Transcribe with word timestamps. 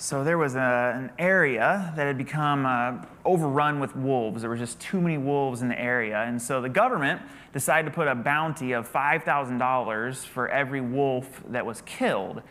So 0.00 0.22
there 0.22 0.38
was 0.38 0.54
a, 0.54 0.92
an 0.94 1.10
area 1.18 1.92
that 1.96 2.06
had 2.06 2.16
become 2.16 2.64
uh, 2.64 3.04
overrun 3.24 3.80
with 3.80 3.96
wolves. 3.96 4.42
There 4.42 4.48
were 4.48 4.56
just 4.56 4.78
too 4.78 5.00
many 5.00 5.18
wolves 5.18 5.60
in 5.60 5.68
the 5.68 5.78
area. 5.78 6.22
And 6.22 6.40
so 6.40 6.60
the 6.60 6.68
government 6.68 7.20
decided 7.52 7.90
to 7.90 7.94
put 7.94 8.06
a 8.06 8.14
bounty 8.14 8.70
of 8.72 8.88
$5,000 8.90 10.16
for 10.24 10.48
every 10.50 10.80
wolf 10.80 11.42
that 11.48 11.66
was 11.66 11.80
killed. 11.80 12.42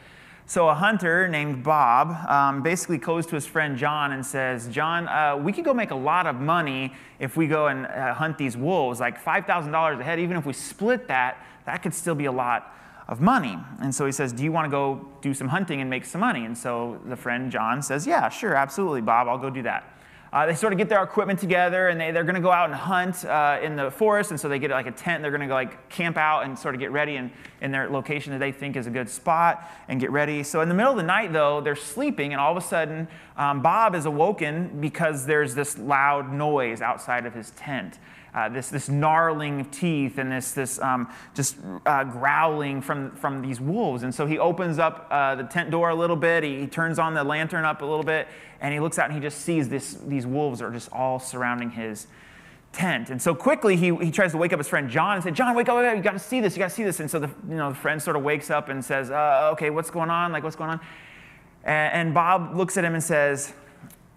So 0.45 0.67
a 0.67 0.73
hunter 0.73 1.29
named 1.29 1.63
Bob 1.63 2.11
um, 2.29 2.63
basically 2.63 2.97
goes 2.97 3.25
to 3.27 3.35
his 3.35 3.45
friend 3.45 3.77
John 3.77 4.11
and 4.11 4.25
says, 4.25 4.67
John, 4.67 5.07
uh, 5.07 5.37
we 5.37 5.53
could 5.53 5.63
go 5.63 5.73
make 5.73 5.91
a 5.91 5.95
lot 5.95 6.27
of 6.27 6.35
money 6.35 6.93
if 7.17 7.37
we 7.37 7.47
go 7.47 7.67
and 7.67 7.85
uh, 7.85 8.13
hunt 8.13 8.37
these 8.37 8.57
wolves, 8.57 8.99
like 8.99 9.23
$5,000 9.23 9.99
a 9.99 10.03
head. 10.03 10.19
Even 10.19 10.35
if 10.35 10.45
we 10.45 10.51
split 10.51 11.07
that, 11.07 11.41
that 11.65 11.81
could 11.81 11.93
still 11.93 12.15
be 12.15 12.25
a 12.25 12.31
lot 12.31 12.73
of 13.07 13.21
money. 13.21 13.57
And 13.81 13.93
so 13.93 14.05
he 14.05 14.11
says, 14.11 14.33
Do 14.33 14.43
you 14.43 14.51
want 14.51 14.65
to 14.65 14.69
go 14.69 15.07
do 15.21 15.33
some 15.33 15.47
hunting 15.47 15.81
and 15.81 15.89
make 15.89 16.05
some 16.05 16.21
money? 16.21 16.45
And 16.45 16.57
so 16.57 16.99
the 17.05 17.15
friend 17.15 17.51
John 17.51 17.81
says, 17.81 18.05
Yeah, 18.05 18.29
sure, 18.29 18.55
absolutely, 18.55 19.01
Bob, 19.01 19.27
I'll 19.27 19.37
go 19.37 19.49
do 19.49 19.63
that. 19.63 19.93
Uh, 20.33 20.45
they 20.45 20.53
sort 20.53 20.73
of 20.73 20.77
get 20.77 20.89
their 20.89 21.01
equipment 21.01 21.39
together 21.39 21.87
and 21.87 21.99
they, 21.99 22.11
they're 22.11 22.25
going 22.25 22.35
to 22.35 22.41
go 22.41 22.51
out 22.51 22.69
and 22.69 22.75
hunt 22.75 23.23
uh, 23.23 23.59
in 23.63 23.77
the 23.77 23.89
forest. 23.89 24.31
And 24.31 24.39
so 24.39 24.49
they 24.49 24.59
get 24.59 24.71
like 24.71 24.85
a 24.85 24.91
tent. 24.91 25.21
They're 25.21 25.31
going 25.31 25.41
to 25.41 25.47
go 25.47 25.53
like 25.53 25.87
camp 25.89 26.17
out 26.17 26.43
and 26.43 26.59
sort 26.59 26.75
of 26.75 26.81
get 26.81 26.91
ready 26.91 27.15
in, 27.15 27.31
in 27.61 27.71
their 27.71 27.89
location 27.89 28.33
that 28.33 28.39
they 28.39 28.51
think 28.51 28.75
is 28.75 28.87
a 28.87 28.89
good 28.89 29.09
spot 29.09 29.67
and 29.87 30.01
get 30.01 30.11
ready. 30.11 30.43
So 30.43 30.59
in 30.59 30.67
the 30.67 30.75
middle 30.75 30.91
of 30.91 30.97
the 30.97 31.03
night, 31.03 31.31
though, 31.31 31.61
they're 31.61 31.77
sleeping. 31.77 32.33
And 32.33 32.41
all 32.41 32.51
of 32.51 32.61
a 32.61 32.67
sudden, 32.67 33.07
um, 33.37 33.61
Bob 33.61 33.95
is 33.95 34.05
awoken 34.05 34.81
because 34.81 35.25
there's 35.25 35.55
this 35.55 35.77
loud 35.77 36.33
noise 36.33 36.81
outside 36.81 37.25
of 37.25 37.33
his 37.33 37.51
tent 37.51 37.97
uh, 38.33 38.49
this, 38.49 38.69
this 38.69 38.89
gnarling 38.89 39.61
of 39.61 39.71
teeth 39.71 40.17
and 40.17 40.31
this, 40.31 40.51
this 40.51 40.79
um, 40.79 41.11
just 41.33 41.57
uh, 41.85 42.03
growling 42.03 42.81
from, 42.81 43.11
from 43.15 43.41
these 43.41 43.59
wolves. 43.59 44.03
And 44.03 44.13
so 44.13 44.25
he 44.25 44.37
opens 44.37 44.79
up 44.79 45.07
uh, 45.09 45.35
the 45.35 45.43
tent 45.43 45.71
door 45.71 45.89
a 45.89 45.95
little 45.95 46.15
bit, 46.15 46.43
he, 46.43 46.59
he, 46.59 46.67
turns 46.67 46.99
on 46.99 47.13
the 47.13 47.23
lantern 47.23 47.65
up 47.65 47.81
a 47.81 47.85
little 47.85 48.03
bit, 48.03 48.27
and 48.61 48.73
he 48.73 48.79
looks 48.79 48.99
out 48.99 49.05
and 49.05 49.15
he 49.15 49.19
just 49.19 49.41
sees 49.41 49.69
this, 49.69 49.95
these 50.05 50.27
wolves 50.27 50.61
are 50.61 50.71
just 50.71 50.91
all 50.91 51.19
surrounding 51.19 51.71
his 51.71 52.07
tent. 52.73 53.09
And 53.09 53.21
so 53.21 53.33
quickly 53.33 53.75
he, 53.75 53.95
he 53.95 54.11
tries 54.11 54.31
to 54.31 54.37
wake 54.37 54.53
up 54.53 54.59
his 54.59 54.67
friend 54.67 54.89
John 54.89 55.15
and 55.15 55.23
say, 55.23 55.31
John, 55.31 55.55
wake 55.55 55.69
up, 55.69 55.77
wake 55.77 55.87
up, 55.87 55.95
you 55.95 56.03
got 56.03 56.13
to 56.13 56.19
see 56.19 56.41
this, 56.41 56.55
you 56.55 56.59
got 56.59 56.69
to 56.69 56.75
see 56.75 56.83
this. 56.83 56.99
And 56.99 57.09
so 57.09 57.19
the, 57.19 57.29
you 57.49 57.55
know, 57.55 57.69
the 57.69 57.75
friend 57.75 58.01
sort 58.01 58.15
of 58.15 58.23
wakes 58.23 58.49
up 58.49 58.69
and 58.69 58.83
says, 58.83 59.09
uh, 59.09 59.49
okay, 59.53 59.69
what's 59.69 59.89
going 59.89 60.09
on? 60.09 60.31
Like, 60.31 60.43
what's 60.43 60.55
going 60.55 60.69
on? 60.69 60.79
And, 61.63 61.93
and 61.93 62.13
Bob 62.13 62.55
looks 62.55 62.77
at 62.77 62.85
him 62.85 62.93
and 62.93 63.03
says, 63.03 63.53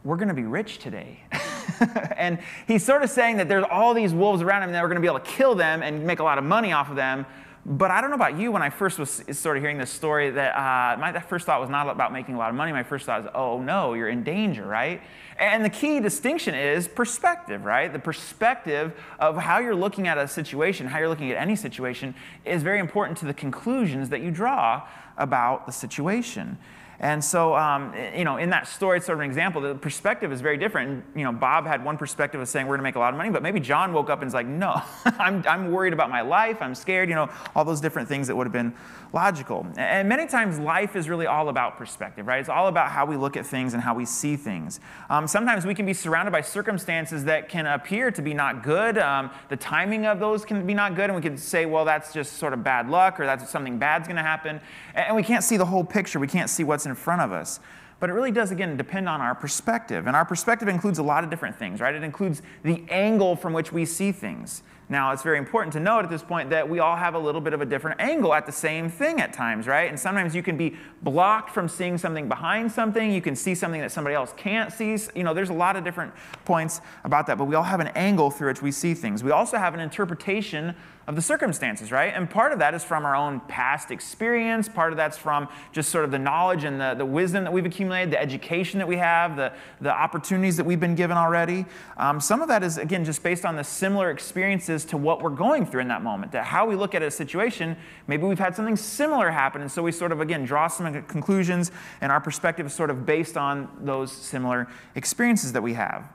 we're 0.05 0.17
to 0.29 0.35
be 0.35 0.45
rich 0.45 0.79
today. 0.79 1.25
and 2.17 2.39
he's 2.67 2.85
sort 2.85 3.03
of 3.03 3.11
saying 3.11 3.37
that 3.39 3.49
there's 3.49 3.65
all 3.71 3.95
these 3.95 4.13
wolves 4.13 4.43
around 4.43 4.63
him 4.63 4.73
that 4.73 4.83
we're 4.83 4.89
going 4.89 4.97
to 4.97 5.03
be 5.03 5.07
able 5.07 5.21
to 5.21 5.31
kill 5.31 5.55
them 5.55 5.83
and 5.83 6.05
make 6.05 6.19
a 6.19 6.25
lot 6.25 6.39
of 6.39 6.45
money 6.45 6.73
off 6.73 6.91
of 6.91 6.97
them. 6.97 7.27
But 7.67 7.91
I 7.91 8.01
don't 8.01 8.09
know 8.09 8.17
about 8.17 8.39
you, 8.39 8.51
when 8.53 8.63
I 8.63 8.71
first 8.71 8.99
was 8.99 9.23
sort 9.33 9.59
of 9.59 9.63
hearing 9.63 9.77
this 9.77 9.91
story, 9.91 10.31
that 10.31 10.57
uh, 10.57 10.97
my 10.99 11.19
first 11.21 11.45
thought 11.45 11.61
was 11.61 11.69
not 11.69 11.89
about 11.91 12.11
making 12.11 12.35
a 12.35 12.39
lot 12.39 12.49
of 12.49 12.55
money. 12.55 12.73
My 12.73 12.83
first 12.83 13.05
thought 13.05 13.23
was, 13.23 13.33
oh 13.35 13.61
no, 13.61 13.93
you're 13.93 14.09
in 14.09 14.25
danger, 14.25 14.65
right? 14.65 15.03
And 15.39 15.63
the 15.63 15.71
key 15.71 16.01
distinction 16.01 16.55
is 16.55 16.89
perspective, 16.89 17.65
right? 17.65 17.93
The 17.93 17.99
perspective 17.99 18.99
of 19.19 19.37
how 19.37 19.59
you're 19.59 19.75
looking 19.75 20.09
at 20.09 20.17
a 20.17 20.27
situation, 20.27 20.87
how 20.87 20.99
you're 21.01 21.09
looking 21.09 21.31
at 21.31 21.37
any 21.37 21.55
situation, 21.55 22.15
is 22.47 22.63
very 22.63 22.79
important 22.79 23.19
to 23.19 23.27
the 23.27 23.35
conclusions 23.35 24.09
that 24.09 24.23
you 24.23 24.31
draw 24.31 24.87
about 25.19 25.67
the 25.67 25.73
situation. 25.73 26.57
And 27.01 27.25
so, 27.25 27.57
um, 27.57 27.95
you 28.15 28.25
know, 28.25 28.37
in 28.37 28.51
that 28.51 28.69
story, 28.69 28.99
it's 28.99 29.07
sort 29.07 29.17
of 29.17 29.21
an 29.21 29.27
example. 29.27 29.63
The 29.63 29.75
perspective 29.75 30.31
is 30.33 30.43
very 30.43 30.59
different. 30.59 31.03
You 31.17 31.25
know, 31.25 31.33
Bob 31.33 31.67
had 31.67 31.83
one 31.83 31.97
perspective 31.97 32.39
of 32.43 32.49
saying 32.49 32.67
we're 32.67 32.77
going 32.77 32.81
to 32.81 32.89
make 32.89 32.97
a 32.97 32.99
lot 32.99 33.15
of 33.15 33.17
money, 33.17 33.31
but 33.31 33.43
maybe 33.43 33.59
John 33.59 33.95
woke 33.95 34.11
up 34.11 34.21
and 34.21 34.27
was 34.27 34.35
like, 34.35 34.47
no, 34.47 34.83
I'm, 35.05 35.43
I'm 35.49 35.73
worried 35.73 35.95
about 35.95 36.11
my 36.11 36.21
life. 36.21 36.59
I'm 36.61 36.75
scared. 36.75 37.09
You 37.09 37.15
know, 37.15 37.31
all 37.57 37.65
those 37.65 37.81
different 37.81 38.07
things 38.07 38.27
that 38.27 38.37
would 38.37 38.47
have 38.47 38.53
been 38.53 38.75
logical. 39.15 39.67
And 39.77 40.11
many 40.11 40.27
times, 40.27 40.59
life 40.59 40.95
is 40.95 41.09
really 41.09 41.27
all 41.27 41.49
about 41.49 41.79
perspective, 41.79 42.27
right? 42.27 42.39
It's 42.39 42.51
all 42.51 42.69
about 42.69 42.91
how 42.91 43.07
we 43.07 43.17
look 43.17 43.37
at 43.37 43.47
things 43.47 43.73
and 43.73 43.83
how 43.83 43.95
we 43.95 44.05
see 44.05 44.37
things. 44.37 44.79
Um, 45.09 45.27
sometimes 45.27 45.65
we 45.65 45.75
can 45.75 45.87
be 45.87 45.95
surrounded 45.95 46.33
by 46.33 46.43
circumstances 46.43 47.25
that 47.25 47.49
can 47.49 47.67
appear 47.67 48.11
to 48.11 48.21
be 48.21 48.35
not 48.35 48.63
good. 48.63 48.99
Um, 48.99 49.31
the 49.49 49.57
timing 49.57 50.05
of 50.05 50.21
those 50.21 50.45
can 50.45 50.67
be 50.67 50.75
not 50.75 50.95
good, 50.95 51.05
and 51.05 51.15
we 51.15 51.23
can 51.23 51.39
say, 51.39 51.65
well, 51.65 51.87
that's 51.87 52.13
just 52.13 52.35
sort 52.35 52.53
of 52.53 52.63
bad 52.63 52.91
luck, 52.91 53.19
or 53.19 53.25
that's 53.25 53.49
something 53.49 53.79
bad's 53.79 54.07
going 54.07 54.17
to 54.17 54.23
happen. 54.23 54.61
And 54.95 55.17
we 55.17 55.23
can't 55.23 55.43
see 55.43 55.57
the 55.57 55.65
whole 55.65 55.85
picture. 55.85 56.19
We 56.19 56.29
can't 56.29 56.51
see 56.51 56.63
what's 56.63 56.87
in 56.91 56.97
front 56.97 57.23
of 57.23 57.33
us. 57.33 57.61
But 58.01 58.11
it 58.11 58.15
really 58.15 58.31
does, 58.31 58.51
again, 58.51 58.77
depend 58.77 59.09
on 59.09 59.21
our 59.21 59.35
perspective. 59.35 60.07
And 60.07 60.17
our 60.17 60.25
perspective 60.25 60.69
includes 60.69 60.99
a 60.99 61.03
lot 61.03 61.23
of 61.23 61.31
different 61.31 61.57
things, 61.57 61.81
right? 61.81 61.95
It 61.95 62.03
includes 62.03 62.43
the 62.63 62.85
angle 62.91 63.37
from 63.37 63.53
which 63.53 63.73
we 63.73 63.85
see 63.85 64.11
things. 64.11 64.63
Now, 64.91 65.13
it's 65.13 65.23
very 65.23 65.39
important 65.39 65.73
to 65.75 65.81
note 65.81 66.01
at 66.01 66.11
this 66.11 66.23
point 66.23 66.51
that 66.51 66.69
we 66.69 66.81
all 66.81 66.97
have 66.97 67.15
a 67.15 67.19
little 67.19 67.41
bit 67.41 67.53
of 67.53 67.61
a 67.61 67.65
different 67.65 68.01
angle 68.01 68.35
at 68.35 68.45
the 68.45 68.53
same 68.53 68.91
thing 68.91 69.21
at 69.21 69.33
times, 69.33 69.69
right? 69.69 69.89
And 69.89 69.99
sometimes 69.99 70.35
you 70.35 70.43
can 70.43 70.57
be 70.57 70.77
blocked 71.01 71.51
from 71.51 71.69
seeing 71.69 71.97
something 71.97 72.29
behind 72.29 72.73
something. 72.73 73.13
You 73.13 73.23
can 73.23 73.37
see 73.37 73.55
something 73.55 73.81
that 73.81 73.93
somebody 73.93 74.17
else 74.17 74.35
can't 74.37 74.73
see. 74.73 74.99
You 75.15 75.23
know, 75.23 75.33
there's 75.33 75.51
a 75.51 75.55
lot 75.55 75.77
of 75.77 75.85
different 75.85 76.13
points 76.45 76.81
about 77.05 77.29
that, 77.29 77.39
but 77.39 77.45
we 77.45 77.55
all 77.55 77.63
have 77.63 77.79
an 77.79 77.93
angle 77.95 78.33
through 78.33 78.49
which 78.49 78.63
we 78.63 78.73
see 78.73 78.95
things. 78.95 79.23
We 79.23 79.31
also 79.31 79.59
have 79.59 79.75
an 79.75 79.81
interpretation 79.81 80.75
of 81.07 81.17
the 81.17 81.23
circumstances, 81.23 81.91
right? 81.91 82.13
And 82.15 82.31
part 82.31 82.53
of 82.53 82.61
that 82.61 82.73
is 82.73 82.85
from 82.85 83.05
our 83.05 83.17
own 83.17 83.41
past 83.49 83.91
experience. 83.91 84.69
Part 84.69 84.93
of 84.93 84.97
that's 84.97 85.19
from 85.19 85.49
just 85.73 85.89
sort 85.89 86.05
of 86.05 86.13
the 86.13 86.19
knowledge 86.19 86.63
and 86.63 86.81
the, 86.81 86.95
the 86.95 87.05
wisdom 87.05 87.43
that 87.43 87.53
we've 87.53 87.67
accumulated, 87.67 88.13
the 88.13 88.21
education 88.21 88.79
that 88.79 88.87
we 88.87 88.97
have, 88.97 89.37
the, 89.37 89.53
the 89.81 89.91
opportunities 89.91 90.57
that 90.57 90.65
we've 90.65 90.79
been 90.79 90.95
given 90.95 91.17
already. 91.17 91.67
Um, 91.97 92.21
some 92.21 92.43
of 92.43 92.49
that 92.49 92.63
is, 92.63 92.79
again, 92.79 93.05
just 93.05 93.25
based 93.25 93.45
on 93.45 93.57
the 93.57 93.65
similar 93.65 94.11
experiences 94.11 94.80
to 94.87 94.97
what 94.97 95.23
we're 95.23 95.31
going 95.31 95.67
through 95.67 95.81
in 95.81 95.89
that 95.89 96.03
moment. 96.03 96.33
That 96.33 96.45
how 96.45 96.67
we 96.67 96.77
look 96.77 96.95
at 96.95 97.03
a 97.03 97.11
situation, 97.11 97.77
maybe 98.07 98.25
we've 98.25 98.39
had 98.39 98.55
something 98.55 98.77
similar 98.77 99.31
happen. 99.31 99.61
And 99.61 99.71
so 99.71 99.83
we 99.83 99.93
sort 99.93 100.13
of, 100.13 100.21
again, 100.21 100.45
draw 100.45 100.69
some 100.69 101.03
conclusions, 101.05 101.71
and 102.01 102.11
our 102.11 102.21
perspective 102.21 102.67
is 102.67 102.73
sort 102.73 102.91
of 102.91 103.07
based 103.07 103.37
on 103.37 103.69
those 103.81 104.13
similar 104.13 104.69
experiences 104.95 105.53
that 105.53 105.63
we 105.63 105.75
have. 105.75 106.09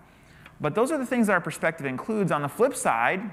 But 0.61 0.75
those 0.75 0.91
are 0.91 0.97
the 0.97 1.05
things 1.05 1.27
that 1.27 1.33
our 1.33 1.41
perspective 1.41 1.85
includes. 1.85 2.31
On 2.31 2.41
the 2.41 2.49
flip 2.49 2.75
side, 2.75 3.29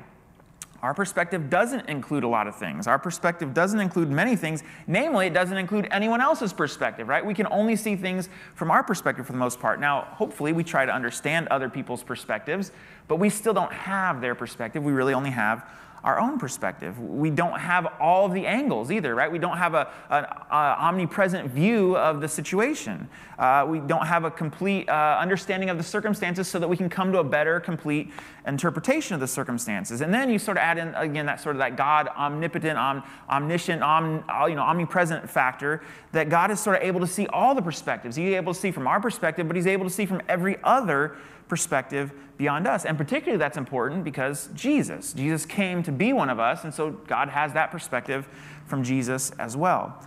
our 0.82 0.92
perspective 0.92 1.48
doesn't 1.48 1.88
include 1.88 2.24
a 2.24 2.28
lot 2.28 2.48
of 2.48 2.56
things. 2.56 2.88
Our 2.88 2.98
perspective 2.98 3.54
doesn't 3.54 3.78
include 3.78 4.10
many 4.10 4.34
things. 4.34 4.64
Namely, 4.88 5.28
it 5.28 5.32
doesn't 5.32 5.56
include 5.56 5.86
anyone 5.92 6.20
else's 6.20 6.52
perspective, 6.52 7.06
right? 7.08 7.24
We 7.24 7.34
can 7.34 7.46
only 7.52 7.76
see 7.76 7.94
things 7.94 8.28
from 8.56 8.70
our 8.72 8.82
perspective 8.82 9.24
for 9.24 9.32
the 9.32 9.38
most 9.38 9.60
part. 9.60 9.78
Now, 9.78 10.08
hopefully, 10.10 10.52
we 10.52 10.64
try 10.64 10.84
to 10.84 10.92
understand 10.92 11.46
other 11.48 11.68
people's 11.68 12.02
perspectives, 12.02 12.72
but 13.06 13.16
we 13.16 13.30
still 13.30 13.54
don't 13.54 13.72
have 13.72 14.20
their 14.20 14.34
perspective. 14.34 14.82
We 14.82 14.92
really 14.92 15.14
only 15.14 15.30
have 15.30 15.64
our 16.04 16.18
own 16.18 16.38
perspective. 16.38 16.98
We 16.98 17.30
don't 17.30 17.58
have 17.58 17.86
all 18.00 18.26
of 18.26 18.32
the 18.32 18.46
angles 18.46 18.90
either, 18.90 19.14
right? 19.14 19.30
We 19.30 19.38
don't 19.38 19.56
have 19.56 19.74
a, 19.74 19.88
an 20.10 20.26
omnipresent 20.50 21.50
view 21.50 21.96
of 21.96 22.20
the 22.20 22.28
situation. 22.28 23.08
Uh, 23.38 23.66
we 23.68 23.78
don't 23.78 24.06
have 24.06 24.24
a 24.24 24.30
complete 24.30 24.88
uh, 24.88 25.18
understanding 25.20 25.70
of 25.70 25.76
the 25.78 25.84
circumstances 25.84 26.48
so 26.48 26.58
that 26.58 26.68
we 26.68 26.76
can 26.76 26.88
come 26.88 27.12
to 27.12 27.18
a 27.18 27.24
better, 27.24 27.60
complete 27.60 28.10
interpretation 28.46 29.14
of 29.14 29.20
the 29.20 29.28
circumstances. 29.28 30.00
And 30.00 30.12
then 30.12 30.28
you 30.28 30.38
sort 30.38 30.56
of 30.56 30.62
add 30.62 30.78
in, 30.78 30.94
again, 30.94 31.26
that 31.26 31.40
sort 31.40 31.54
of 31.54 31.60
that 31.60 31.76
God 31.76 32.08
omnipotent, 32.08 32.76
om, 32.76 33.04
omniscient, 33.30 33.82
om, 33.82 34.24
you 34.48 34.56
know, 34.56 34.62
omnipresent 34.62 35.30
factor, 35.30 35.82
that 36.10 36.28
God 36.28 36.50
is 36.50 36.58
sort 36.58 36.76
of 36.76 36.82
able 36.82 37.00
to 37.00 37.06
see 37.06 37.28
all 37.28 37.54
the 37.54 37.62
perspectives. 37.62 38.16
He's 38.16 38.34
able 38.34 38.52
to 38.52 38.58
see 38.58 38.72
from 38.72 38.88
our 38.88 39.00
perspective, 39.00 39.46
but 39.46 39.54
he's 39.54 39.68
able 39.68 39.84
to 39.84 39.90
see 39.90 40.06
from 40.06 40.20
every 40.28 40.56
other 40.64 41.16
perspective 41.48 42.12
beyond 42.36 42.66
us. 42.66 42.84
And 42.84 42.98
particularly 42.98 43.38
that's 43.38 43.56
important 43.56 44.04
because 44.04 44.48
Jesus. 44.54 45.12
Jesus 45.12 45.46
came 45.46 45.82
to 45.82 45.92
be 45.92 46.12
one 46.12 46.30
of 46.30 46.38
us, 46.38 46.64
and 46.64 46.72
so 46.72 46.90
God 46.90 47.28
has 47.28 47.52
that 47.52 47.70
perspective 47.70 48.28
from 48.66 48.82
Jesus 48.82 49.30
as 49.38 49.56
well. 49.56 50.02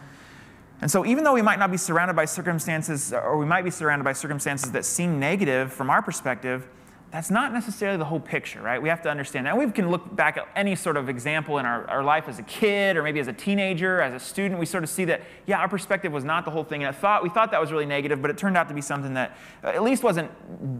And 0.81 0.91
so, 0.91 1.06
even 1.06 1.24
though 1.24 1.34
we 1.34 1.41
might 1.41 1.59
not 1.59 1.72
be 1.72 1.78
surrounded 1.78 2.16
by 2.16 2.25
circumstances, 2.25 3.13
or 3.13 3.38
we 3.38 3.45
might 3.45 3.63
be 3.63 3.72
surrounded 3.72 4.03
by 4.03 4.13
circumstances 4.13 4.72
that 4.74 4.84
seem 4.84 5.19
negative 5.19 5.72
from 5.72 5.90
our 5.90 6.01
perspective, 6.01 6.68
that's 7.15 7.31
not 7.31 7.53
necessarily 7.53 7.97
the 7.97 8.03
whole 8.03 8.19
picture, 8.19 8.61
right? 8.61 8.81
We 8.81 8.89
have 8.89 9.01
to 9.03 9.09
understand 9.09 9.45
that. 9.45 9.57
We 9.57 9.71
can 9.71 9.89
look 9.89 10.13
back 10.17 10.35
at 10.35 10.49
any 10.53 10.75
sort 10.75 10.97
of 10.97 11.07
example 11.07 11.59
in 11.59 11.65
our, 11.65 11.87
our 11.89 12.03
life 12.03 12.27
as 12.27 12.39
a 12.39 12.43
kid 12.43 12.97
or 12.97 13.03
maybe 13.03 13.21
as 13.21 13.29
a 13.29 13.33
teenager, 13.33 14.01
as 14.01 14.13
a 14.13 14.19
student. 14.19 14.59
We 14.59 14.65
sort 14.65 14.83
of 14.83 14.89
see 14.89 15.05
that, 15.05 15.21
yeah, 15.45 15.59
our 15.59 15.69
perspective 15.69 16.11
was 16.11 16.25
not 16.25 16.43
the 16.43 16.51
whole 16.51 16.65
thing. 16.65 16.83
And 16.83 16.93
I 16.93 16.97
thought, 16.97 17.23
we 17.23 17.29
thought 17.29 17.51
that 17.51 17.61
was 17.61 17.71
really 17.71 17.85
negative, 17.85 18.21
but 18.21 18.31
it 18.31 18.37
turned 18.37 18.57
out 18.57 18.67
to 18.67 18.73
be 18.73 18.81
something 18.81 19.13
that 19.13 19.38
uh, 19.63 19.67
at 19.67 19.81
least 19.81 20.03
wasn't 20.03 20.29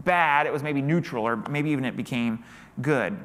bad. 0.04 0.46
It 0.46 0.52
was 0.52 0.62
maybe 0.62 0.82
neutral 0.82 1.24
or 1.24 1.36
maybe 1.48 1.70
even 1.70 1.86
it 1.86 1.96
became 1.96 2.44
good. 2.82 3.16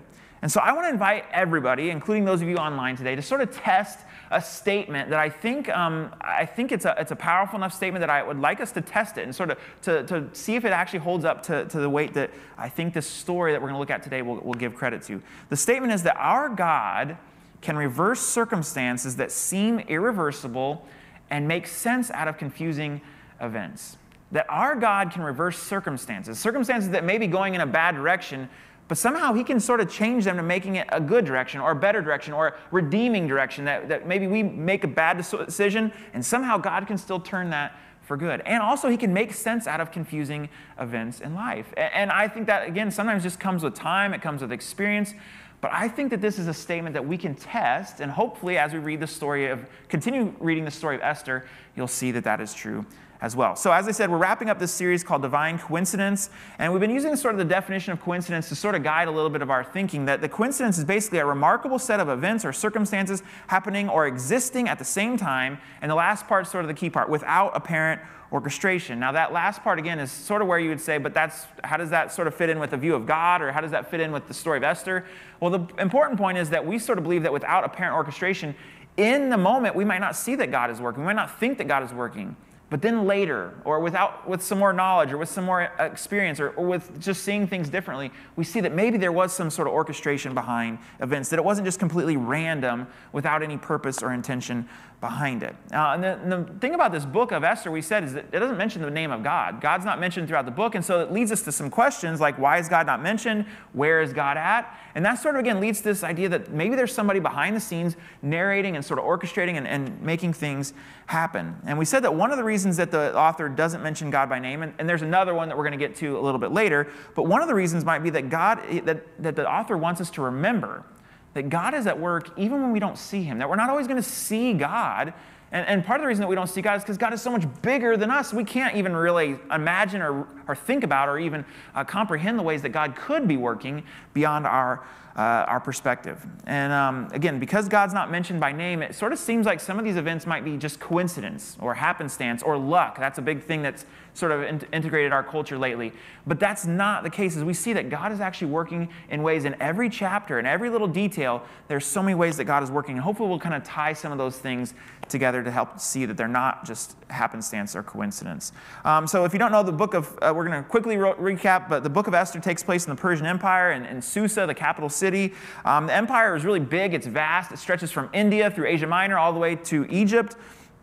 And 0.41 0.49
so 0.49 0.61
I 0.61 0.71
want 0.71 0.85
to 0.85 0.89
invite 0.89 1.25
everybody, 1.33 1.89
including 1.89 2.23
those 2.23 2.41
of 2.41 2.47
you 2.47 2.55
online 2.55 2.95
today, 2.95 3.15
to 3.15 3.21
sort 3.21 3.41
of 3.41 3.51
test 3.51 3.99
a 4.31 4.41
statement 4.41 5.09
that 5.09 5.19
I 5.19 5.29
think, 5.29 5.69
um, 5.69 6.15
I 6.21 6.45
think 6.45 6.71
it's, 6.71 6.85
a, 6.85 6.95
it's 6.97 7.11
a 7.11 7.15
powerful 7.15 7.57
enough 7.57 7.73
statement 7.73 8.01
that 8.01 8.09
I 8.09 8.23
would 8.23 8.39
like 8.39 8.61
us 8.61 8.71
to 8.71 8.81
test 8.81 9.17
it 9.17 9.23
and 9.23 9.35
sort 9.35 9.51
of 9.51 9.59
to, 9.83 10.03
to 10.05 10.29
see 10.33 10.55
if 10.55 10.63
it 10.63 10.71
actually 10.71 10.99
holds 10.99 11.25
up 11.25 11.43
to, 11.43 11.65
to 11.65 11.79
the 11.79 11.89
weight 11.89 12.13
that 12.13 12.31
I 12.57 12.69
think 12.69 12.93
this 12.93 13.05
story 13.05 13.51
that 13.51 13.61
we're 13.61 13.67
going 13.67 13.75
to 13.75 13.79
look 13.79 13.91
at 13.91 14.03
today 14.03 14.21
will, 14.21 14.37
will 14.37 14.53
give 14.53 14.73
credit 14.73 15.01
to. 15.03 15.21
The 15.49 15.57
statement 15.57 15.91
is 15.91 16.03
that 16.03 16.15
our 16.15 16.47
God 16.47 17.17
can 17.59 17.75
reverse 17.75 18.21
circumstances 18.21 19.17
that 19.17 19.31
seem 19.31 19.79
irreversible 19.79 20.85
and 21.29 21.47
make 21.47 21.67
sense 21.67 22.09
out 22.11 22.27
of 22.27 22.37
confusing 22.37 23.01
events. 23.41 23.97
That 24.31 24.45
our 24.49 24.75
God 24.75 25.11
can 25.11 25.23
reverse 25.23 25.59
circumstances, 25.59 26.39
circumstances 26.39 26.89
that 26.91 27.03
may 27.03 27.17
be 27.17 27.27
going 27.27 27.53
in 27.53 27.61
a 27.61 27.67
bad 27.67 27.95
direction, 27.95 28.49
but 28.91 28.97
somehow 28.97 29.31
he 29.31 29.45
can 29.45 29.57
sort 29.57 29.79
of 29.79 29.89
change 29.89 30.25
them 30.25 30.35
to 30.35 30.43
making 30.43 30.75
it 30.75 30.85
a 30.89 30.99
good 30.99 31.23
direction 31.23 31.61
or 31.61 31.71
a 31.71 31.75
better 31.77 32.01
direction 32.01 32.33
or 32.33 32.47
a 32.47 32.55
redeeming 32.71 33.25
direction 33.25 33.63
that, 33.63 33.87
that 33.87 34.05
maybe 34.05 34.27
we 34.27 34.43
make 34.43 34.83
a 34.83 34.87
bad 34.89 35.15
decision 35.15 35.93
and 36.13 36.25
somehow 36.25 36.57
God 36.57 36.85
can 36.87 36.97
still 36.97 37.17
turn 37.17 37.51
that 37.51 37.73
for 38.01 38.17
good. 38.17 38.41
And 38.41 38.61
also, 38.61 38.89
he 38.89 38.97
can 38.97 39.13
make 39.13 39.33
sense 39.33 39.65
out 39.65 39.79
of 39.79 39.93
confusing 39.93 40.49
events 40.77 41.21
in 41.21 41.35
life. 41.35 41.73
And 41.77 42.11
I 42.11 42.27
think 42.27 42.47
that, 42.47 42.67
again, 42.67 42.91
sometimes 42.91 43.23
just 43.23 43.39
comes 43.39 43.63
with 43.63 43.75
time, 43.75 44.13
it 44.13 44.21
comes 44.21 44.41
with 44.41 44.51
experience. 44.51 45.13
But 45.61 45.71
I 45.71 45.87
think 45.87 46.09
that 46.09 46.19
this 46.19 46.37
is 46.37 46.49
a 46.49 46.53
statement 46.53 46.91
that 46.95 47.07
we 47.07 47.17
can 47.17 47.33
test, 47.33 48.01
and 48.01 48.11
hopefully, 48.11 48.57
as 48.57 48.73
we 48.73 48.79
read 48.79 48.99
the 48.99 49.07
story 49.07 49.47
of, 49.47 49.65
continue 49.87 50.33
reading 50.41 50.65
the 50.65 50.71
story 50.71 50.97
of 50.97 51.01
Esther, 51.01 51.45
you'll 51.77 51.87
see 51.87 52.11
that 52.11 52.25
that 52.25 52.41
is 52.41 52.53
true 52.53 52.85
as 53.21 53.35
well. 53.35 53.55
So, 53.55 53.71
as 53.71 53.87
I 53.87 53.91
said, 53.91 54.09
we're 54.09 54.17
wrapping 54.17 54.49
up 54.49 54.57
this 54.57 54.71
series 54.71 55.03
called 55.03 55.21
Divine 55.21 55.59
Coincidence, 55.59 56.31
and 56.57 56.73
we've 56.73 56.81
been 56.81 56.89
using 56.89 57.15
sort 57.15 57.35
of 57.35 57.37
the 57.37 57.45
definition 57.45 57.93
of 57.93 58.01
coincidence 58.01 58.49
to 58.49 58.55
sort 58.55 58.73
of 58.73 58.83
guide 58.83 59.07
a 59.07 59.11
little 59.11 59.29
bit 59.29 59.43
of 59.43 59.51
our 59.51 59.63
thinking 59.63 60.05
that 60.05 60.21
the 60.21 60.29
coincidence 60.29 60.77
is 60.79 60.85
basically 60.85 61.19
a 61.19 61.25
remarkable 61.25 61.77
set 61.77 61.99
of 61.99 62.09
events 62.09 62.43
or 62.43 62.51
circumstances 62.51 63.21
happening 63.47 63.87
or 63.87 64.07
existing 64.07 64.67
at 64.67 64.79
the 64.79 64.85
same 64.85 65.17
time, 65.17 65.59
and 65.81 65.91
the 65.91 65.95
last 65.95 66.27
part, 66.27 66.45
is 66.45 66.51
sort 66.51 66.63
of 66.63 66.67
the 66.67 66.73
key 66.73 66.89
part, 66.89 67.09
without 67.09 67.55
apparent 67.55 68.01
orchestration. 68.31 68.99
Now, 68.99 69.11
that 69.11 69.33
last 69.33 69.61
part 69.61 69.77
again 69.77 69.99
is 69.99 70.11
sort 70.11 70.41
of 70.41 70.47
where 70.47 70.57
you 70.57 70.69
would 70.69 70.81
say, 70.81 70.97
but 70.97 71.13
that's 71.13 71.45
how 71.63 71.77
does 71.77 71.89
that 71.89 72.11
sort 72.11 72.27
of 72.27 72.33
fit 72.33 72.49
in 72.49 72.59
with 72.59 72.71
the 72.71 72.77
view 72.77 72.95
of 72.95 73.05
God, 73.05 73.41
or 73.41 73.51
how 73.51 73.61
does 73.61 73.71
that 73.71 73.91
fit 73.91 73.99
in 73.99 74.11
with 74.11 74.27
the 74.27 74.33
story 74.33 74.57
of 74.57 74.63
Esther? 74.63 75.05
Well, 75.39 75.51
the 75.51 75.67
important 75.79 76.17
point 76.17 76.37
is 76.37 76.49
that 76.49 76.65
we 76.65 76.79
sort 76.79 76.97
of 76.97 77.03
believe 77.03 77.23
that 77.23 77.33
without 77.33 77.65
apparent 77.65 77.95
orchestration, 77.95 78.55
in 78.97 79.29
the 79.29 79.37
moment, 79.37 79.75
we 79.75 79.85
might 79.85 79.99
not 79.99 80.15
see 80.15 80.35
that 80.35 80.49
God 80.49 80.71
is 80.71 80.81
working. 80.81 81.01
We 81.01 81.07
might 81.07 81.15
not 81.15 81.39
think 81.39 81.57
that 81.59 81.67
God 81.67 81.83
is 81.83 81.93
working. 81.93 82.35
But 82.71 82.81
then 82.81 83.05
later, 83.05 83.53
or 83.65 83.81
without, 83.81 84.29
with 84.29 84.41
some 84.41 84.57
more 84.57 84.71
knowledge, 84.71 85.11
or 85.11 85.17
with 85.17 85.27
some 85.27 85.43
more 85.43 85.69
uh, 85.77 85.83
experience, 85.83 86.39
or, 86.39 86.51
or, 86.51 86.65
with 86.65 87.01
just 87.01 87.23
seeing 87.23 87.45
things 87.45 87.67
differently, 87.67 88.13
we 88.37 88.45
see 88.45 88.61
that 88.61 88.71
maybe 88.71 88.97
there 88.97 89.11
was 89.11 89.33
some 89.33 89.49
sort 89.49 89.67
of 89.67 89.73
orchestration 89.73 90.33
behind 90.33 90.79
events, 91.01 91.27
that 91.29 91.37
it 91.37 91.43
wasn't 91.43 91.67
just 91.67 91.79
completely 91.79 92.15
random 92.15 92.87
without 93.11 93.43
any 93.43 93.57
purpose 93.57 94.01
or 94.01 94.13
intention 94.13 94.69
behind 95.01 95.41
it. 95.41 95.55
Uh, 95.73 95.93
and, 95.95 96.03
the, 96.03 96.13
and, 96.19 96.31
the, 96.31 96.53
thing 96.59 96.75
about 96.75 96.91
this 96.91 97.05
book 97.05 97.31
of 97.31 97.43
Esther, 97.43 97.71
we 97.71 97.81
said, 97.81 98.03
is 98.03 98.13
that 98.13 98.25
it 98.31 98.39
doesn't 98.39 98.57
mention 98.57 98.83
the 98.83 98.91
name 98.91 99.11
of 99.11 99.23
God. 99.23 99.59
God's 99.59 99.83
not 99.83 99.99
mentioned 99.99 100.27
throughout 100.27 100.45
the 100.45 100.51
book, 100.51 100.75
and 100.75 100.85
so 100.85 101.01
it 101.01 101.11
leads 101.11 101.31
us 101.31 101.41
to 101.41 101.51
some 101.51 101.71
questions 101.71 102.19
like 102.19 102.37
why 102.37 102.59
is 102.59 102.69
God 102.69 102.85
not 102.85 103.01
mentioned? 103.01 103.45
Where 103.73 104.01
is 104.03 104.13
God 104.13 104.37
at? 104.37 104.77
And 104.93 105.03
that 105.03 105.15
sort 105.15 105.35
of 105.35 105.39
again 105.39 105.59
leads 105.59 105.79
to 105.79 105.85
this 105.85 106.03
idea 106.03 106.29
that 106.29 106.51
maybe 106.51 106.75
there's 106.75 106.93
somebody 106.93 107.19
behind 107.19 107.55
the 107.55 107.59
scenes 107.59 107.97
narrating 108.21 108.75
and 108.75 108.85
sort 108.85 108.99
of 108.99 109.05
orchestrating 109.05 109.55
and, 109.55 109.67
and 109.67 109.99
making 110.03 110.33
things 110.33 110.73
happen. 111.07 111.55
And 111.65 111.79
we 111.79 111.85
said 111.85 112.03
that 112.03 112.13
one 112.13 112.29
of 112.29 112.37
the 112.37 112.43
reasons 112.43 112.77
that 112.77 112.91
the 112.91 113.17
author 113.17 113.49
doesn't 113.49 113.81
mention 113.81 114.11
God 114.11 114.29
by 114.29 114.37
name, 114.37 114.61
and, 114.61 114.71
and 114.77 114.87
there's 114.87 115.01
another 115.01 115.33
one 115.33 115.49
that 115.49 115.57
we're 115.57 115.67
going 115.67 115.77
to 115.77 115.83
get 115.83 115.95
to 115.97 116.19
a 116.19 116.21
little 116.21 116.39
bit 116.39 116.51
later, 116.51 116.87
but 117.15 117.23
one 117.23 117.41
of 117.41 117.47
the 117.47 117.55
reasons 117.55 117.83
might 117.83 118.03
be 118.03 118.11
that 118.11 118.29
God, 118.29 118.59
that, 118.85 119.03
that 119.23 119.35
the 119.35 119.51
author 119.51 119.77
wants 119.77 119.99
us 119.99 120.11
to 120.11 120.21
remember 120.21 120.85
that 121.33 121.49
God 121.49 121.73
is 121.73 121.87
at 121.87 121.99
work 121.99 122.37
even 122.37 122.61
when 122.61 122.71
we 122.71 122.79
don't 122.79 122.97
see 122.97 123.23
Him, 123.23 123.39
that 123.39 123.49
we're 123.49 123.55
not 123.55 123.69
always 123.69 123.87
going 123.87 124.01
to 124.01 124.07
see 124.07 124.53
God. 124.53 125.13
And, 125.51 125.67
and 125.67 125.85
part 125.85 125.99
of 125.99 126.03
the 126.03 126.07
reason 126.07 126.21
that 126.21 126.27
we 126.27 126.35
don't 126.35 126.47
see 126.47 126.61
God 126.61 126.75
is 126.75 126.83
because 126.83 126.97
God 126.97 127.13
is 127.13 127.21
so 127.21 127.31
much 127.31 127.45
bigger 127.61 127.97
than 127.97 128.09
us. 128.09 128.33
We 128.33 128.43
can't 128.43 128.75
even 128.75 128.95
really 128.95 129.37
imagine 129.51 130.01
or, 130.01 130.27
or 130.47 130.55
think 130.55 130.83
about 130.83 131.09
or 131.09 131.19
even 131.19 131.45
uh, 131.75 131.83
comprehend 131.83 132.39
the 132.39 132.43
ways 132.43 132.61
that 132.61 132.69
God 132.69 132.95
could 132.95 133.27
be 133.27 133.37
working 133.37 133.83
beyond 134.13 134.47
our 134.47 134.85
uh, 135.15 135.45
our 135.47 135.59
perspective. 135.59 136.25
And 136.45 136.71
um, 136.71 137.09
again, 137.11 137.39
because 137.39 137.67
God's 137.67 137.93
not 137.93 138.11
mentioned 138.11 138.39
by 138.39 138.51
name, 138.51 138.81
it 138.81 138.95
sort 138.95 139.13
of 139.13 139.19
seems 139.19 139.45
like 139.45 139.59
some 139.59 139.77
of 139.77 139.85
these 139.85 139.97
events 139.97 140.25
might 140.25 140.45
be 140.45 140.57
just 140.57 140.79
coincidence 140.79 141.57
or 141.59 141.73
happenstance 141.73 142.43
or 142.43 142.57
luck. 142.57 142.97
That's 142.97 143.17
a 143.17 143.21
big 143.21 143.43
thing 143.43 143.61
that's 143.61 143.85
sort 144.13 144.31
of 144.31 144.43
in- 144.43 144.67
integrated 144.73 145.13
our 145.13 145.23
culture 145.23 145.57
lately. 145.57 145.93
But 146.27 146.39
that's 146.39 146.65
not 146.65 147.03
the 147.03 147.09
case, 147.09 147.37
as 147.37 147.43
we 147.43 147.53
see 147.53 147.73
that 147.73 147.89
God 147.89 148.11
is 148.11 148.19
actually 148.19 148.51
working 148.51 148.89
in 149.09 149.23
ways 149.23 149.45
in 149.45 149.59
every 149.61 149.89
chapter, 149.89 150.39
in 150.39 150.45
every 150.45 150.69
little 150.69 150.87
detail. 150.87 151.43
There's 151.67 151.85
so 151.85 152.03
many 152.03 152.15
ways 152.15 152.37
that 152.37 152.45
God 152.45 152.63
is 152.63 152.71
working. 152.71 152.95
And 152.95 153.03
hopefully, 153.03 153.29
we'll 153.29 153.39
kind 153.39 153.55
of 153.55 153.63
tie 153.63 153.93
some 153.93 154.11
of 154.11 154.17
those 154.17 154.37
things 154.37 154.73
together 155.07 155.43
to 155.43 155.51
help 155.51 155.79
see 155.79 156.05
that 156.05 156.17
they're 156.17 156.27
not 156.27 156.65
just 156.65 156.95
happenstance 157.09 157.75
or 157.75 157.83
coincidence. 157.83 158.51
Um, 158.85 159.07
so, 159.07 159.25
if 159.25 159.33
you 159.33 159.39
don't 159.39 159.51
know 159.51 159.63
the 159.63 159.71
book 159.71 159.93
of, 159.93 160.17
uh, 160.21 160.33
we're 160.35 160.45
going 160.45 160.61
to 160.61 160.69
quickly 160.69 160.97
re- 160.97 161.13
recap, 161.13 161.69
but 161.69 161.83
the 161.83 161.89
book 161.89 162.07
of 162.07 162.13
Esther 162.13 162.39
takes 162.39 162.63
place 162.63 162.85
in 162.85 162.89
the 162.89 163.01
Persian 163.01 163.25
Empire 163.25 163.71
and 163.71 163.85
in 163.85 164.01
Susa, 164.01 164.45
the 164.45 164.53
capital 164.53 164.89
city. 165.01 165.33
Um, 165.65 165.87
the 165.87 165.95
empire 166.03 166.35
is 166.37 166.45
really 166.45 166.65
big, 166.77 166.93
it's 166.93 167.07
vast, 167.07 167.51
it 167.51 167.57
stretches 167.57 167.91
from 167.91 168.09
India 168.13 168.49
through 168.51 168.67
Asia 168.67 168.87
Minor 168.87 169.17
all 169.17 169.33
the 169.33 169.39
way 169.39 169.55
to 169.71 169.77
Egypt. 169.89 170.37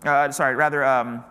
Uh, 0.04 0.30
sorry, 0.30 0.54
rather, 0.54 0.84
um, 0.84 1.24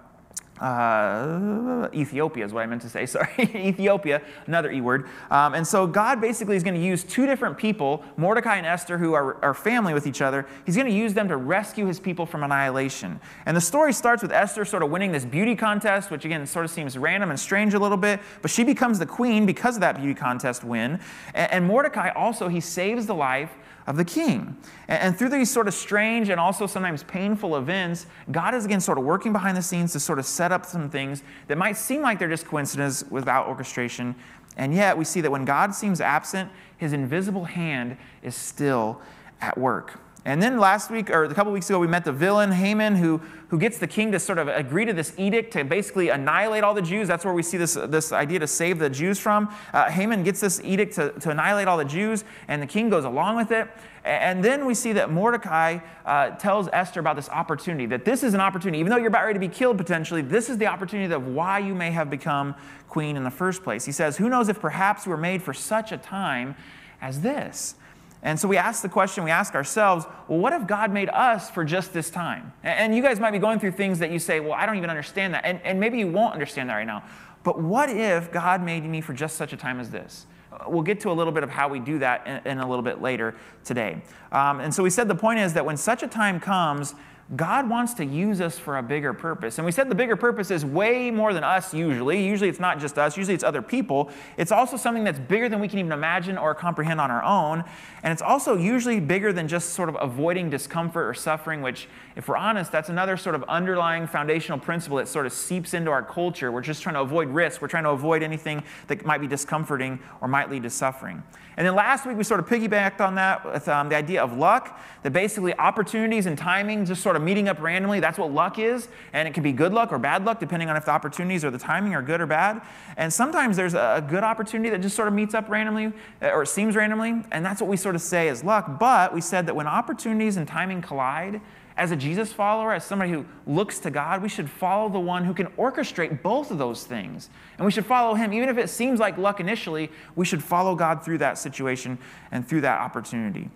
uh, 0.60 1.90
Ethiopia 1.94 2.46
is 2.46 2.54
what 2.54 2.64
I 2.64 2.66
meant 2.66 2.82
to 2.84 2.90
say, 2.90 3.06
sorry. 3.18 3.30
Ethiopia, 3.40 4.22
another 4.48 4.72
E 4.72 4.82
word. 4.82 5.08
Um, 5.30 5.54
and 5.54 5.66
so 5.66 5.88
God 5.88 6.22
basically 6.22 6.56
is 6.56 6.64
going 6.64 6.74
to 6.74 6.82
use 6.82 7.04
two 7.04 7.26
different 7.26 7.58
people, 7.58 8.04
Mordecai 8.18 8.58
and 8.58 8.66
Esther, 8.66 8.98
who 8.98 9.14
are, 9.14 9.44
are 9.44 9.54
family 9.54 9.94
with 9.94 10.08
each 10.08 10.22
other. 10.22 10.46
He's 10.66 10.76
going 10.76 10.88
to 10.88 10.94
use 10.94 11.14
them 11.14 11.28
to 11.28 11.38
rescue 11.38 11.86
his 11.86 12.00
people 12.00 12.26
from 12.26 12.44
annihilation. 12.44 13.20
And 13.46 13.56
the 13.56 13.62
story 13.62 13.94
starts 13.94 14.22
with 14.22 14.32
Esther 14.32 14.66
sort 14.66 14.84
of 14.84 14.90
winning 14.90 15.12
this 15.12 15.26
beauty 15.26 15.56
contest, 15.56 16.12
which 16.12 16.26
again 16.26 16.46
sort 16.46 16.66
of 16.66 16.72
seems 16.72 16.98
random 16.98 17.30
and 17.30 17.40
strange 17.40 17.74
a 17.74 17.80
little 17.80 17.98
bit, 17.98 18.20
but 18.42 18.52
she 18.52 18.64
becomes 18.64 19.00
the 19.00 19.06
queen 19.06 19.46
because 19.46 19.76
of 19.76 19.82
that 19.82 19.98
beauty 19.98 20.14
contest 20.14 20.64
win. 20.64 21.00
And, 21.34 21.52
and 21.52 21.66
Mordecai 21.66 22.10
also, 22.10 22.48
he 22.48 22.60
saves 22.60 23.06
the 23.06 23.16
life 23.16 23.52
of 23.88 23.96
the 23.96 24.06
king. 24.06 24.56
And, 24.88 25.18
through 25.18 25.30
these 25.30 25.50
sort 25.50 25.68
of 25.68 25.74
strange 25.74 26.30
and 26.30 26.40
also 26.40 26.68
sometimes 26.68 27.04
painful 27.04 27.56
events, 27.56 28.06
God 28.30 28.54
is 28.54 28.66
again 28.66 28.82
sort 28.82 28.98
of 28.98 29.06
working 29.06 29.32
behind 29.32 29.58
the 29.58 29.62
scenes 29.62 29.94
to 29.94 30.00
sort 30.00 30.20
of 30.20 30.26
set 30.26 30.52
up 30.52 30.66
some 30.66 30.90
things 30.90 31.24
that 31.48 31.58
might 31.58 31.78
seem 31.78 32.02
like 32.02 32.20
they're 32.20 32.28
just 32.28 32.46
coincidence 32.46 33.04
without 33.10 33.48
orchestration. 33.48 34.14
And 34.58 34.74
yet 34.74 34.98
we 34.98 35.06
see 35.06 35.22
that 35.22 35.32
when 35.32 35.46
God 35.46 35.74
seems 35.74 36.02
absent, 36.02 36.52
his 36.78 36.94
invisible 36.94 37.46
hand 37.46 37.98
is 38.22 38.36
still 38.36 39.02
at 39.40 39.58
work. 39.58 40.00
And 40.28 40.42
then 40.42 40.60
last 40.60 40.92
week, 40.92 41.10
or 41.10 41.24
a 41.24 41.34
couple 41.34 41.54
weeks 41.54 41.70
ago, 41.70 41.80
we 41.80 41.88
met 41.88 42.04
the 42.04 42.12
villain, 42.12 42.52
Haman, 42.52 42.98
who, 42.98 43.22
who 43.48 43.58
gets 43.58 43.78
the 43.78 43.88
king 43.88 44.12
to 44.12 44.20
sort 44.20 44.40
of 44.40 44.50
agree 44.50 44.84
to 44.84 44.92
this 44.92 45.14
edict 45.16 45.54
to 45.54 45.64
basically 45.64 46.10
annihilate 46.10 46.66
all 46.66 46.74
the 46.74 46.82
Jews. 46.82 47.08
That's 47.08 47.24
where 47.24 47.34
we 47.34 47.42
see 47.42 47.56
this, 47.56 47.76
this 47.76 48.12
idea 48.12 48.40
to 48.40 48.48
save 48.48 48.78
the 48.78 48.90
Jews 48.90 49.20
from. 49.20 49.48
Uh, 49.72 49.90
Haman 49.90 50.24
gets 50.24 50.42
this 50.42 50.60
edict 50.66 50.96
to, 50.96 51.12
to 51.12 51.30
annihilate 51.30 51.70
all 51.70 51.78
the 51.78 51.86
Jews, 51.86 52.26
and 52.50 52.62
the 52.62 52.68
king 52.68 52.90
goes 52.90 53.06
along 53.06 53.38
with 53.38 53.52
it. 53.52 53.70
And 54.04 54.44
then 54.44 54.66
we 54.66 54.74
see 54.74 54.92
that 54.92 55.10
Mordecai 55.10 55.80
uh, 56.06 56.32
tells 56.32 56.68
Esther 56.74 57.00
about 57.00 57.16
this 57.16 57.30
opportunity, 57.30 57.86
that 57.86 58.04
this 58.04 58.22
is 58.22 58.34
an 58.34 58.42
opportunity, 58.42 58.80
even 58.80 58.90
though 58.90 58.98
you're 58.98 59.08
about 59.08 59.24
ready 59.24 59.40
to 59.40 59.48
be 59.48 59.48
killed 59.48 59.78
potentially, 59.78 60.22
this 60.22 60.50
is 60.50 60.58
the 60.58 60.68
opportunity 60.68 61.14
of 61.14 61.26
why 61.26 61.60
you 61.60 61.74
may 61.74 61.92
have 61.92 62.10
become 62.10 62.54
queen 62.90 63.16
in 63.16 63.24
the 63.24 63.32
first 63.32 63.64
place. 63.64 63.86
He 63.86 63.94
says, 63.94 64.18
Who 64.18 64.28
knows 64.28 64.50
if 64.50 64.60
perhaps 64.60 65.06
you 65.06 65.12
were 65.12 65.18
made 65.18 65.42
for 65.42 65.54
such 65.54 65.94
a 65.94 65.98
time 65.98 66.58
as 67.00 67.22
this? 67.22 67.76
And 68.24 68.40
so 68.40 68.48
we 68.48 68.58
ask 68.58 68.82
the 68.82 68.90
question, 68.90 69.24
we 69.24 69.32
ask 69.32 69.54
ourselves, 69.54 70.06
well, 70.28 70.40
what 70.40 70.54
if 70.54 70.68
God 70.68 70.92
made 70.92 71.10
us 71.10 71.50
for 71.50 71.64
just 71.64 71.94
this 71.94 72.10
time? 72.10 72.52
And 72.64 72.96
you 72.96 73.04
guys 73.04 73.20
might 73.20 73.32
be 73.32 73.40
going 73.40 73.60
through 73.60 73.72
things 73.74 74.00
that 74.00 74.12
you 74.12 74.20
say, 74.20 74.40
well, 74.40 74.54
I 74.54 74.66
don't 74.66 74.78
even 74.78 74.90
understand 74.90 75.34
that. 75.34 75.46
And, 75.46 75.62
and 75.64 75.80
maybe 75.80 76.00
you 76.00 76.08
won't 76.08 76.34
understand 76.34 76.70
that 76.70 76.76
right 76.76 76.88
now. 76.88 77.04
But 77.44 77.62
what 77.62 77.90
if 77.90 78.32
God 78.32 78.64
made 78.64 78.84
me 78.84 79.02
for 79.02 79.14
just 79.14 79.38
such 79.38 79.54
a 79.54 79.58
time 79.58 79.80
as 79.80 79.90
this? 79.90 80.26
We'll 80.68 80.82
get 80.82 81.00
to 81.02 81.12
a 81.12 81.14
little 81.14 81.32
bit 81.32 81.44
of 81.44 81.50
how 81.50 81.68
we 81.68 81.80
do 81.80 82.00
that 82.00 82.26
in, 82.26 82.52
in 82.54 82.58
a 82.60 82.68
little 82.68 82.84
bit 82.84 83.02
later 83.02 83.36
today. 83.64 84.02
Um, 84.32 84.60
and 84.60 84.74
so 84.74 84.82
we 84.82 84.90
said 84.90 85.08
the 85.08 85.16
point 85.16 85.40
is 85.40 85.54
that 85.54 85.66
when 85.66 85.78
such 85.78 86.04
a 86.04 86.08
time 86.08 86.40
comes, 86.40 86.96
God 87.36 87.70
wants 87.70 87.94
to 87.96 88.06
use 88.06 88.40
us 88.40 88.58
for 88.58 88.78
a 88.78 88.84
bigger 88.84 89.14
purpose. 89.14 89.58
And 89.58 89.66
we 89.66 89.74
said 89.74 89.90
the 89.90 89.96
bigger 89.96 90.16
purpose 90.16 90.50
is 90.50 90.64
way 90.64 91.12
more 91.12 91.34
than 91.34 91.44
us 91.44 91.74
usually. 91.74 92.26
Usually 92.26 92.50
it's 92.50 92.60
not 92.60 92.80
just 92.80 92.98
us, 92.98 93.18
usually 93.18 93.34
it's 93.34 93.44
other 93.44 93.62
people. 93.62 94.10
It's 94.38 94.54
also 94.54 94.78
something 94.78 95.04
that's 95.04 95.20
bigger 95.20 95.50
than 95.50 95.60
we 95.60 95.68
can 95.68 95.78
even 95.80 95.92
imagine 95.92 96.38
or 96.38 96.56
comprehend 96.56 97.02
on 97.02 97.12
our 97.12 97.22
own. 97.24 97.66
And 98.02 98.14
it's 98.14 98.22
also 98.22 98.56
usually 98.56 99.02
bigger 99.02 99.34
than 99.34 99.50
just 99.50 99.72
sort 99.72 99.90
of 99.90 99.98
avoiding 100.00 100.50
discomfort 100.50 101.06
or 101.06 101.14
suffering, 101.14 101.62
which, 101.62 101.90
if 102.16 102.30
we're 102.30 102.38
honest, 102.38 102.72
that's 102.72 102.88
another 102.88 103.18
sort 103.18 103.36
of 103.36 103.44
underlying 103.50 104.08
foundational 104.08 104.58
principle 104.58 104.98
that 104.98 105.10
sort 105.10 105.26
of 105.26 105.34
seeps 105.34 105.74
into 105.74 105.92
our 105.92 106.04
culture. 106.04 106.50
We're 106.50 106.62
just 106.62 106.82
trying 106.82 106.96
to 106.96 107.02
avoid 107.02 107.28
risk, 107.28 107.62
we're 107.62 107.68
trying 107.68 107.84
to 107.84 107.90
avoid 107.90 108.24
anything 108.24 108.64
that 108.88 109.06
might 109.06 109.20
be 109.20 109.28
discomforting 109.28 110.00
or 110.22 110.30
might 110.30 110.50
lead 110.50 110.64
to 110.64 110.70
suffering. 110.70 111.22
And 111.58 111.66
then 111.66 111.74
last 111.74 112.06
week 112.06 112.16
we 112.16 112.24
sort 112.24 112.40
of 112.40 112.48
piggybacked 112.48 113.02
on 113.02 113.16
that 113.16 113.44
with 113.44 113.68
um, 113.68 113.90
the 113.90 113.96
idea 113.96 114.22
of 114.24 114.38
luck, 114.38 114.80
that 115.02 115.12
basically 115.12 115.56
opportunities 115.56 116.28
and 116.28 116.38
timing 116.38 116.86
just 116.86 117.02
sort 117.02 117.16
of 117.16 117.17
meeting 117.20 117.48
up 117.48 117.60
randomly, 117.62 118.00
that's 118.00 118.18
what 118.18 118.32
luck 118.32 118.60
is. 118.60 118.88
And 119.14 119.28
it 119.28 119.34
can 119.34 119.44
be 119.44 119.52
good 119.52 119.74
luck 119.74 119.92
or 119.92 120.00
bad 120.00 120.26
luck, 120.26 120.40
depending 120.40 120.70
on 120.70 120.78
if 120.78 120.86
the 120.86 120.92
opportunities 120.92 121.44
or 121.44 121.52
the 121.52 121.58
timing 121.58 121.94
are 121.94 122.02
good 122.02 122.22
or 122.22 122.26
bad. 122.26 122.62
And 122.98 123.12
sometimes 123.12 123.58
there's 123.58 123.74
a 123.74 124.06
good 124.08 124.24
opportunity 124.24 124.70
that 124.70 124.82
just 124.82 124.96
sort 124.96 125.08
of 125.08 125.14
meets 125.14 125.34
up 125.34 125.50
randomly 125.50 125.94
uh, 126.22 126.30
or 126.30 126.46
seems 126.46 126.76
randomly, 126.76 127.24
and 127.32 127.46
that's 127.46 127.62
what 127.62 127.70
we 127.70 127.78
sort 127.78 127.96
of 127.96 128.02
say 128.02 128.28
is 128.28 128.44
luck. 128.44 128.80
But 128.80 129.14
we 129.14 129.22
said 129.22 129.46
that 129.48 129.56
when 129.56 129.68
opportunities 129.68 130.38
and 130.38 130.48
timing 130.48 130.82
collide, 130.82 131.42
as 131.78 131.92
a 131.92 131.96
Jesus 131.96 132.34
follower, 132.34 132.74
as 132.74 132.84
somebody 132.84 133.12
who 133.12 133.24
looks 133.46 133.78
to 133.80 133.92
God, 133.92 134.24
we 134.24 134.30
should 134.30 134.50
follow 134.50 134.90
the 134.90 135.00
one 135.00 135.24
who 135.24 135.34
can 135.34 135.46
orchestrate 135.50 136.24
both 136.24 136.50
of 136.50 136.58
those 136.58 136.84
things. 136.84 137.30
And 137.58 137.66
we 137.66 137.72
should 137.72 137.86
follow 137.86 138.16
him. 138.16 138.34
Even 138.34 138.50
if 138.50 138.58
it 138.58 138.70
seems 138.70 139.00
like 139.00 139.18
luck 139.18 139.40
initially, 139.40 139.92
we 140.16 140.26
should 140.26 140.44
follow 140.44 140.76
God 140.76 141.06
through 141.06 141.20
that 141.20 141.38
situation 141.38 142.00
and 142.32 142.48
through 142.48 142.62
that 142.62 142.82
opportunity. 142.82 143.50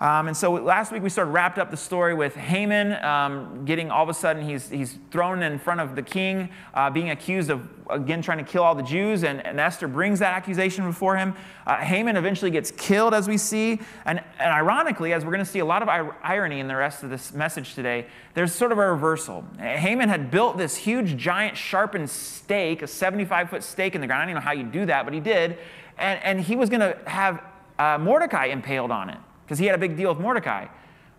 Um, 0.00 0.28
and 0.28 0.36
so 0.36 0.52
last 0.52 0.90
week 0.92 1.02
we 1.02 1.08
sort 1.08 1.28
of 1.28 1.34
wrapped 1.34 1.58
up 1.58 1.70
the 1.70 1.76
story 1.76 2.14
with 2.14 2.34
Haman 2.34 3.02
um, 3.04 3.64
getting 3.64 3.90
all 3.90 4.02
of 4.02 4.08
a 4.08 4.14
sudden 4.14 4.46
he's, 4.46 4.68
he's 4.68 4.98
thrown 5.10 5.42
in 5.42 5.58
front 5.58 5.80
of 5.80 5.94
the 5.94 6.02
king, 6.02 6.50
uh, 6.74 6.90
being 6.90 7.10
accused 7.10 7.50
of 7.50 7.68
again 7.90 8.22
trying 8.22 8.38
to 8.38 8.44
kill 8.44 8.62
all 8.62 8.74
the 8.74 8.82
Jews, 8.82 9.24
and, 9.24 9.44
and 9.46 9.60
Esther 9.60 9.86
brings 9.88 10.18
that 10.18 10.34
accusation 10.34 10.86
before 10.86 11.16
him. 11.16 11.34
Uh, 11.66 11.76
Haman 11.76 12.16
eventually 12.16 12.50
gets 12.50 12.70
killed, 12.70 13.14
as 13.14 13.28
we 13.28 13.36
see. 13.36 13.80
And, 14.04 14.22
and 14.38 14.52
ironically, 14.52 15.12
as 15.12 15.24
we're 15.24 15.32
going 15.32 15.44
to 15.44 15.50
see 15.50 15.58
a 15.58 15.64
lot 15.64 15.82
of 15.82 15.88
irony 16.22 16.60
in 16.60 16.68
the 16.68 16.76
rest 16.76 17.02
of 17.02 17.10
this 17.10 17.32
message 17.32 17.74
today, 17.74 18.06
there's 18.34 18.52
sort 18.52 18.72
of 18.72 18.78
a 18.78 18.92
reversal. 18.92 19.44
Haman 19.58 20.08
had 20.08 20.30
built 20.30 20.56
this 20.56 20.76
huge, 20.76 21.16
giant, 21.16 21.56
sharpened 21.56 22.08
stake, 22.08 22.82
a 22.82 22.86
75 22.86 23.50
foot 23.50 23.62
stake 23.62 23.94
in 23.94 24.00
the 24.00 24.06
ground. 24.06 24.22
I 24.22 24.24
don't 24.24 24.30
even 24.30 24.42
know 24.42 24.46
how 24.46 24.52
you 24.52 24.64
do 24.64 24.86
that, 24.86 25.04
but 25.04 25.14
he 25.14 25.20
did. 25.20 25.58
And, 25.98 26.22
and 26.22 26.40
he 26.40 26.56
was 26.56 26.70
going 26.70 26.80
to 26.80 26.98
have 27.08 27.42
uh, 27.78 27.98
Mordecai 27.98 28.46
impaled 28.46 28.90
on 28.90 29.10
it 29.10 29.18
because 29.54 29.60
he 29.60 29.66
had 29.66 29.76
a 29.76 29.78
big 29.78 29.96
deal 29.96 30.12
with 30.12 30.18
Mordecai. 30.18 30.66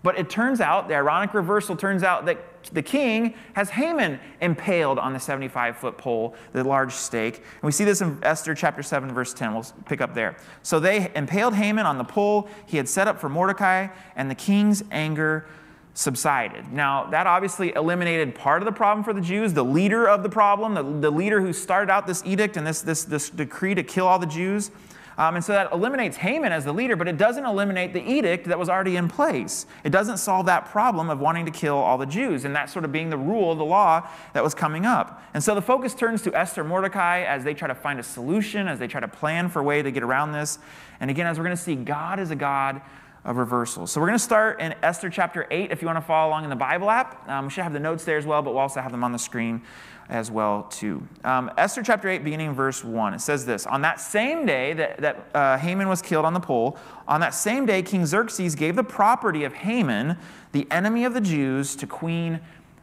But 0.03 0.19
it 0.19 0.29
turns 0.29 0.59
out, 0.59 0.89
the 0.89 0.95
ironic 0.95 1.33
reversal 1.33 1.73
turns 1.77 2.03
out 2.03 2.25
that 2.25 2.37
the 2.73 2.81
king 2.81 3.33
has 3.53 3.69
Haman 3.69 4.19
impaled 4.41 4.99
on 4.99 5.13
the 5.13 5.19
75 5.21 5.77
foot 5.77 5.97
pole, 5.97 6.35
the 6.51 6.61
large 6.65 6.91
stake. 6.91 7.37
And 7.37 7.63
we 7.63 7.71
see 7.71 7.85
this 7.85 8.01
in 8.01 8.19
Esther 8.23 8.53
chapter 8.53 8.83
7, 8.83 9.13
verse 9.13 9.33
10. 9.33 9.53
We'll 9.53 9.65
pick 9.85 10.01
up 10.01 10.13
there. 10.13 10.35
So 10.63 10.81
they 10.81 11.09
impaled 11.15 11.55
Haman 11.55 11.85
on 11.85 11.97
the 11.97 12.03
pole 12.03 12.49
he 12.65 12.75
had 12.75 12.89
set 12.89 13.07
up 13.07 13.21
for 13.21 13.29
Mordecai, 13.29 13.87
and 14.17 14.29
the 14.29 14.35
king's 14.35 14.83
anger 14.91 15.45
subsided. 15.93 16.73
Now, 16.73 17.09
that 17.11 17.27
obviously 17.27 17.73
eliminated 17.73 18.35
part 18.35 18.61
of 18.61 18.65
the 18.65 18.73
problem 18.73 19.01
for 19.05 19.13
the 19.13 19.21
Jews, 19.21 19.53
the 19.53 19.63
leader 19.63 20.09
of 20.09 20.23
the 20.23 20.29
problem, 20.29 20.73
the, 20.73 20.83
the 21.07 21.15
leader 21.15 21.39
who 21.39 21.53
started 21.53 21.89
out 21.89 22.05
this 22.05 22.21
edict 22.25 22.57
and 22.57 22.67
this, 22.67 22.81
this, 22.81 23.05
this 23.05 23.29
decree 23.29 23.73
to 23.75 23.81
kill 23.81 24.07
all 24.07 24.19
the 24.19 24.25
Jews. 24.25 24.71
Um, 25.17 25.35
and 25.35 25.43
so 25.43 25.53
that 25.53 25.71
eliminates 25.71 26.17
Haman 26.17 26.51
as 26.51 26.65
the 26.65 26.73
leader, 26.73 26.95
but 26.95 27.07
it 27.07 27.17
doesn't 27.17 27.45
eliminate 27.45 27.93
the 27.93 28.01
edict 28.01 28.47
that 28.47 28.59
was 28.59 28.67
already 28.67 28.97
in 28.97 29.07
place. 29.07 29.65
It 29.83 29.91
doesn't 29.91 30.17
solve 30.17 30.45
that 30.47 30.65
problem 30.65 31.09
of 31.09 31.19
wanting 31.19 31.45
to 31.45 31.51
kill 31.51 31.75
all 31.75 31.97
the 31.97 32.05
Jews, 32.05 32.43
and 32.43 32.55
that 32.55 32.69
sort 32.69 32.83
of 32.83 32.91
being 32.91 33.09
the 33.09 33.17
rule, 33.17 33.55
the 33.55 33.63
law 33.63 34.09
that 34.33 34.43
was 34.43 34.53
coming 34.53 34.85
up. 34.85 35.23
And 35.33 35.43
so 35.43 35.55
the 35.55 35.61
focus 35.61 35.93
turns 35.93 36.21
to 36.23 36.35
Esther 36.35 36.63
Mordecai 36.63 37.23
as 37.23 37.43
they 37.43 37.53
try 37.53 37.67
to 37.67 37.75
find 37.75 37.99
a 37.99 38.03
solution, 38.03 38.67
as 38.67 38.79
they 38.79 38.87
try 38.87 38.99
to 38.99 39.07
plan 39.07 39.49
for 39.49 39.59
a 39.59 39.63
way 39.63 39.81
to 39.81 39.91
get 39.91 40.03
around 40.03 40.33
this. 40.33 40.59
And 40.99 41.09
again, 41.09 41.27
as 41.27 41.37
we're 41.37 41.45
going 41.45 41.57
to 41.57 41.63
see, 41.63 41.75
God 41.75 42.19
is 42.19 42.31
a 42.31 42.35
God 42.35 42.81
of 43.23 43.37
reversal. 43.37 43.87
So 43.87 43.99
we're 43.99 44.07
going 44.07 44.19
to 44.19 44.23
start 44.23 44.59
in 44.61 44.75
Esther 44.83 45.09
chapter 45.09 45.47
8 45.49 45.71
if 45.71 45.81
you 45.81 45.87
want 45.87 45.97
to 45.97 46.05
follow 46.05 46.29
along 46.29 46.43
in 46.43 46.49
the 46.51 46.55
Bible 46.55 46.91
app. 46.91 47.27
Um, 47.27 47.45
we 47.45 47.51
should 47.51 47.63
have 47.63 47.73
the 47.73 47.79
notes 47.79 48.05
there 48.05 48.17
as 48.17 48.25
well, 48.25 48.43
but 48.43 48.51
we'll 48.51 48.59
also 48.59 48.81
have 48.81 48.91
them 48.91 49.03
on 49.03 49.11
the 49.11 49.17
screen 49.17 49.63
as 50.09 50.29
well 50.29 50.63
too. 50.63 51.07
Um, 51.23 51.51
Esther 51.57 51.81
chapter 51.81 52.07
8, 52.07 52.23
beginning 52.23 52.53
verse 52.53 52.83
1, 52.83 53.15
it 53.15 53.21
says 53.21 53.45
this, 53.45 53.65
On 53.65 53.81
that 53.81 53.99
same 53.99 54.45
day 54.45 54.73
that, 54.73 54.97
that 54.97 55.27
uh, 55.33 55.57
Haman 55.57 55.87
was 55.87 56.01
killed 56.01 56.25
on 56.25 56.33
the 56.33 56.39
pole, 56.39 56.77
on 57.07 57.21
that 57.21 57.33
same 57.33 57.65
day 57.65 57.81
King 57.81 58.05
Xerxes 58.05 58.55
gave 58.55 58.75
the 58.75 58.83
property 58.83 59.43
of 59.43 59.53
Haman, 59.53 60.17
the 60.51 60.67
enemy 60.69 61.05
of 61.05 61.13
the 61.13 61.21
Jews, 61.21 61.75
to 61.77 61.87
Queen 61.87 62.39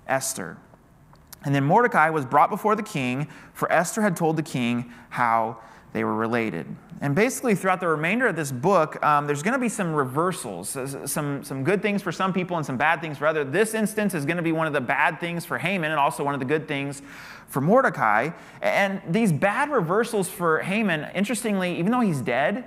Esther. 0.06 0.56
And 1.44 1.54
then 1.54 1.64
Mordecai 1.64 2.10
was 2.10 2.24
brought 2.24 2.50
before 2.50 2.76
the 2.76 2.82
king, 2.82 3.28
for 3.52 3.70
Esther 3.72 4.02
had 4.02 4.16
told 4.16 4.36
the 4.36 4.42
king 4.42 4.92
how 5.10 5.58
they 5.92 6.04
were 6.04 6.14
related. 6.14 6.66
And 7.02 7.14
basically, 7.14 7.54
throughout 7.54 7.80
the 7.80 7.88
remainder 7.88 8.28
of 8.28 8.36
this 8.36 8.52
book, 8.52 9.04
um, 9.04 9.26
there's 9.26 9.42
going 9.42 9.54
to 9.54 9.58
be 9.58 9.68
some 9.68 9.92
reversals, 9.92 10.76
some, 11.10 11.42
some 11.42 11.64
good 11.64 11.82
things 11.82 12.00
for 12.00 12.12
some 12.12 12.32
people 12.32 12.56
and 12.56 12.64
some 12.64 12.76
bad 12.76 13.00
things 13.00 13.18
for 13.18 13.26
others. 13.26 13.48
This 13.50 13.74
instance 13.74 14.14
is 14.14 14.24
going 14.24 14.36
to 14.36 14.42
be 14.42 14.52
one 14.52 14.66
of 14.66 14.72
the 14.72 14.80
bad 14.80 15.18
things 15.20 15.44
for 15.44 15.58
Haman 15.58 15.90
and 15.90 15.98
also 15.98 16.22
one 16.24 16.32
of 16.32 16.40
the 16.40 16.46
good 16.46 16.68
things 16.68 17.02
for 17.48 17.60
Mordecai. 17.60 18.30
And 18.62 19.02
these 19.08 19.32
bad 19.32 19.70
reversals 19.70 20.28
for 20.28 20.60
Haman, 20.60 21.10
interestingly, 21.14 21.76
even 21.78 21.90
though 21.90 22.00
he's 22.00 22.20
dead, 22.20 22.64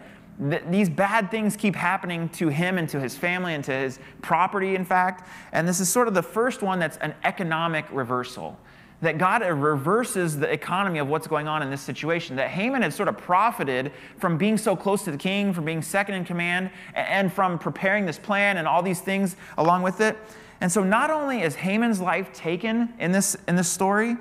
th- 0.50 0.64
these 0.70 0.90
bad 0.90 1.32
things 1.32 1.56
keep 1.56 1.76
happening 1.76 2.30
to 2.30 2.50
him 2.50 2.78
and 2.78 2.90
to 2.90 3.00
his 3.00 3.16
family 3.16 3.54
and 3.54 3.64
to 3.64 3.72
his 3.72 4.00
property, 4.22 4.76
in 4.76 4.86
fact. 4.86 5.28
And 5.54 5.68
this 5.68 5.80
is 5.80 5.90
sort 5.90 6.10
of 6.10 6.14
the 6.14 6.24
first 6.24 6.62
one 6.62 6.78
that's 6.80 6.98
an 6.98 7.16
economic 7.24 7.86
reversal 7.90 8.60
that 9.02 9.18
God 9.18 9.42
reverses 9.42 10.40
the 10.40 10.52
economy 10.52 11.00
of 11.00 11.08
what's 11.08 11.28
going 11.28 11.48
on 11.48 11.62
in 11.62 11.70
this 11.70 11.82
situation. 11.82 12.36
That 12.38 12.50
Haman 12.50 12.82
had 12.82 12.94
sort 12.94 13.10
of 13.10 13.18
profited 13.18 13.92
from 14.18 14.38
being 14.38 14.58
so 14.58 14.76
close 14.76 15.04
to 15.04 15.12
the 15.12 15.18
king, 15.18 15.54
from 15.54 15.66
being 15.66 15.82
second 15.82 16.16
in 16.16 16.26
command, 16.26 16.70
and 16.94 17.32
from 17.32 17.60
preparing 17.60 18.06
this 18.06 18.18
plan 18.18 18.58
and 18.58 18.68
all 18.68 18.82
these 18.82 19.02
things 19.02 19.36
along 19.58 19.84
with 19.84 20.02
it. 20.02 20.18
And 20.62 20.72
so 20.72 20.84
not 20.84 21.12
only 21.12 21.42
is 21.42 21.56
Haman's 21.56 22.00
life 22.00 22.32
taken 22.34 22.94
in 23.00 23.12
this, 23.12 23.36
in 23.48 23.56
this 23.56 23.68
story, 23.70 24.16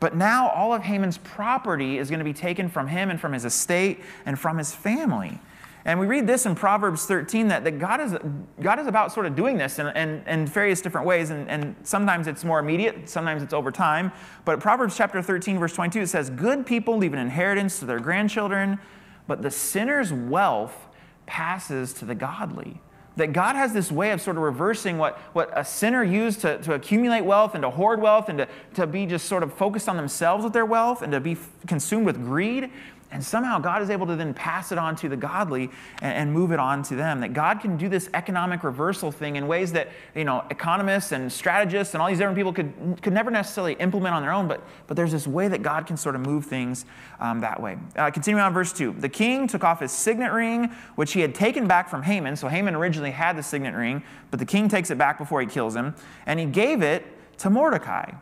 but 0.00 0.16
now 0.16 0.48
all 0.50 0.74
of 0.74 0.82
Haman's 0.82 1.18
property 1.18 1.96
is 1.96 2.10
going 2.10 2.18
to 2.18 2.24
be 2.24 2.32
taken 2.32 2.68
from 2.68 2.88
him 2.88 3.08
and 3.08 3.20
from 3.20 3.32
his 3.32 3.44
estate 3.44 4.00
and 4.26 4.38
from 4.38 4.58
his 4.58 4.74
family. 4.74 5.38
And 5.84 5.98
we 5.98 6.06
read 6.06 6.26
this 6.26 6.46
in 6.46 6.54
Proverbs 6.54 7.06
13 7.06 7.48
that, 7.48 7.64
that 7.64 7.78
God, 7.78 8.00
is, 8.00 8.16
God 8.60 8.78
is 8.78 8.86
about 8.86 9.12
sort 9.12 9.26
of 9.26 9.34
doing 9.34 9.56
this 9.56 9.78
in, 9.78 9.88
in, 9.88 10.22
in 10.26 10.46
various 10.46 10.80
different 10.80 11.06
ways. 11.06 11.30
And, 11.30 11.48
and 11.50 11.74
sometimes 11.82 12.28
it's 12.28 12.44
more 12.44 12.60
immediate, 12.60 13.08
sometimes 13.08 13.42
it's 13.42 13.52
over 13.52 13.72
time. 13.72 14.12
But 14.44 14.60
Proverbs 14.60 14.96
chapter 14.96 15.20
13, 15.20 15.58
verse 15.58 15.74
22, 15.74 16.02
it 16.02 16.06
says, 16.06 16.30
Good 16.30 16.66
people 16.66 16.96
leave 16.96 17.12
an 17.12 17.18
inheritance 17.18 17.80
to 17.80 17.84
their 17.84 17.98
grandchildren, 17.98 18.78
but 19.26 19.42
the 19.42 19.50
sinner's 19.50 20.12
wealth 20.12 20.86
passes 21.26 21.92
to 21.94 22.04
the 22.04 22.14
godly. 22.14 22.80
That 23.16 23.34
God 23.34 23.56
has 23.56 23.74
this 23.74 23.92
way 23.92 24.12
of 24.12 24.22
sort 24.22 24.36
of 24.36 24.42
reversing 24.42 24.96
what, 24.96 25.18
what 25.34 25.50
a 25.54 25.64
sinner 25.64 26.02
used 26.02 26.40
to, 26.42 26.58
to 26.58 26.72
accumulate 26.72 27.22
wealth 27.22 27.54
and 27.54 27.62
to 27.62 27.68
hoard 27.68 28.00
wealth 28.00 28.30
and 28.30 28.38
to, 28.38 28.48
to 28.74 28.86
be 28.86 29.04
just 29.04 29.26
sort 29.26 29.42
of 29.42 29.52
focused 29.52 29.86
on 29.88 29.96
themselves 29.96 30.44
with 30.44 30.54
their 30.54 30.64
wealth 30.64 31.02
and 31.02 31.12
to 31.12 31.20
be 31.20 31.36
consumed 31.66 32.06
with 32.06 32.16
greed. 32.24 32.70
And 33.12 33.22
somehow 33.22 33.58
God 33.58 33.82
is 33.82 33.90
able 33.90 34.06
to 34.06 34.16
then 34.16 34.32
pass 34.32 34.72
it 34.72 34.78
on 34.78 34.96
to 34.96 35.08
the 35.08 35.16
godly 35.16 35.70
and, 36.00 36.14
and, 36.14 36.32
move 36.32 36.50
it 36.50 36.58
on 36.58 36.82
to 36.84 36.96
them. 36.96 37.20
That 37.20 37.34
God 37.34 37.60
can 37.60 37.76
do 37.76 37.90
this 37.90 38.08
economic 38.14 38.64
reversal 38.64 39.12
thing 39.12 39.36
in 39.36 39.46
ways 39.46 39.72
that 39.72 39.90
you 40.14 40.24
know 40.24 40.44
economists 40.50 41.12
and 41.12 41.30
strategists 41.30 41.92
and 41.92 42.02
all 42.02 42.08
these 42.08 42.16
different 42.16 42.38
people 42.38 42.54
could, 42.54 42.72
could 43.02 43.12
never 43.12 43.30
necessarily 43.30 43.74
implement 43.74 44.14
on 44.14 44.22
their 44.22 44.32
own, 44.32 44.48
but, 44.48 44.66
but 44.86 44.96
there's 44.96 45.12
this 45.12 45.26
way 45.26 45.46
that 45.48 45.62
God 45.62 45.86
can 45.86 45.98
sort 45.98 46.14
of 46.14 46.22
move 46.22 46.46
things 46.46 46.86
um, 47.20 47.40
that 47.40 47.60
way. 47.60 47.76
Uh, 47.96 48.10
continuing 48.10 48.42
on 48.42 48.54
verse 48.54 48.72
2. 48.72 48.96
The 48.98 49.10
king 49.10 49.46
took 49.46 49.62
off 49.62 49.80
his 49.80 49.92
signet 49.92 50.32
ring, 50.32 50.70
which 50.94 51.12
he 51.12 51.20
had 51.20 51.34
taken 51.34 51.66
back 51.66 51.90
from 51.90 52.02
Haman. 52.02 52.36
So 52.36 52.48
Haman 52.48 52.74
originally 52.74 53.10
had 53.10 53.36
the 53.36 53.42
signet 53.42 53.74
ring, 53.74 54.02
but 54.30 54.38
the 54.38 54.46
king 54.46 54.68
takes 54.68 54.90
it 54.90 54.96
back 54.96 55.18
before 55.18 55.42
he 55.42 55.46
kills 55.46 55.76
him, 55.76 55.94
and 56.24 56.40
he 56.40 56.46
gave 56.46 56.82
it 56.82 57.04
to 57.38 57.50
Mordecai. 57.50 58.12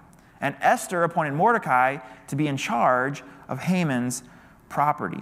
And 0.41 0.57
Esther 0.61 1.05
appointed 1.05 1.35
Mordecai 1.35 1.99
to 2.29 2.37
be 2.37 2.49
in 2.49 2.57
charge 2.57 3.23
of 3.49 3.61
Haman's 3.61 4.23
property. 4.71 5.21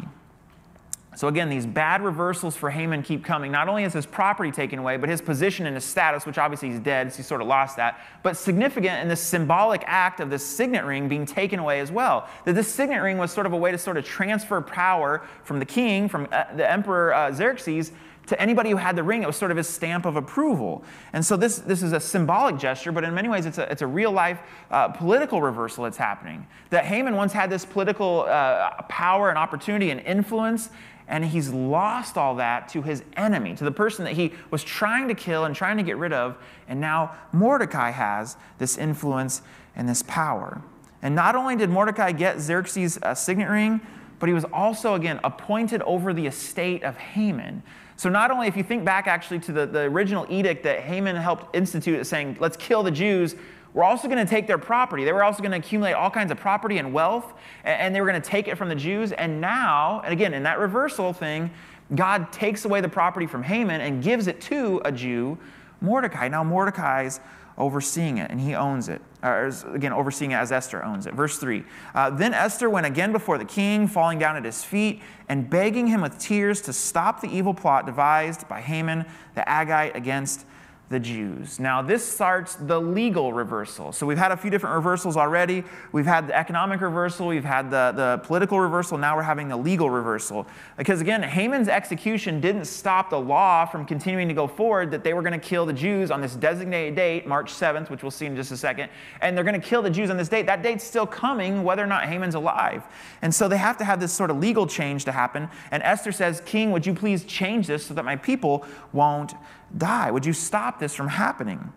So 1.16 1.26
again, 1.26 1.50
these 1.50 1.66
bad 1.66 2.04
reversals 2.04 2.54
for 2.54 2.70
Haman 2.70 3.02
keep 3.02 3.24
coming. 3.24 3.50
Not 3.50 3.68
only 3.68 3.82
is 3.82 3.92
his 3.92 4.06
property 4.06 4.52
taken 4.52 4.78
away, 4.78 4.98
but 4.98 5.08
his 5.08 5.20
position 5.20 5.66
and 5.66 5.74
his 5.74 5.82
status, 5.82 6.24
which 6.24 6.38
obviously 6.38 6.68
he's 6.68 6.78
dead, 6.78 7.12
so 7.12 7.16
he 7.16 7.22
sort 7.24 7.40
of 7.40 7.48
lost 7.48 7.76
that, 7.76 7.98
but 8.22 8.36
significant 8.36 9.02
in 9.02 9.08
this 9.08 9.20
symbolic 9.20 9.82
act 9.86 10.20
of 10.20 10.30
this 10.30 10.46
signet 10.46 10.84
ring 10.84 11.08
being 11.08 11.26
taken 11.26 11.58
away 11.58 11.80
as 11.80 11.90
well. 11.90 12.28
That 12.44 12.54
this 12.54 12.72
signet 12.72 13.02
ring 13.02 13.18
was 13.18 13.32
sort 13.32 13.46
of 13.46 13.52
a 13.52 13.56
way 13.56 13.72
to 13.72 13.78
sort 13.78 13.96
of 13.96 14.04
transfer 14.04 14.60
power 14.60 15.26
from 15.42 15.58
the 15.58 15.64
king, 15.64 16.08
from 16.08 16.28
uh, 16.30 16.44
the 16.54 16.70
emperor 16.70 17.12
uh, 17.12 17.32
Xerxes, 17.32 17.90
to 18.28 18.40
anybody 18.40 18.70
who 18.70 18.76
had 18.76 18.94
the 18.94 19.02
ring, 19.02 19.22
it 19.22 19.26
was 19.26 19.36
sort 19.36 19.50
of 19.50 19.56
his 19.56 19.68
stamp 19.68 20.06
of 20.06 20.16
approval. 20.16 20.84
And 21.12 21.24
so 21.24 21.36
this, 21.36 21.58
this 21.58 21.82
is 21.82 21.92
a 21.92 22.00
symbolic 22.00 22.58
gesture, 22.58 22.92
but 22.92 23.04
in 23.04 23.14
many 23.14 23.28
ways 23.28 23.46
it's 23.46 23.58
a, 23.58 23.70
it's 23.70 23.82
a 23.82 23.86
real 23.86 24.12
life 24.12 24.38
uh, 24.70 24.88
political 24.88 25.42
reversal 25.42 25.84
that's 25.84 25.96
happening. 25.96 26.46
That 26.70 26.84
Haman 26.84 27.16
once 27.16 27.32
had 27.32 27.50
this 27.50 27.64
political 27.64 28.22
uh, 28.28 28.82
power 28.82 29.30
and 29.30 29.38
opportunity 29.38 29.90
and 29.90 30.00
influence, 30.00 30.70
and 31.08 31.24
he's 31.24 31.48
lost 31.50 32.18
all 32.18 32.34
that 32.36 32.68
to 32.68 32.82
his 32.82 33.02
enemy, 33.16 33.54
to 33.54 33.64
the 33.64 33.72
person 33.72 34.04
that 34.04 34.12
he 34.12 34.34
was 34.50 34.62
trying 34.62 35.08
to 35.08 35.14
kill 35.14 35.46
and 35.46 35.54
trying 35.56 35.78
to 35.78 35.82
get 35.82 35.96
rid 35.96 36.12
of. 36.12 36.36
And 36.68 36.80
now 36.80 37.16
Mordecai 37.32 37.90
has 37.90 38.36
this 38.58 38.76
influence 38.76 39.40
and 39.74 39.88
this 39.88 40.02
power. 40.02 40.60
And 41.00 41.14
not 41.14 41.34
only 41.34 41.56
did 41.56 41.70
Mordecai 41.70 42.12
get 42.12 42.40
Xerxes' 42.40 42.98
uh, 43.02 43.14
signet 43.14 43.48
ring, 43.48 43.80
but 44.18 44.28
he 44.28 44.34
was 44.34 44.44
also, 44.52 44.94
again, 44.94 45.20
appointed 45.24 45.80
over 45.82 46.12
the 46.12 46.26
estate 46.26 46.82
of 46.82 46.96
Haman. 46.96 47.62
So, 47.98 48.08
not 48.08 48.30
only 48.30 48.46
if 48.46 48.56
you 48.56 48.62
think 48.62 48.84
back 48.84 49.08
actually 49.08 49.40
to 49.40 49.52
the, 49.52 49.66
the 49.66 49.80
original 49.80 50.24
edict 50.30 50.62
that 50.62 50.78
Haman 50.82 51.16
helped 51.16 51.56
institute, 51.56 52.06
saying, 52.06 52.36
let's 52.38 52.56
kill 52.56 52.84
the 52.84 52.92
Jews, 52.92 53.34
we're 53.74 53.82
also 53.82 54.06
going 54.06 54.24
to 54.24 54.30
take 54.30 54.46
their 54.46 54.56
property. 54.56 55.04
They 55.04 55.12
were 55.12 55.24
also 55.24 55.42
going 55.42 55.50
to 55.50 55.58
accumulate 55.58 55.94
all 55.94 56.08
kinds 56.08 56.30
of 56.30 56.38
property 56.38 56.78
and 56.78 56.92
wealth, 56.92 57.34
and 57.64 57.92
they 57.92 58.00
were 58.00 58.06
going 58.06 58.22
to 58.22 58.28
take 58.28 58.46
it 58.46 58.56
from 58.56 58.68
the 58.68 58.76
Jews. 58.76 59.10
And 59.10 59.40
now, 59.40 60.00
and 60.04 60.12
again, 60.12 60.32
in 60.32 60.44
that 60.44 60.60
reversal 60.60 61.12
thing, 61.12 61.50
God 61.96 62.30
takes 62.30 62.64
away 62.64 62.80
the 62.80 62.88
property 62.88 63.26
from 63.26 63.42
Haman 63.42 63.80
and 63.80 64.00
gives 64.00 64.28
it 64.28 64.40
to 64.42 64.80
a 64.84 64.92
Jew, 64.92 65.36
Mordecai. 65.80 66.28
Now, 66.28 66.44
Mordecai's 66.44 67.18
overseeing 67.58 68.18
it, 68.18 68.30
and 68.30 68.40
he 68.40 68.54
owns 68.54 68.88
it. 68.88 69.02
Or 69.22 69.50
again, 69.74 69.92
overseeing 69.92 70.30
it 70.30 70.36
as 70.36 70.52
Esther 70.52 70.82
owns 70.82 71.06
it. 71.06 71.14
Verse 71.14 71.38
3 71.38 71.64
uh, 71.94 72.10
Then 72.10 72.32
Esther 72.32 72.70
went 72.70 72.86
again 72.86 73.12
before 73.12 73.36
the 73.36 73.44
king, 73.44 73.88
falling 73.88 74.18
down 74.18 74.36
at 74.36 74.44
his 74.44 74.64
feet 74.64 75.02
and 75.28 75.50
begging 75.50 75.88
him 75.88 76.00
with 76.00 76.18
tears 76.18 76.62
to 76.62 76.72
stop 76.72 77.20
the 77.20 77.28
evil 77.28 77.52
plot 77.52 77.84
devised 77.84 78.48
by 78.48 78.60
Haman 78.60 79.04
the 79.34 79.42
Agagite 79.42 79.94
against 79.94 80.46
the 80.90 80.98
Jews. 80.98 81.60
Now, 81.60 81.82
this 81.82 82.06
starts 82.06 82.54
the 82.54 82.80
legal 82.80 83.34
reversal. 83.34 83.92
So, 83.92 84.06
we've 84.06 84.16
had 84.16 84.32
a 84.32 84.36
few 84.36 84.50
different 84.50 84.76
reversals 84.76 85.18
already. 85.18 85.64
We've 85.92 86.06
had 86.06 86.28
the 86.28 86.36
economic 86.36 86.80
reversal, 86.80 87.26
we've 87.26 87.44
had 87.44 87.70
the, 87.70 87.92
the 87.94 88.20
political 88.24 88.58
reversal, 88.58 88.96
now 88.96 89.14
we're 89.14 89.22
having 89.22 89.48
the 89.48 89.56
legal 89.56 89.90
reversal. 89.90 90.46
Because 90.78 91.02
again, 91.02 91.22
Haman's 91.22 91.68
execution 91.68 92.40
didn't 92.40 92.64
stop 92.64 93.10
the 93.10 93.20
law 93.20 93.66
from 93.66 93.84
continuing 93.84 94.28
to 94.28 94.34
go 94.34 94.46
forward 94.46 94.90
that 94.92 95.04
they 95.04 95.12
were 95.12 95.20
going 95.20 95.38
to 95.38 95.46
kill 95.46 95.66
the 95.66 95.74
Jews 95.74 96.10
on 96.10 96.22
this 96.22 96.34
designated 96.34 96.94
date, 96.94 97.26
March 97.26 97.52
7th, 97.52 97.90
which 97.90 98.02
we'll 98.02 98.10
see 98.10 98.26
in 98.26 98.34
just 98.34 98.50
a 98.50 98.56
second. 98.56 98.88
And 99.20 99.36
they're 99.36 99.44
going 99.44 99.60
to 99.60 99.66
kill 99.66 99.82
the 99.82 99.90
Jews 99.90 100.08
on 100.08 100.16
this 100.16 100.28
date. 100.28 100.46
That 100.46 100.62
date's 100.62 100.84
still 100.84 101.06
coming, 101.06 101.64
whether 101.64 101.82
or 101.82 101.86
not 101.86 102.04
Haman's 102.06 102.34
alive. 102.34 102.84
And 103.20 103.34
so, 103.34 103.46
they 103.48 103.58
have 103.58 103.76
to 103.78 103.84
have 103.84 104.00
this 104.00 104.12
sort 104.12 104.30
of 104.30 104.38
legal 104.38 104.66
change 104.66 105.04
to 105.04 105.12
happen. 105.12 105.48
And 105.70 105.82
Esther 105.82 106.12
says, 106.12 106.40
King, 106.46 106.70
would 106.72 106.86
you 106.86 106.94
please 106.94 107.24
change 107.24 107.66
this 107.66 107.86
so 107.86 107.94
that 107.94 108.04
my 108.04 108.16
people 108.16 108.64
won't 108.92 109.34
die? 109.76 110.10
Would 110.10 110.26
you 110.26 110.32
stop 110.32 110.78
this 110.78 110.94
from 110.94 111.08
happening? 111.08 111.72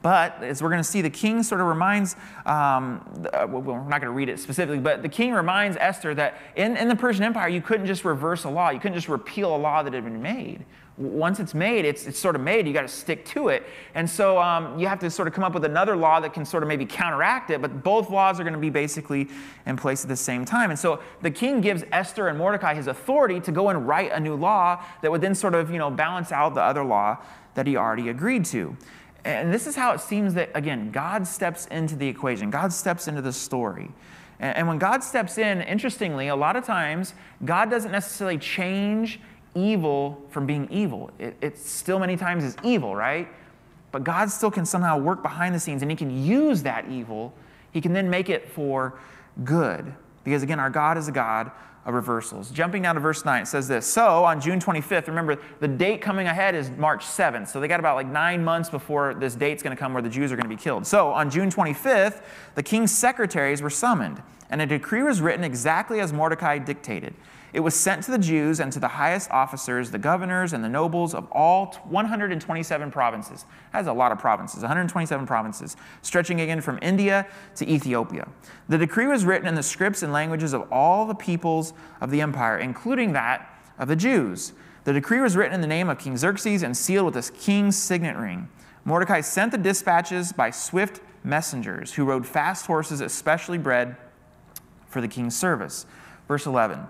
But 0.00 0.42
as 0.42 0.62
we're 0.62 0.68
going 0.68 0.82
to 0.82 0.88
see, 0.88 1.02
the 1.02 1.10
king 1.10 1.42
sort 1.42 1.60
of 1.60 1.66
reminds, 1.66 2.14
um, 2.46 3.04
well, 3.32 3.62
we're 3.62 3.82
not 3.82 4.00
going 4.00 4.02
to 4.02 4.10
read 4.10 4.28
it 4.28 4.38
specifically, 4.38 4.78
but 4.78 5.02
the 5.02 5.08
king 5.08 5.32
reminds 5.32 5.76
Esther 5.76 6.14
that 6.14 6.38
in, 6.54 6.76
in 6.76 6.88
the 6.88 6.94
Persian 6.94 7.24
Empire, 7.24 7.48
you 7.48 7.60
couldn't 7.60 7.86
just 7.86 8.04
reverse 8.04 8.44
a 8.44 8.50
law. 8.50 8.70
You 8.70 8.78
couldn't 8.78 8.96
just 8.96 9.08
repeal 9.08 9.54
a 9.54 9.58
law 9.58 9.82
that 9.82 9.92
had 9.92 10.04
been 10.04 10.22
made. 10.22 10.64
Once 10.98 11.38
it's 11.38 11.54
made, 11.54 11.84
it's, 11.84 12.06
it's 12.06 12.18
sort 12.18 12.34
of 12.34 12.42
made. 12.42 12.66
You 12.66 12.72
got 12.72 12.82
to 12.82 12.88
stick 12.88 13.24
to 13.26 13.48
it. 13.48 13.64
And 13.94 14.10
so 14.10 14.42
um, 14.42 14.78
you 14.78 14.88
have 14.88 14.98
to 14.98 15.10
sort 15.10 15.28
of 15.28 15.34
come 15.34 15.44
up 15.44 15.54
with 15.54 15.64
another 15.64 15.96
law 15.96 16.18
that 16.18 16.34
can 16.34 16.44
sort 16.44 16.62
of 16.64 16.68
maybe 16.68 16.84
counteract 16.84 17.50
it, 17.50 17.62
but 17.62 17.84
both 17.84 18.10
laws 18.10 18.40
are 18.40 18.42
going 18.42 18.54
to 18.54 18.58
be 18.58 18.70
basically 18.70 19.28
in 19.64 19.76
place 19.76 20.02
at 20.02 20.08
the 20.08 20.16
same 20.16 20.44
time. 20.44 20.70
And 20.70 20.78
so 20.78 21.00
the 21.22 21.30
king 21.30 21.60
gives 21.60 21.84
Esther 21.92 22.28
and 22.28 22.36
Mordecai 22.36 22.74
his 22.74 22.88
authority 22.88 23.38
to 23.40 23.52
go 23.52 23.68
and 23.68 23.86
write 23.86 24.10
a 24.12 24.18
new 24.18 24.34
law 24.34 24.82
that 25.02 25.10
would 25.10 25.20
then 25.20 25.34
sort 25.34 25.54
of, 25.54 25.70
you 25.70 25.78
know, 25.78 25.90
balance 25.90 26.32
out 26.32 26.54
the 26.54 26.62
other 26.62 26.84
law 26.84 27.18
that 27.54 27.66
he 27.66 27.76
already 27.76 28.08
agreed 28.08 28.44
to. 28.46 28.76
And 29.24 29.52
this 29.52 29.66
is 29.66 29.76
how 29.76 29.92
it 29.92 30.00
seems 30.00 30.34
that, 30.34 30.50
again, 30.54 30.90
God 30.90 31.26
steps 31.26 31.66
into 31.66 31.96
the 31.96 32.08
equation, 32.08 32.50
God 32.50 32.72
steps 32.72 33.08
into 33.08 33.22
the 33.22 33.32
story. 33.32 33.90
And 34.40 34.68
when 34.68 34.78
God 34.78 35.02
steps 35.02 35.36
in, 35.36 35.62
interestingly, 35.62 36.28
a 36.28 36.36
lot 36.36 36.54
of 36.54 36.64
times, 36.64 37.14
God 37.44 37.70
doesn't 37.70 37.90
necessarily 37.90 38.38
change 38.38 39.20
evil 39.58 40.22
from 40.30 40.46
being 40.46 40.68
evil. 40.70 41.10
It, 41.18 41.36
it 41.40 41.58
still 41.58 41.98
many 41.98 42.16
times 42.16 42.44
is 42.44 42.56
evil, 42.62 42.94
right? 42.94 43.28
But 43.90 44.04
God 44.04 44.30
still 44.30 44.50
can 44.50 44.66
somehow 44.66 44.98
work 44.98 45.22
behind 45.22 45.54
the 45.54 45.60
scenes 45.60 45.82
and 45.82 45.90
He 45.90 45.96
can 45.96 46.24
use 46.24 46.62
that 46.62 46.88
evil. 46.88 47.32
He 47.72 47.80
can 47.80 47.92
then 47.92 48.08
make 48.10 48.28
it 48.28 48.48
for 48.48 48.98
good. 49.44 49.94
Because 50.24 50.42
again, 50.42 50.60
our 50.60 50.70
God 50.70 50.98
is 50.98 51.08
a 51.08 51.12
God 51.12 51.50
of 51.88 51.94
reversals. 51.94 52.50
Jumping 52.50 52.82
down 52.82 52.96
to 52.96 53.00
verse 53.00 53.24
9, 53.24 53.42
it 53.42 53.46
says 53.46 53.66
this 53.66 53.86
So 53.86 54.24
on 54.24 54.40
June 54.40 54.60
25th, 54.60 55.06
remember 55.06 55.38
the 55.60 55.68
date 55.68 56.02
coming 56.02 56.26
ahead 56.26 56.54
is 56.54 56.70
March 56.70 57.04
7th. 57.04 57.48
So 57.48 57.60
they 57.60 57.68
got 57.68 57.80
about 57.80 57.96
like 57.96 58.06
nine 58.06 58.44
months 58.44 58.68
before 58.68 59.14
this 59.14 59.34
date's 59.34 59.62
going 59.62 59.74
to 59.74 59.80
come 59.80 59.94
where 59.94 60.02
the 60.02 60.10
Jews 60.10 60.30
are 60.30 60.36
going 60.36 60.48
to 60.48 60.54
be 60.54 60.62
killed. 60.62 60.86
So 60.86 61.10
on 61.10 61.30
June 61.30 61.50
25th, 61.50 62.22
the 62.54 62.62
king's 62.62 62.92
secretaries 62.92 63.62
were 63.62 63.70
summoned, 63.70 64.22
and 64.50 64.60
a 64.60 64.66
decree 64.66 65.02
was 65.02 65.22
written 65.22 65.44
exactly 65.44 66.00
as 66.00 66.12
Mordecai 66.12 66.58
dictated. 66.58 67.14
It 67.52 67.60
was 67.60 67.74
sent 67.74 68.02
to 68.04 68.10
the 68.10 68.18
Jews 68.18 68.60
and 68.60 68.70
to 68.72 68.80
the 68.80 68.88
highest 68.88 69.30
officers, 69.30 69.90
the 69.90 69.98
governors 69.98 70.52
and 70.52 70.62
the 70.62 70.68
nobles 70.68 71.14
of 71.14 71.26
all 71.32 71.72
127 71.84 72.90
provinces. 72.90 73.46
That's 73.72 73.88
a 73.88 73.92
lot 73.92 74.12
of 74.12 74.18
provinces, 74.18 74.60
127 74.60 75.26
provinces, 75.26 75.76
stretching 76.02 76.40
again 76.40 76.60
from 76.60 76.78
India 76.82 77.26
to 77.56 77.68
Ethiopia. 77.68 78.28
The 78.68 78.78
decree 78.78 79.06
was 79.06 79.24
written 79.24 79.48
in 79.48 79.54
the 79.54 79.62
scripts 79.62 80.02
and 80.02 80.12
languages 80.12 80.52
of 80.52 80.70
all 80.70 81.06
the 81.06 81.14
peoples 81.14 81.72
of 82.00 82.10
the 82.10 82.20
empire, 82.20 82.58
including 82.58 83.12
that 83.14 83.48
of 83.78 83.88
the 83.88 83.96
Jews. 83.96 84.52
The 84.84 84.92
decree 84.92 85.20
was 85.20 85.36
written 85.36 85.54
in 85.54 85.60
the 85.60 85.66
name 85.66 85.88
of 85.88 85.98
King 85.98 86.16
Xerxes 86.16 86.62
and 86.62 86.76
sealed 86.76 87.14
with 87.14 87.14
the 87.14 87.32
king's 87.32 87.76
signet 87.76 88.16
ring. 88.16 88.48
Mordecai 88.84 89.20
sent 89.20 89.52
the 89.52 89.58
dispatches 89.58 90.32
by 90.32 90.50
swift 90.50 91.00
messengers 91.24 91.94
who 91.94 92.04
rode 92.04 92.26
fast 92.26 92.66
horses, 92.66 93.00
especially 93.00 93.58
bred 93.58 93.96
for 94.86 95.00
the 95.00 95.08
king's 95.08 95.36
service. 95.36 95.86
Verse 96.26 96.46
11. 96.46 96.86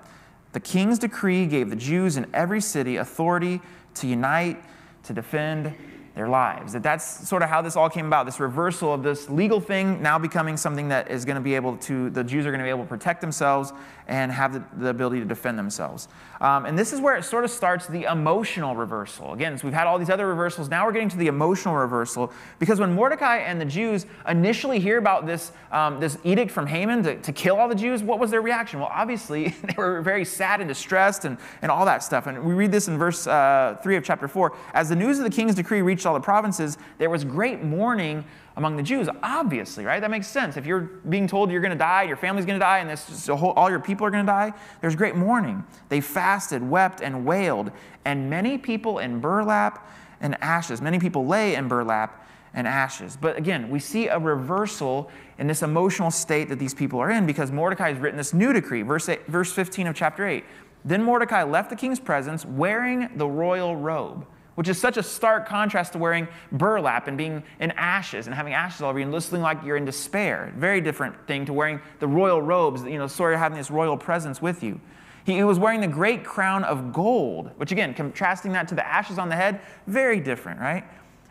The 0.58 0.64
king's 0.64 0.98
decree 0.98 1.46
gave 1.46 1.70
the 1.70 1.76
Jews 1.76 2.16
in 2.16 2.26
every 2.34 2.60
city 2.60 2.96
authority 2.96 3.60
to 3.94 4.08
unite, 4.08 4.60
to 5.04 5.12
defend 5.12 5.72
their 6.18 6.28
lives. 6.28 6.72
That 6.72 6.82
that's 6.82 7.28
sort 7.28 7.42
of 7.42 7.48
how 7.48 7.62
this 7.62 7.76
all 7.76 7.88
came 7.88 8.06
about. 8.06 8.26
This 8.26 8.40
reversal 8.40 8.92
of 8.92 9.04
this 9.04 9.30
legal 9.30 9.60
thing 9.60 10.02
now 10.02 10.18
becoming 10.18 10.56
something 10.56 10.88
that 10.88 11.12
is 11.12 11.24
going 11.24 11.36
to 11.36 11.40
be 11.40 11.54
able 11.54 11.76
to, 11.76 12.10
the 12.10 12.24
Jews 12.24 12.44
are 12.44 12.50
going 12.50 12.58
to 12.58 12.64
be 12.64 12.70
able 12.70 12.82
to 12.82 12.88
protect 12.88 13.20
themselves 13.20 13.72
and 14.08 14.32
have 14.32 14.54
the, 14.54 14.64
the 14.78 14.88
ability 14.88 15.20
to 15.20 15.26
defend 15.26 15.58
themselves. 15.58 16.08
Um, 16.40 16.66
and 16.66 16.78
this 16.78 16.92
is 16.92 17.00
where 17.00 17.16
it 17.16 17.24
sort 17.24 17.44
of 17.44 17.50
starts 17.50 17.86
the 17.86 18.04
emotional 18.04 18.74
reversal. 18.74 19.32
Again, 19.32 19.58
so 19.58 19.66
we've 19.66 19.74
had 19.74 19.86
all 19.86 19.98
these 19.98 20.08
other 20.08 20.26
reversals. 20.26 20.68
Now 20.68 20.86
we're 20.86 20.92
getting 20.92 21.10
to 21.10 21.16
the 21.16 21.26
emotional 21.26 21.74
reversal 21.74 22.32
because 22.58 22.80
when 22.80 22.94
Mordecai 22.94 23.38
and 23.38 23.60
the 23.60 23.64
Jews 23.64 24.06
initially 24.26 24.80
hear 24.80 24.98
about 24.98 25.26
this, 25.26 25.52
um, 25.70 26.00
this 26.00 26.16
edict 26.24 26.50
from 26.50 26.66
Haman 26.66 27.02
to, 27.02 27.20
to 27.20 27.32
kill 27.32 27.56
all 27.56 27.68
the 27.68 27.74
Jews, 27.74 28.02
what 28.02 28.18
was 28.18 28.30
their 28.30 28.40
reaction? 28.40 28.80
Well, 28.80 28.90
obviously, 28.92 29.48
they 29.62 29.74
were 29.76 30.00
very 30.00 30.24
sad 30.24 30.60
and 30.60 30.68
distressed 30.68 31.24
and, 31.24 31.36
and 31.60 31.70
all 31.70 31.84
that 31.84 32.02
stuff. 32.02 32.26
And 32.26 32.42
we 32.44 32.54
read 32.54 32.72
this 32.72 32.88
in 32.88 32.96
verse 32.98 33.26
uh, 33.26 33.76
3 33.82 33.96
of 33.96 34.04
chapter 34.04 34.26
4. 34.26 34.56
As 34.74 34.88
the 34.88 34.96
news 34.96 35.18
of 35.18 35.24
the 35.24 35.30
king's 35.30 35.54
decree 35.54 35.82
reached 35.82 36.06
all 36.08 36.14
the 36.14 36.20
provinces, 36.20 36.78
there 36.98 37.10
was 37.10 37.22
great 37.22 37.62
mourning 37.62 38.24
among 38.56 38.76
the 38.76 38.82
Jews. 38.82 39.08
Obviously, 39.22 39.84
right? 39.84 40.00
That 40.00 40.10
makes 40.10 40.26
sense. 40.26 40.56
If 40.56 40.66
you're 40.66 40.80
being 40.80 41.28
told 41.28 41.50
you're 41.50 41.60
going 41.60 41.70
to 41.70 41.78
die, 41.78 42.02
your 42.02 42.16
family's 42.16 42.44
going 42.44 42.58
to 42.58 42.64
die, 42.64 42.78
and 42.78 42.90
this, 42.90 43.26
whole, 43.28 43.52
all 43.52 43.70
your 43.70 43.78
people 43.78 44.06
are 44.06 44.10
going 44.10 44.26
to 44.26 44.30
die, 44.30 44.52
there's 44.80 44.96
great 44.96 45.14
mourning. 45.14 45.64
They 45.88 46.00
fasted, 46.00 46.68
wept, 46.68 47.00
and 47.00 47.24
wailed, 47.24 47.70
and 48.04 48.28
many 48.28 48.58
people 48.58 48.98
in 48.98 49.20
burlap 49.20 49.88
and 50.20 50.36
ashes. 50.42 50.82
Many 50.82 50.98
people 50.98 51.26
lay 51.26 51.54
in 51.54 51.68
burlap 51.68 52.26
and 52.54 52.66
ashes. 52.66 53.16
But 53.20 53.36
again, 53.36 53.70
we 53.70 53.78
see 53.78 54.08
a 54.08 54.18
reversal 54.18 55.10
in 55.38 55.46
this 55.46 55.62
emotional 55.62 56.10
state 56.10 56.48
that 56.48 56.58
these 56.58 56.74
people 56.74 56.98
are 56.98 57.10
in 57.10 57.26
because 57.26 57.52
Mordecai 57.52 57.92
has 57.92 57.98
written 57.98 58.16
this 58.16 58.34
new 58.34 58.52
decree, 58.52 58.82
verse, 58.82 59.08
8, 59.08 59.26
verse 59.28 59.52
15 59.52 59.86
of 59.86 59.94
chapter 59.94 60.26
8. 60.26 60.44
Then 60.84 61.02
Mordecai 61.02 61.42
left 61.44 61.70
the 61.70 61.76
king's 61.76 62.00
presence 62.00 62.44
wearing 62.44 63.10
the 63.16 63.28
royal 63.28 63.76
robe 63.76 64.26
which 64.58 64.66
is 64.68 64.76
such 64.76 64.96
a 64.96 65.02
stark 65.04 65.46
contrast 65.46 65.92
to 65.92 65.98
wearing 65.98 66.26
burlap 66.50 67.06
and 67.06 67.16
being 67.16 67.44
in 67.60 67.70
ashes 67.76 68.26
and 68.26 68.34
having 68.34 68.54
ashes 68.54 68.82
all 68.82 68.90
over 68.90 68.98
you 68.98 69.04
and 69.04 69.12
listening 69.12 69.40
like 69.40 69.62
you're 69.62 69.76
in 69.76 69.84
despair. 69.84 70.52
Very 70.56 70.80
different 70.80 71.14
thing 71.28 71.46
to 71.46 71.52
wearing 71.52 71.80
the 72.00 72.08
royal 72.08 72.42
robes, 72.42 72.82
you 72.82 72.98
know, 72.98 73.06
sort 73.06 73.34
of 73.34 73.38
having 73.38 73.56
this 73.56 73.70
royal 73.70 73.96
presence 73.96 74.42
with 74.42 74.64
you. 74.64 74.80
He 75.24 75.44
was 75.44 75.60
wearing 75.60 75.80
the 75.80 75.86
great 75.86 76.24
crown 76.24 76.64
of 76.64 76.92
gold, 76.92 77.52
which 77.56 77.70
again, 77.70 77.94
contrasting 77.94 78.50
that 78.54 78.66
to 78.66 78.74
the 78.74 78.84
ashes 78.84 79.16
on 79.16 79.28
the 79.28 79.36
head, 79.36 79.60
very 79.86 80.18
different, 80.18 80.58
right? 80.58 80.82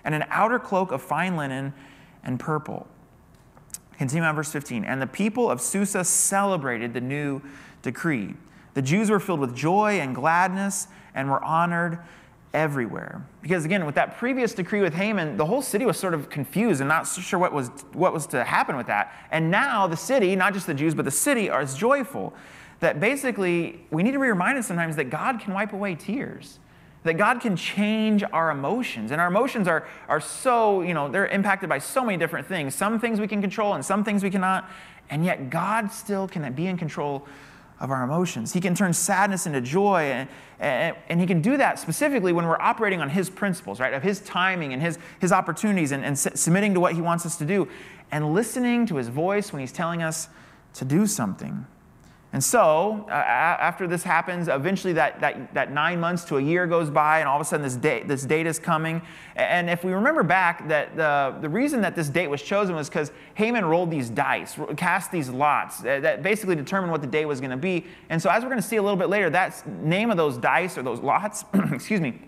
And 0.05 0.15
an 0.15 0.23
outer 0.29 0.57
cloak 0.57 0.93
of 0.93 1.01
fine 1.01 1.35
linen 1.35 1.73
and 2.23 2.39
purple. 2.39 2.87
Continue 3.97 4.23
on 4.23 4.37
verse 4.37 4.53
15. 4.53 4.85
And 4.85 5.01
the 5.01 5.05
people 5.07 5.51
of 5.51 5.59
Susa 5.59 6.05
celebrated 6.05 6.93
the 6.93 7.01
new 7.01 7.41
decree. 7.81 8.35
The 8.73 8.81
Jews 8.81 9.09
were 9.09 9.19
filled 9.19 9.41
with 9.41 9.53
joy 9.53 9.99
and 9.99 10.15
gladness 10.15 10.87
and 11.13 11.29
were 11.29 11.43
honored 11.43 11.99
everywhere. 12.53 13.25
Because 13.41 13.65
again, 13.65 13.85
with 13.85 13.95
that 13.95 14.17
previous 14.17 14.53
decree 14.53 14.81
with 14.81 14.93
Haman, 14.93 15.37
the 15.37 15.45
whole 15.45 15.61
city 15.61 15.85
was 15.85 15.97
sort 15.97 16.13
of 16.13 16.29
confused 16.29 16.81
and 16.81 16.87
not 16.87 17.07
sure 17.07 17.39
what 17.39 17.53
was, 17.53 17.69
what 17.93 18.13
was 18.13 18.27
to 18.27 18.43
happen 18.43 18.75
with 18.75 18.87
that. 18.87 19.13
And 19.31 19.51
now 19.51 19.87
the 19.87 19.97
city, 19.97 20.35
not 20.35 20.53
just 20.53 20.67
the 20.67 20.73
Jews, 20.73 20.95
but 20.95 21.05
the 21.05 21.11
city, 21.11 21.49
are 21.49 21.63
joyful. 21.65 22.33
That 22.79 22.99
basically, 22.99 23.85
we 23.89 24.03
need 24.03 24.11
to 24.11 24.19
be 24.19 24.27
reminded 24.27 24.63
sometimes 24.63 24.95
that 24.97 25.09
God 25.09 25.39
can 25.39 25.53
wipe 25.53 25.73
away 25.73 25.95
tears. 25.95 26.59
That 27.03 27.15
God 27.15 27.41
can 27.41 27.55
change 27.55 28.23
our 28.33 28.51
emotions. 28.51 29.11
And 29.11 29.19
our 29.19 29.27
emotions 29.27 29.67
are, 29.67 29.87
are 30.07 30.21
so, 30.21 30.81
you 30.81 30.93
know, 30.93 31.09
they're 31.09 31.27
impacted 31.27 31.69
by 31.69 31.79
so 31.79 32.03
many 32.03 32.17
different 32.17 32.47
things. 32.47 32.75
Some 32.75 32.99
things 32.99 33.19
we 33.19 33.27
can 33.27 33.41
control 33.41 33.73
and 33.73 33.83
some 33.83 34.03
things 34.03 34.23
we 34.23 34.29
cannot. 34.29 34.69
And 35.09 35.23
yet, 35.23 35.49
God 35.49 35.91
still 35.91 36.27
can 36.27 36.51
be 36.53 36.67
in 36.67 36.77
control 36.77 37.27
of 37.79 37.91
our 37.91 38.03
emotions. 38.03 38.53
He 38.53 38.61
can 38.61 38.73
turn 38.75 38.93
sadness 38.93 39.45
into 39.45 39.61
joy, 39.61 40.03
and, 40.03 40.29
and, 40.59 40.95
and, 41.09 41.19
He 41.19 41.27
can 41.27 41.41
do 41.41 41.57
that 41.57 41.79
specifically 41.79 42.33
when 42.33 42.45
we're 42.45 42.59
operating 42.59 43.01
on 43.01 43.09
His 43.09 43.29
principles, 43.29 43.79
right? 43.79 43.93
Of 43.93 44.03
His 44.03 44.19
timing 44.21 44.73
and 44.73 44.81
His, 44.81 44.97
his 45.19 45.31
opportunities 45.31 45.91
and, 45.91 46.03
and 46.03 46.17
submitting 46.17 46.73
to 46.73 46.79
what 46.79 46.93
He 46.93 47.01
wants 47.01 47.25
us 47.25 47.37
to 47.37 47.45
do 47.45 47.67
and 48.11 48.33
listening 48.33 48.85
to 48.87 48.95
His 48.95 49.09
voice 49.09 49.53
when 49.53 49.59
He's 49.59 49.71
telling 49.71 50.01
us 50.01 50.29
to 50.73 50.85
do 50.85 51.05
something. 51.05 51.65
And 52.33 52.43
so, 52.43 53.05
uh, 53.09 53.13
after 53.13 53.87
this 53.87 54.03
happens, 54.03 54.49
eventually 54.49 54.91
that, 54.93 55.21
that, 55.21 55.53
that 55.53 55.71
nine 55.71 55.99
months 55.99 56.25
to 56.25 56.37
a 56.37 56.41
year 56.41 56.67
goes 56.67 56.89
by, 56.89 57.19
and 57.19 57.27
all 57.27 57.37
of 57.37 57.41
a 57.41 57.45
sudden 57.45 57.63
this 57.63 57.77
date, 57.77 58.07
this 58.07 58.25
date 58.25 58.45
is 58.45 58.59
coming. 58.59 59.01
And 59.37 59.69
if 59.69 59.85
we 59.85 59.93
remember 59.93 60.23
back, 60.23 60.67
that 60.67 60.95
the, 60.97 61.35
the 61.39 61.47
reason 61.47 61.79
that 61.81 61.95
this 61.95 62.09
date 62.09 62.27
was 62.27 62.41
chosen 62.41 62.75
was 62.75 62.89
because 62.89 63.13
Haman 63.35 63.63
rolled 63.63 63.89
these 63.89 64.09
dice, 64.09 64.59
cast 64.75 65.09
these 65.09 65.29
lots 65.29 65.79
that 65.79 66.21
basically 66.21 66.55
determined 66.55 66.91
what 66.91 67.01
the 67.01 67.07
day 67.07 67.23
was 67.23 67.39
going 67.39 67.51
to 67.51 67.57
be. 67.57 67.85
And 68.09 68.21
so, 68.21 68.29
as 68.29 68.43
we're 68.43 68.49
going 68.49 68.61
to 68.61 68.67
see 68.67 68.75
a 68.75 68.83
little 68.83 68.97
bit 68.97 69.07
later, 69.07 69.29
that 69.29 69.65
name 69.81 70.11
of 70.11 70.17
those 70.17 70.37
dice 70.37 70.77
or 70.77 70.83
those 70.83 70.99
lots, 70.99 71.45
excuse 71.71 72.01
me, 72.01 72.19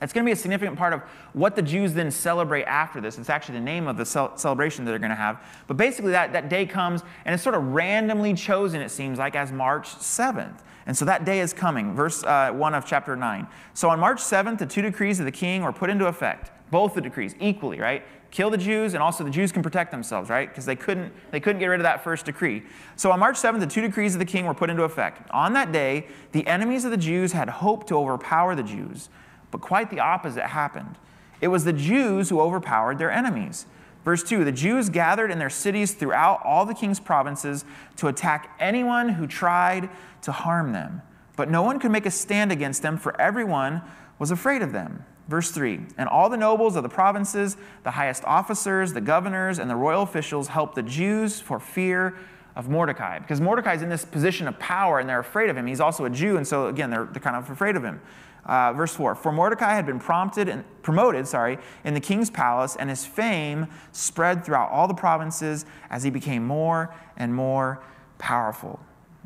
It's 0.00 0.12
going 0.12 0.24
to 0.24 0.28
be 0.28 0.32
a 0.32 0.36
significant 0.36 0.78
part 0.78 0.92
of 0.92 1.00
what 1.32 1.56
the 1.56 1.62
Jews 1.62 1.92
then 1.92 2.10
celebrate 2.10 2.64
after 2.64 3.00
this. 3.00 3.18
It's 3.18 3.30
actually 3.30 3.56
the 3.56 3.64
name 3.64 3.88
of 3.88 3.96
the 3.96 4.04
celebration 4.04 4.84
that 4.84 4.92
they're 4.92 4.98
going 4.98 5.10
to 5.10 5.16
have. 5.16 5.42
But 5.66 5.76
basically, 5.76 6.12
that, 6.12 6.32
that 6.32 6.48
day 6.48 6.66
comes 6.66 7.02
and 7.24 7.34
it's 7.34 7.42
sort 7.42 7.56
of 7.56 7.64
randomly 7.64 8.34
chosen, 8.34 8.80
it 8.80 8.90
seems 8.90 9.18
like, 9.18 9.34
as 9.34 9.50
March 9.50 9.88
7th. 9.88 10.60
And 10.86 10.96
so 10.96 11.04
that 11.04 11.24
day 11.24 11.40
is 11.40 11.52
coming. 11.52 11.94
Verse 11.94 12.24
uh, 12.24 12.50
1 12.50 12.74
of 12.74 12.86
chapter 12.86 13.14
9. 13.14 13.46
So 13.74 13.90
on 13.90 14.00
March 14.00 14.18
7th, 14.18 14.58
the 14.58 14.66
two 14.66 14.82
decrees 14.82 15.20
of 15.20 15.26
the 15.26 15.32
king 15.32 15.62
were 15.62 15.72
put 15.72 15.90
into 15.90 16.06
effect. 16.06 16.50
Both 16.70 16.94
the 16.94 17.00
decrees, 17.00 17.34
equally, 17.40 17.78
right? 17.78 18.04
Kill 18.30 18.50
the 18.50 18.58
Jews, 18.58 18.94
and 18.94 19.02
also 19.02 19.24
the 19.24 19.30
Jews 19.30 19.52
can 19.52 19.62
protect 19.62 19.90
themselves, 19.90 20.30
right? 20.30 20.48
Because 20.48 20.64
they 20.64 20.76
couldn't, 20.76 21.12
they 21.30 21.40
couldn't 21.40 21.60
get 21.60 21.66
rid 21.66 21.80
of 21.80 21.84
that 21.84 22.04
first 22.04 22.26
decree. 22.26 22.62
So 22.96 23.10
on 23.10 23.20
March 23.20 23.36
7th, 23.36 23.60
the 23.60 23.66
two 23.66 23.80
decrees 23.80 24.14
of 24.14 24.18
the 24.18 24.26
king 24.26 24.46
were 24.46 24.54
put 24.54 24.70
into 24.70 24.82
effect. 24.84 25.28
On 25.30 25.52
that 25.54 25.72
day, 25.72 26.08
the 26.32 26.46
enemies 26.46 26.84
of 26.84 26.90
the 26.90 26.96
Jews 26.96 27.32
had 27.32 27.48
hoped 27.48 27.88
to 27.88 27.96
overpower 27.96 28.54
the 28.54 28.62
Jews. 28.62 29.08
But 29.50 29.60
quite 29.60 29.90
the 29.90 30.00
opposite 30.00 30.46
happened. 30.46 30.96
It 31.40 31.48
was 31.48 31.64
the 31.64 31.72
Jews 31.72 32.30
who 32.30 32.40
overpowered 32.40 32.98
their 32.98 33.10
enemies. 33.10 33.66
Verse 34.04 34.22
2 34.22 34.44
The 34.44 34.52
Jews 34.52 34.88
gathered 34.88 35.30
in 35.30 35.38
their 35.38 35.50
cities 35.50 35.92
throughout 35.92 36.40
all 36.44 36.64
the 36.64 36.74
king's 36.74 37.00
provinces 37.00 37.64
to 37.96 38.08
attack 38.08 38.54
anyone 38.58 39.10
who 39.10 39.26
tried 39.26 39.90
to 40.22 40.32
harm 40.32 40.72
them. 40.72 41.02
But 41.36 41.50
no 41.50 41.62
one 41.62 41.78
could 41.78 41.92
make 41.92 42.06
a 42.06 42.10
stand 42.10 42.50
against 42.50 42.82
them, 42.82 42.96
for 42.96 43.18
everyone 43.20 43.82
was 44.18 44.30
afraid 44.30 44.62
of 44.62 44.72
them. 44.72 45.04
Verse 45.28 45.50
3 45.50 45.80
And 45.96 46.08
all 46.08 46.28
the 46.28 46.36
nobles 46.36 46.74
of 46.74 46.82
the 46.82 46.88
provinces, 46.88 47.56
the 47.84 47.92
highest 47.92 48.24
officers, 48.24 48.92
the 48.92 49.00
governors, 49.00 49.58
and 49.58 49.70
the 49.70 49.76
royal 49.76 50.02
officials 50.02 50.48
helped 50.48 50.74
the 50.74 50.82
Jews 50.82 51.40
for 51.40 51.60
fear 51.60 52.16
of 52.58 52.68
Mordecai. 52.68 53.20
Because 53.20 53.40
Mordecai 53.40 53.74
is 53.74 53.82
in 53.82 53.88
this 53.88 54.04
position 54.04 54.48
of 54.48 54.58
power 54.58 54.98
and 54.98 55.08
they're 55.08 55.20
afraid 55.20 55.48
of 55.48 55.56
him. 55.56 55.66
He's 55.66 55.80
also 55.80 56.04
a 56.04 56.10
Jew, 56.10 56.36
and 56.36 56.46
so 56.46 56.66
again, 56.66 56.90
they're, 56.90 57.04
they're 57.04 57.22
kind 57.22 57.36
of 57.36 57.48
afraid 57.48 57.76
of 57.76 57.84
him. 57.84 58.02
Uh, 58.44 58.72
verse 58.72 58.94
4 58.94 59.14
For 59.14 59.30
Mordecai 59.30 59.74
had 59.74 59.86
been 59.86 60.00
prompted 60.00 60.48
and 60.48 60.64
promoted, 60.82 61.26
sorry, 61.26 61.58
in 61.84 61.94
the 61.94 62.00
king's 62.00 62.30
palace, 62.30 62.76
and 62.76 62.90
his 62.90 63.06
fame 63.06 63.68
spread 63.92 64.44
throughout 64.44 64.70
all 64.70 64.88
the 64.88 64.94
provinces 64.94 65.64
as 65.88 66.02
he 66.02 66.10
became 66.10 66.44
more 66.44 66.92
and 67.16 67.32
more 67.34 67.82
powerful. 68.18 68.80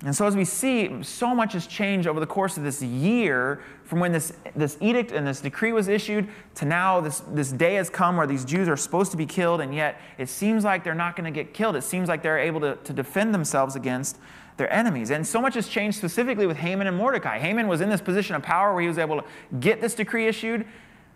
And 0.04 0.14
so, 0.14 0.26
as 0.26 0.34
we 0.34 0.44
see, 0.44 1.02
so 1.04 1.32
much 1.32 1.52
has 1.52 1.66
changed 1.66 2.08
over 2.08 2.18
the 2.18 2.26
course 2.26 2.56
of 2.56 2.64
this 2.64 2.82
year 2.82 3.60
from 3.84 4.00
when 4.00 4.10
this, 4.10 4.32
this 4.56 4.76
edict 4.80 5.12
and 5.12 5.24
this 5.24 5.40
decree 5.40 5.72
was 5.72 5.86
issued 5.86 6.28
to 6.56 6.64
now 6.64 7.00
this, 7.00 7.20
this 7.20 7.52
day 7.52 7.74
has 7.74 7.88
come 7.88 8.16
where 8.16 8.26
these 8.26 8.44
Jews 8.44 8.68
are 8.68 8.76
supposed 8.76 9.12
to 9.12 9.16
be 9.16 9.26
killed, 9.26 9.60
and 9.60 9.72
yet 9.72 10.00
it 10.18 10.28
seems 10.28 10.64
like 10.64 10.82
they're 10.82 10.94
not 10.94 11.14
going 11.14 11.32
to 11.32 11.42
get 11.42 11.54
killed. 11.54 11.76
It 11.76 11.84
seems 11.84 12.08
like 12.08 12.20
they're 12.22 12.38
able 12.38 12.60
to, 12.60 12.76
to 12.76 12.92
defend 12.92 13.32
themselves 13.32 13.76
against 13.76 14.18
their 14.56 14.72
enemies. 14.72 15.10
And 15.10 15.24
so 15.24 15.40
much 15.40 15.54
has 15.54 15.68
changed 15.68 15.98
specifically 15.98 16.46
with 16.46 16.56
Haman 16.56 16.88
and 16.88 16.96
Mordecai. 16.96 17.38
Haman 17.38 17.68
was 17.68 17.80
in 17.80 17.88
this 17.88 18.00
position 18.00 18.34
of 18.34 18.42
power 18.42 18.72
where 18.72 18.82
he 18.82 18.88
was 18.88 18.98
able 18.98 19.20
to 19.20 19.24
get 19.60 19.80
this 19.80 19.94
decree 19.94 20.26
issued. 20.26 20.66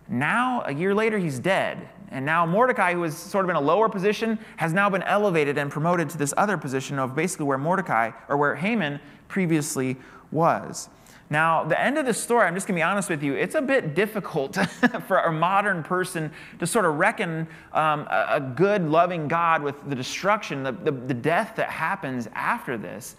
Now, 0.08 0.62
a 0.64 0.72
year 0.72 0.94
later, 0.94 1.18
he's 1.18 1.40
dead. 1.40 1.88
And 2.10 2.24
now 2.24 2.46
Mordecai, 2.46 2.94
who 2.94 3.00
was 3.00 3.16
sort 3.16 3.44
of 3.44 3.50
in 3.50 3.56
a 3.56 3.60
lower 3.60 3.88
position, 3.88 4.38
has 4.56 4.72
now 4.72 4.88
been 4.88 5.02
elevated 5.02 5.58
and 5.58 5.70
promoted 5.70 6.08
to 6.10 6.18
this 6.18 6.32
other 6.36 6.56
position 6.56 6.98
of 6.98 7.14
basically 7.14 7.46
where 7.46 7.58
Mordecai 7.58 8.12
or 8.28 8.36
where 8.36 8.54
Haman 8.54 9.00
previously 9.28 9.96
was. 10.30 10.88
Now, 11.28 11.64
the 11.64 11.80
end 11.80 11.98
of 11.98 12.06
this 12.06 12.22
story, 12.22 12.46
I'm 12.46 12.54
just 12.54 12.68
going 12.68 12.76
to 12.76 12.78
be 12.78 12.84
honest 12.84 13.10
with 13.10 13.22
you, 13.22 13.34
it's 13.34 13.56
a 13.56 13.62
bit 13.62 13.96
difficult 13.96 14.54
for 15.08 15.18
a 15.18 15.32
modern 15.32 15.82
person 15.82 16.30
to 16.60 16.66
sort 16.66 16.84
of 16.84 16.94
reckon 16.94 17.48
um, 17.72 18.06
a, 18.08 18.26
a, 18.34 18.40
good, 18.40 18.88
loving 18.88 19.26
God 19.26 19.62
with 19.62 19.74
the 19.88 19.96
destruction, 19.96 20.62
the, 20.62 20.70
the, 20.70 20.92
the 20.92 21.14
death 21.14 21.54
that 21.56 21.68
happens 21.68 22.28
after 22.32 22.78
this. 22.78 23.16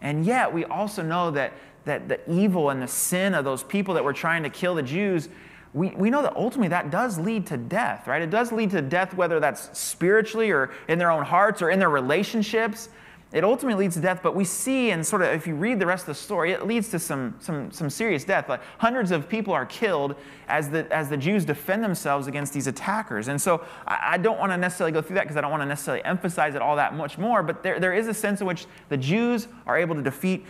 And 0.00 0.24
yet, 0.24 0.50
we 0.50 0.64
also 0.64 1.02
know 1.02 1.30
that, 1.32 1.52
that 1.84 2.08
the 2.08 2.18
evil 2.30 2.70
and 2.70 2.80
the 2.80 2.88
sin 2.88 3.34
of 3.34 3.44
those 3.44 3.62
people 3.62 3.92
that 3.92 4.04
were 4.04 4.14
trying 4.14 4.42
to 4.42 4.50
kill 4.50 4.74
the 4.74 4.82
Jews, 4.82 5.28
we, 5.72 5.90
we 5.90 6.10
know 6.10 6.22
that 6.22 6.34
ultimately 6.36 6.68
that 6.68 6.90
does 6.90 7.18
lead 7.18 7.46
to 7.46 7.56
death, 7.56 8.08
right? 8.08 8.22
It 8.22 8.30
does 8.30 8.50
lead 8.50 8.70
to 8.70 8.82
death, 8.82 9.14
whether 9.14 9.38
that's 9.38 9.78
spiritually 9.78 10.50
or 10.50 10.70
in 10.88 10.98
their 10.98 11.10
own 11.10 11.24
hearts 11.24 11.62
or 11.62 11.70
in 11.70 11.78
their 11.78 11.90
relationships. 11.90 12.88
It 13.32 13.44
ultimately 13.44 13.84
leads 13.84 13.94
to 13.94 14.00
death, 14.00 14.20
but 14.24 14.34
we 14.34 14.44
see, 14.44 14.90
and 14.90 15.06
sort 15.06 15.22
of, 15.22 15.28
if 15.28 15.46
you 15.46 15.54
read 15.54 15.78
the 15.78 15.86
rest 15.86 16.02
of 16.02 16.06
the 16.08 16.14
story, 16.14 16.50
it 16.50 16.66
leads 16.66 16.88
to 16.88 16.98
some, 16.98 17.36
some, 17.38 17.70
some 17.70 17.88
serious 17.88 18.24
death. 18.24 18.48
Like 18.48 18.60
hundreds 18.78 19.12
of 19.12 19.28
people 19.28 19.54
are 19.54 19.64
killed 19.64 20.16
as 20.48 20.68
the, 20.68 20.92
as 20.92 21.08
the 21.08 21.16
Jews 21.16 21.44
defend 21.44 21.84
themselves 21.84 22.26
against 22.26 22.52
these 22.52 22.66
attackers. 22.66 23.28
And 23.28 23.40
so 23.40 23.64
I, 23.86 24.14
I 24.14 24.18
don't 24.18 24.40
want 24.40 24.50
to 24.50 24.56
necessarily 24.56 24.90
go 24.90 25.00
through 25.00 25.14
that 25.14 25.22
because 25.22 25.36
I 25.36 25.40
don't 25.40 25.52
want 25.52 25.62
to 25.62 25.66
necessarily 25.66 26.04
emphasize 26.04 26.56
it 26.56 26.62
all 26.62 26.74
that 26.74 26.94
much 26.94 27.18
more, 27.18 27.44
but 27.44 27.62
there, 27.62 27.78
there 27.78 27.94
is 27.94 28.08
a 28.08 28.14
sense 28.14 28.40
in 28.40 28.48
which 28.48 28.66
the 28.88 28.96
Jews 28.96 29.46
are 29.64 29.78
able 29.78 29.94
to 29.94 30.02
defeat 30.02 30.44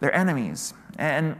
their 0.00 0.12
enemies. 0.12 0.74
And 0.98 1.38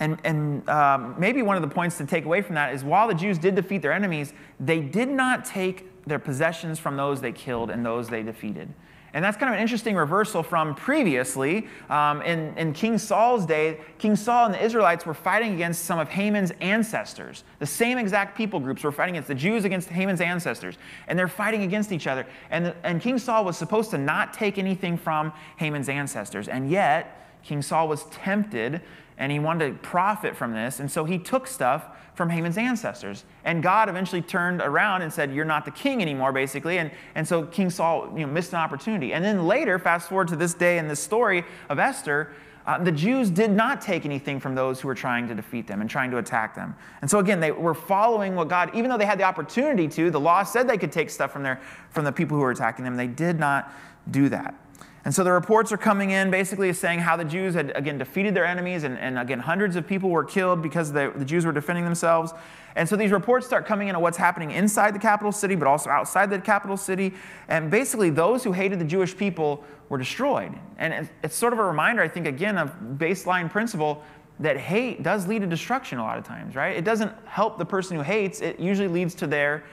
and, 0.00 0.18
and 0.24 0.68
um, 0.68 1.14
maybe 1.18 1.42
one 1.42 1.56
of 1.56 1.62
the 1.62 1.72
points 1.72 1.98
to 1.98 2.06
take 2.06 2.24
away 2.24 2.42
from 2.42 2.54
that 2.54 2.74
is 2.74 2.82
while 2.82 3.08
the 3.08 3.14
Jews 3.14 3.38
did 3.38 3.54
defeat 3.54 3.82
their 3.82 3.92
enemies, 3.92 4.32
they 4.58 4.80
did 4.80 5.08
not 5.08 5.44
take 5.44 6.04
their 6.06 6.18
possessions 6.18 6.78
from 6.78 6.96
those 6.96 7.20
they 7.20 7.32
killed 7.32 7.70
and 7.70 7.84
those 7.84 8.08
they 8.08 8.22
defeated. 8.22 8.68
And 9.14 9.22
that's 9.22 9.36
kind 9.36 9.50
of 9.50 9.56
an 9.56 9.60
interesting 9.60 9.94
reversal 9.94 10.42
from 10.42 10.74
previously. 10.74 11.68
Um, 11.90 12.22
in, 12.22 12.56
in 12.56 12.72
King 12.72 12.96
Saul's 12.96 13.44
day, 13.44 13.78
King 13.98 14.16
Saul 14.16 14.46
and 14.46 14.54
the 14.54 14.64
Israelites 14.64 15.04
were 15.04 15.12
fighting 15.12 15.52
against 15.52 15.84
some 15.84 15.98
of 15.98 16.08
Haman's 16.08 16.50
ancestors. 16.62 17.44
The 17.58 17.66
same 17.66 17.98
exact 17.98 18.36
people 18.36 18.58
groups 18.58 18.82
were 18.82 18.92
fighting 18.92 19.16
against 19.16 19.28
the 19.28 19.34
Jews 19.34 19.66
against 19.66 19.90
Haman's 19.90 20.22
ancestors. 20.22 20.78
And 21.08 21.18
they're 21.18 21.28
fighting 21.28 21.62
against 21.62 21.92
each 21.92 22.06
other. 22.06 22.26
And, 22.50 22.74
and 22.84 23.02
King 23.02 23.18
Saul 23.18 23.44
was 23.44 23.58
supposed 23.58 23.90
to 23.90 23.98
not 23.98 24.32
take 24.32 24.56
anything 24.56 24.96
from 24.96 25.32
Haman's 25.58 25.90
ancestors. 25.90 26.48
And 26.48 26.70
yet, 26.70 27.18
King 27.42 27.60
Saul 27.60 27.88
was 27.88 28.04
tempted 28.04 28.80
and 29.22 29.30
he 29.30 29.38
wanted 29.38 29.68
to 29.68 29.78
profit 29.88 30.34
from 30.34 30.52
this. 30.52 30.80
And 30.80 30.90
so 30.90 31.04
he 31.04 31.16
took 31.16 31.46
stuff 31.46 31.86
from 32.14 32.28
Haman's 32.28 32.58
ancestors. 32.58 33.24
And 33.44 33.62
God 33.62 33.88
eventually 33.88 34.20
turned 34.20 34.60
around 34.60 35.02
and 35.02 35.12
said, 35.12 35.32
You're 35.32 35.44
not 35.44 35.64
the 35.64 35.70
king 35.70 36.02
anymore, 36.02 36.32
basically. 36.32 36.78
And, 36.78 36.90
and 37.14 37.26
so 37.26 37.44
King 37.44 37.70
Saul 37.70 38.12
you 38.16 38.26
know, 38.26 38.32
missed 38.32 38.52
an 38.52 38.58
opportunity. 38.58 39.12
And 39.12 39.24
then 39.24 39.46
later, 39.46 39.78
fast 39.78 40.08
forward 40.08 40.26
to 40.28 40.36
this 40.36 40.54
day 40.54 40.76
in 40.78 40.88
this 40.88 40.98
story 40.98 41.44
of 41.68 41.78
Esther, 41.78 42.34
uh, 42.66 42.82
the 42.82 42.90
Jews 42.90 43.30
did 43.30 43.52
not 43.52 43.80
take 43.80 44.04
anything 44.04 44.40
from 44.40 44.56
those 44.56 44.80
who 44.80 44.88
were 44.88 44.94
trying 44.94 45.28
to 45.28 45.36
defeat 45.36 45.68
them 45.68 45.80
and 45.80 45.88
trying 45.88 46.10
to 46.10 46.18
attack 46.18 46.56
them. 46.56 46.74
And 47.00 47.08
so 47.08 47.20
again, 47.20 47.38
they 47.38 47.52
were 47.52 47.74
following 47.74 48.34
what 48.34 48.48
God, 48.48 48.74
even 48.74 48.90
though 48.90 48.98
they 48.98 49.06
had 49.06 49.20
the 49.20 49.24
opportunity 49.24 49.86
to, 49.86 50.10
the 50.10 50.20
law 50.20 50.42
said 50.42 50.66
they 50.66 50.78
could 50.78 50.92
take 50.92 51.10
stuff 51.10 51.30
from, 51.30 51.44
their, 51.44 51.60
from 51.90 52.04
the 52.04 52.12
people 52.12 52.36
who 52.36 52.42
were 52.42 52.50
attacking 52.50 52.84
them, 52.84 52.96
they 52.96 53.06
did 53.06 53.38
not 53.38 53.72
do 54.10 54.28
that. 54.30 54.56
And 55.04 55.12
so 55.12 55.24
the 55.24 55.32
reports 55.32 55.72
are 55.72 55.76
coming 55.76 56.10
in 56.10 56.30
basically 56.30 56.72
saying 56.72 57.00
how 57.00 57.16
the 57.16 57.24
Jews 57.24 57.54
had, 57.54 57.72
again, 57.74 57.98
defeated 57.98 58.34
their 58.34 58.44
enemies, 58.44 58.84
and, 58.84 58.96
and 58.98 59.18
again, 59.18 59.40
hundreds 59.40 59.74
of 59.74 59.86
people 59.86 60.10
were 60.10 60.24
killed 60.24 60.62
because 60.62 60.92
the, 60.92 61.12
the 61.16 61.24
Jews 61.24 61.44
were 61.44 61.50
defending 61.52 61.84
themselves. 61.84 62.32
And 62.76 62.88
so 62.88 62.94
these 62.94 63.10
reports 63.10 63.44
start 63.44 63.66
coming 63.66 63.88
in 63.88 63.96
on 63.96 64.02
what's 64.02 64.16
happening 64.16 64.52
inside 64.52 64.94
the 64.94 65.00
capital 65.00 65.32
city, 65.32 65.56
but 65.56 65.66
also 65.66 65.90
outside 65.90 66.30
the 66.30 66.38
capital 66.38 66.76
city. 66.76 67.14
And 67.48 67.70
basically, 67.70 68.10
those 68.10 68.44
who 68.44 68.52
hated 68.52 68.78
the 68.78 68.84
Jewish 68.84 69.16
people 69.16 69.64
were 69.88 69.98
destroyed. 69.98 70.54
And 70.78 71.10
it's 71.22 71.34
sort 71.34 71.52
of 71.52 71.58
a 71.58 71.64
reminder, 71.64 72.00
I 72.00 72.08
think, 72.08 72.26
again, 72.26 72.56
of 72.56 72.72
baseline 72.96 73.50
principle 73.50 74.04
that 74.38 74.56
hate 74.56 75.02
does 75.02 75.26
lead 75.26 75.40
to 75.40 75.46
destruction 75.46 75.98
a 75.98 76.02
lot 76.02 76.16
of 76.16 76.24
times, 76.24 76.54
right? 76.54 76.76
It 76.76 76.84
doesn't 76.84 77.12
help 77.26 77.58
the 77.58 77.64
person 77.64 77.96
who 77.96 78.02
hates, 78.02 78.40
it 78.40 78.58
usually 78.58 78.88
leads 78.88 79.14
to 79.16 79.26
their 79.26 79.64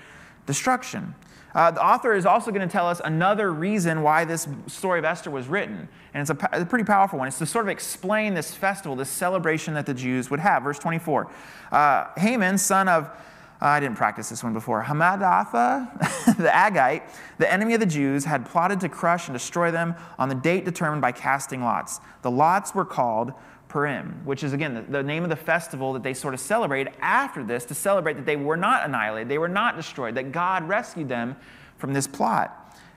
destruction. 0.46 1.14
Uh, 1.56 1.72
the 1.72 1.84
author 1.84 2.14
is 2.14 2.26
also 2.26 2.52
going 2.52 2.68
to 2.68 2.72
tell 2.72 2.88
us 2.88 3.02
another 3.04 3.52
reason 3.52 4.04
why 4.04 4.24
this 4.24 4.48
story 4.68 5.00
of 5.00 5.06
Esther 5.06 5.32
was 5.32 5.48
written. 5.48 5.88
And 6.14 6.22
it's 6.22 6.30
a, 6.30 6.50
a, 6.52 6.66
pretty 6.66 6.86
powerful 6.86 7.20
one. 7.20 7.28
It's 7.28 7.40
to 7.40 7.46
sort 7.46 7.66
of 7.66 7.70
explain 7.70 8.34
this 8.34 8.54
festival, 8.54 8.96
this 8.96 9.10
celebration 9.10 9.74
that 9.74 9.86
the 9.86 9.94
Jews 9.94 10.30
would 10.30 10.40
have. 10.40 10.64
Verse 10.64 10.80
24 10.80 11.32
uh, 11.72 12.06
Haman, 12.18 12.58
son 12.58 12.88
of, 12.88 13.06
uh, 13.06 13.66
I 13.66 13.80
didn't 13.80 13.98
practice 13.98 14.30
this 14.30 14.44
one 14.44 14.54
before, 14.54 14.84
Hammedatha, 14.84 16.38
the 16.38 16.50
Agagite, 16.50 17.04
the 17.40 17.52
enemy 17.52 17.74
of 17.74 17.80
the 17.80 17.86
Jews, 17.86 18.26
had 18.26 18.46
plotted 18.46 18.80
to 18.82 18.90
crush 18.90 19.28
and 19.28 19.36
destroy 19.36 19.72
them 19.72 19.96
on 20.18 20.30
the 20.30 20.36
date 20.36 20.66
determined 20.66 21.02
by 21.02 21.12
casting 21.12 21.62
lots. 21.62 22.00
The 22.22 22.32
lots 22.32 22.74
were 22.74 22.86
called 22.86 23.34
Purim, 23.70 24.20
which 24.26 24.44
is 24.44 24.52
again 24.52 24.74
the, 24.74 24.82
the, 24.82 25.04
name 25.04 25.24
of 25.24 25.30
the 25.30 25.36
festival 25.36 25.94
that 25.94 26.02
they 26.02 26.14
sort 26.14 26.34
of 26.34 26.40
celebrate 26.40 26.88
after 27.00 27.44
this 27.44 27.66
to 27.66 27.76
celebrate 27.76 28.16
that 28.16 28.26
they 28.26 28.36
were 28.36 28.58
not 28.58 28.84
annihilated, 28.84 29.30
they 29.30 29.38
were 29.38 29.48
not 29.48 29.78
destroyed, 29.78 30.16
that 30.16 30.32
God 30.32 30.68
rescued 30.68 31.08
them 31.08 31.36
from 31.78 31.94
this 31.94 32.08
plot. 32.08 32.56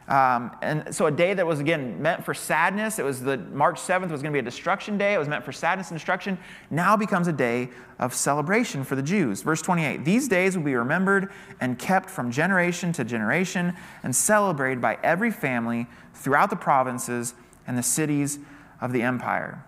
Um, 0.08 0.56
and 0.62 0.92
so 0.92 1.06
a 1.06 1.12
day 1.12 1.32
that 1.35 1.46
was 1.46 1.61
again 1.61 2.00
meant 2.02 2.24
for 2.24 2.35
sadness, 2.35 2.98
it 2.98 3.04
was 3.04 3.20
the 3.20 3.37
March 3.37 3.78
7th 3.78 4.11
was 4.11 4.22
going 4.22 4.32
to 4.32 4.37
be 4.37 4.40
a 4.40 4.42
destruction 4.42 4.98
day. 4.98 5.14
It 5.14 5.18
was 5.18 5.28
meant 5.28 5.44
for 5.44 5.52
sadness 5.52 5.90
and 5.90 5.98
destruction. 5.98 6.38
Now 6.70 6.96
becomes 6.96 7.28
a 7.28 7.32
day 7.32 7.68
of 7.98 8.12
celebration 8.12 8.82
for 8.82 8.96
the 8.96 9.02
Jews. 9.02 9.42
Verse 9.42 9.62
28 9.62 10.04
These 10.04 10.26
days 10.26 10.56
will 10.56 10.64
be 10.64 10.74
remembered 10.74 11.30
and 11.61 11.78
kept 11.78 12.11
from 12.11 12.32
generation 12.32 12.92
to 12.94 13.04
generation 13.04 13.74
and 14.02 14.16
celebrated 14.16 14.80
by 14.80 14.98
every 15.04 15.30
family 15.30 15.87
throughout 16.14 16.50
the 16.50 16.56
provinces 16.56 17.35
and 17.66 17.78
the 17.78 17.82
cities 17.82 18.38
of 18.80 18.92
the 18.92 19.02
empire. 19.02 19.64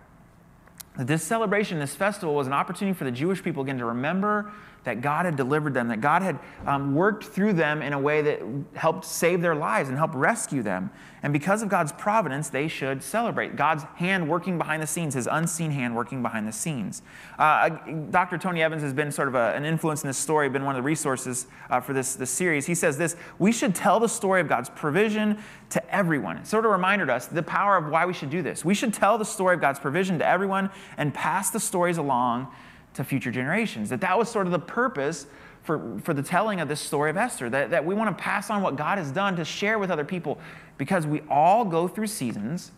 This 0.97 1.23
celebration, 1.23 1.79
this 1.79 1.95
festival, 1.95 2.35
was 2.35 2.47
an 2.47 2.53
opportunity 2.53 2.97
for 2.97 3.03
the 3.03 3.11
Jewish 3.11 3.43
people 3.43 3.63
again 3.63 3.77
to 3.79 3.85
remember 3.85 4.51
that 4.85 5.01
God 5.01 5.25
had 5.25 5.35
delivered 5.35 5.73
them, 5.73 5.89
that 5.89 5.99
God 5.99 6.21
had 6.21 6.39
um, 6.65 6.95
worked 6.95 7.25
through 7.25 7.53
them 7.53 7.81
in 7.81 7.91
a 7.91 7.99
way 7.99 8.21
that 8.21 8.41
helped 8.75 9.03
save 9.03 9.41
their 9.41 9.55
lives 9.55 9.89
and 9.89 9.97
help 9.97 10.11
rescue 10.13 10.63
them. 10.63 10.89
And 11.23 11.33
because 11.33 11.63
of 11.63 11.69
God's 11.69 11.91
providence, 11.91 12.49
they 12.49 12.67
should 12.67 13.01
celebrate 13.01 13.55
God's 13.55 13.83
hand 13.95 14.29
working 14.29 14.59
behind 14.59 14.83
the 14.83 14.87
scenes, 14.87 15.15
his 15.15 15.27
unseen 15.29 15.71
hand 15.71 15.95
working 15.95 16.21
behind 16.21 16.47
the 16.47 16.51
scenes. 16.51 17.01
Uh, 17.39 17.69
Dr. 18.11 18.37
Tony 18.37 18.61
Evans 18.61 18.83
has 18.83 18.93
been 18.93 19.11
sort 19.11 19.27
of 19.27 19.33
a, 19.33 19.53
an 19.55 19.65
influence 19.65 20.03
in 20.03 20.07
this 20.07 20.19
story, 20.19 20.47
been 20.49 20.65
one 20.65 20.75
of 20.75 20.79
the 20.83 20.85
resources 20.85 21.47
uh, 21.71 21.79
for 21.79 21.93
this, 21.93 22.13
this 22.13 22.29
series. 22.29 22.67
He 22.67 22.75
says 22.75 22.97
this 22.99 23.15
We 23.39 23.51
should 23.51 23.73
tell 23.73 23.99
the 23.99 24.07
story 24.07 24.39
of 24.39 24.47
God's 24.47 24.69
provision 24.69 25.39
to 25.71 25.93
everyone. 25.93 26.37
It 26.37 26.45
sort 26.45 26.63
of 26.63 26.71
reminded 26.71 27.09
us 27.09 27.25
the 27.25 27.41
power 27.41 27.75
of 27.75 27.87
why 27.87 28.05
we 28.05 28.13
should 28.13 28.29
do 28.29 28.43
this. 28.43 28.63
We 28.63 28.75
should 28.75 28.93
tell 28.93 29.17
the 29.17 29.25
story 29.25 29.55
of 29.55 29.61
God's 29.61 29.79
provision 29.79 30.19
to 30.19 30.27
everyone 30.27 30.69
and 30.95 31.11
pass 31.11 31.49
the 31.49 31.59
stories 31.59 31.97
along 31.97 32.51
to 32.95 33.03
future 33.03 33.31
generations. 33.31 33.89
That 33.89 34.01
that 34.01 34.17
was 34.17 34.29
sort 34.29 34.47
of 34.47 34.51
the 34.51 34.59
purpose 34.59 35.27
for, 35.63 35.99
for 36.03 36.13
the 36.13 36.23
telling 36.23 36.59
of 36.59 36.67
this 36.67 36.79
story 36.79 37.09
of 37.09 37.17
Esther, 37.17 37.49
that, 37.49 37.71
that 37.71 37.85
we 37.85 37.95
want 37.95 38.15
to 38.15 38.23
pass 38.23 38.49
on 38.49 38.61
what 38.61 38.75
God 38.75 38.97
has 38.97 39.11
done 39.11 39.35
to 39.37 39.45
share 39.45 39.79
with 39.79 39.89
other 39.89 40.05
people 40.05 40.37
because 40.77 41.07
we 41.07 41.21
all 41.29 41.65
go 41.65 41.87
through 41.87 42.07
seasons 42.07 42.71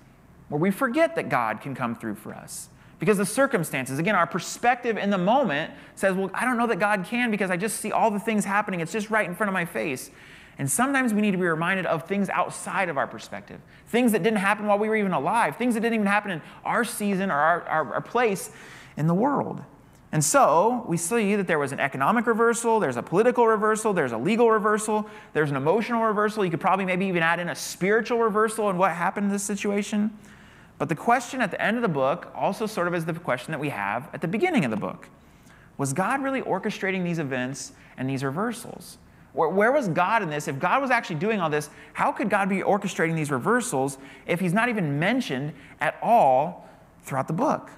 where 0.50 0.60
we 0.60 0.72
forget 0.72 1.16
that 1.16 1.30
God 1.30 1.62
can 1.62 1.76
come 1.76 1.96
through 1.96 2.16
for 2.16 2.34
us. 2.34 2.70
Because 3.00 3.18
the 3.18 3.26
circumstances, 3.26 4.00
again, 4.00 4.16
our 4.16 4.26
perspective 4.26 4.98
in 4.98 5.10
the 5.10 5.18
moment 5.18 5.72
says, 5.96 6.16
well, 6.16 6.32
I 6.34 6.46
don't 6.46 6.58
know 6.58 6.68
that 6.68 6.80
God 6.80 7.06
can 7.06 7.30
because 7.30 7.52
I 7.52 7.58
just 7.58 7.80
see 7.80 7.92
all 7.92 8.10
the 8.10 8.20
things 8.20 8.44
happening. 8.44 8.80
It's 8.80 8.92
just 8.92 9.10
right 9.10 9.28
in 9.28 9.36
front 9.36 9.50
of 9.50 9.54
my 9.54 9.66
face. 9.66 10.10
And 10.58 10.72
sometimes 10.72 11.14
we 11.14 11.22
need 11.22 11.32
to 11.32 11.38
be 11.38 11.46
reminded 11.46 11.86
of 11.86 12.08
things 12.08 12.30
outside 12.30 12.90
of 12.90 12.98
our 12.98 13.06
perspective, 13.06 13.60
things 13.88 14.14
that 14.14 14.24
didn't 14.24 14.40
happen 14.40 14.66
while 14.66 14.80
we 14.80 14.90
were 14.90 14.96
even 14.96 15.12
alive, 15.12 15.58
things 15.58 15.76
that 15.76 15.82
didn't 15.82 15.96
even 15.96 16.08
happen 16.08 16.32
in 16.32 16.42
our 16.66 16.84
season 16.84 17.30
or 17.30 17.36
our, 17.36 17.62
our, 17.64 17.94
our 17.96 18.02
place 18.02 18.50
in 18.96 19.06
the 19.06 19.14
world. 19.14 19.62
And 20.12 20.24
so 20.24 20.86
we 20.88 20.96
see 20.96 21.36
that 21.36 21.48
there 21.48 21.60
was 21.60 21.74
an 21.74 21.82
economic 21.82 22.28
reversal, 22.28 22.80
there's 22.80 22.96
a 22.96 23.04
political 23.04 23.46
reversal, 23.46 23.92
there's 23.92 24.14
a 24.14 24.18
legal 24.18 24.50
reversal, 24.50 25.10
there's 25.34 25.50
an 25.50 25.58
emotional 25.58 26.04
reversal. 26.04 26.46
You 26.46 26.52
could 26.52 26.62
probably 26.62 26.86
maybe 26.86 27.06
even 27.08 27.24
add 27.24 27.40
in 27.40 27.50
a 27.50 27.56
spiritual 27.56 28.20
reversal 28.20 28.70
in 28.70 28.78
what 28.78 28.92
happened 28.92 29.26
in 29.26 29.32
this 29.32 29.44
situation. 29.44 30.18
But 30.78 30.88
the 30.90 30.96
question 30.96 31.42
at 31.42 31.52
the 31.52 31.62
end 31.62 31.76
of 31.76 31.82
the 31.82 31.90
book 31.90 32.32
also 32.34 32.68
sort 32.68 32.88
of 32.88 32.96
is 32.96 33.04
the 33.04 33.14
question 33.14 33.52
that 33.52 33.60
we 33.60 33.70
have 33.70 34.10
at 34.14 34.22
the 34.22 34.28
beginning 34.28 34.64
of 34.64 34.72
the 34.72 34.78
book. 34.78 35.10
Was 35.78 35.92
God 35.92 36.24
really 36.24 36.42
orchestrating 36.42 37.04
these 37.04 37.20
events 37.20 37.74
and 37.98 38.10
these 38.10 38.24
reversals? 38.24 38.98
Where 39.34 39.72
was 39.72 39.88
God 39.90 40.24
in 40.24 40.30
this? 40.30 40.48
If 40.48 40.58
God 40.58 40.82
was 40.82 40.90
actually 40.90 41.18
doing 41.18 41.40
all 41.40 41.50
this, 41.50 41.70
how 41.94 42.12
could 42.12 42.30
God 42.30 42.50
be 42.50 42.62
orchestrating 42.62 43.16
these 43.16 43.30
reversals 43.30 44.00
if 44.26 44.40
he's 44.40 44.54
not 44.54 44.70
even 44.70 44.98
mentioned 44.98 45.54
at 45.80 45.96
all 46.02 46.68
throughout 47.04 47.28
the 47.28 47.34
book? 47.34 47.70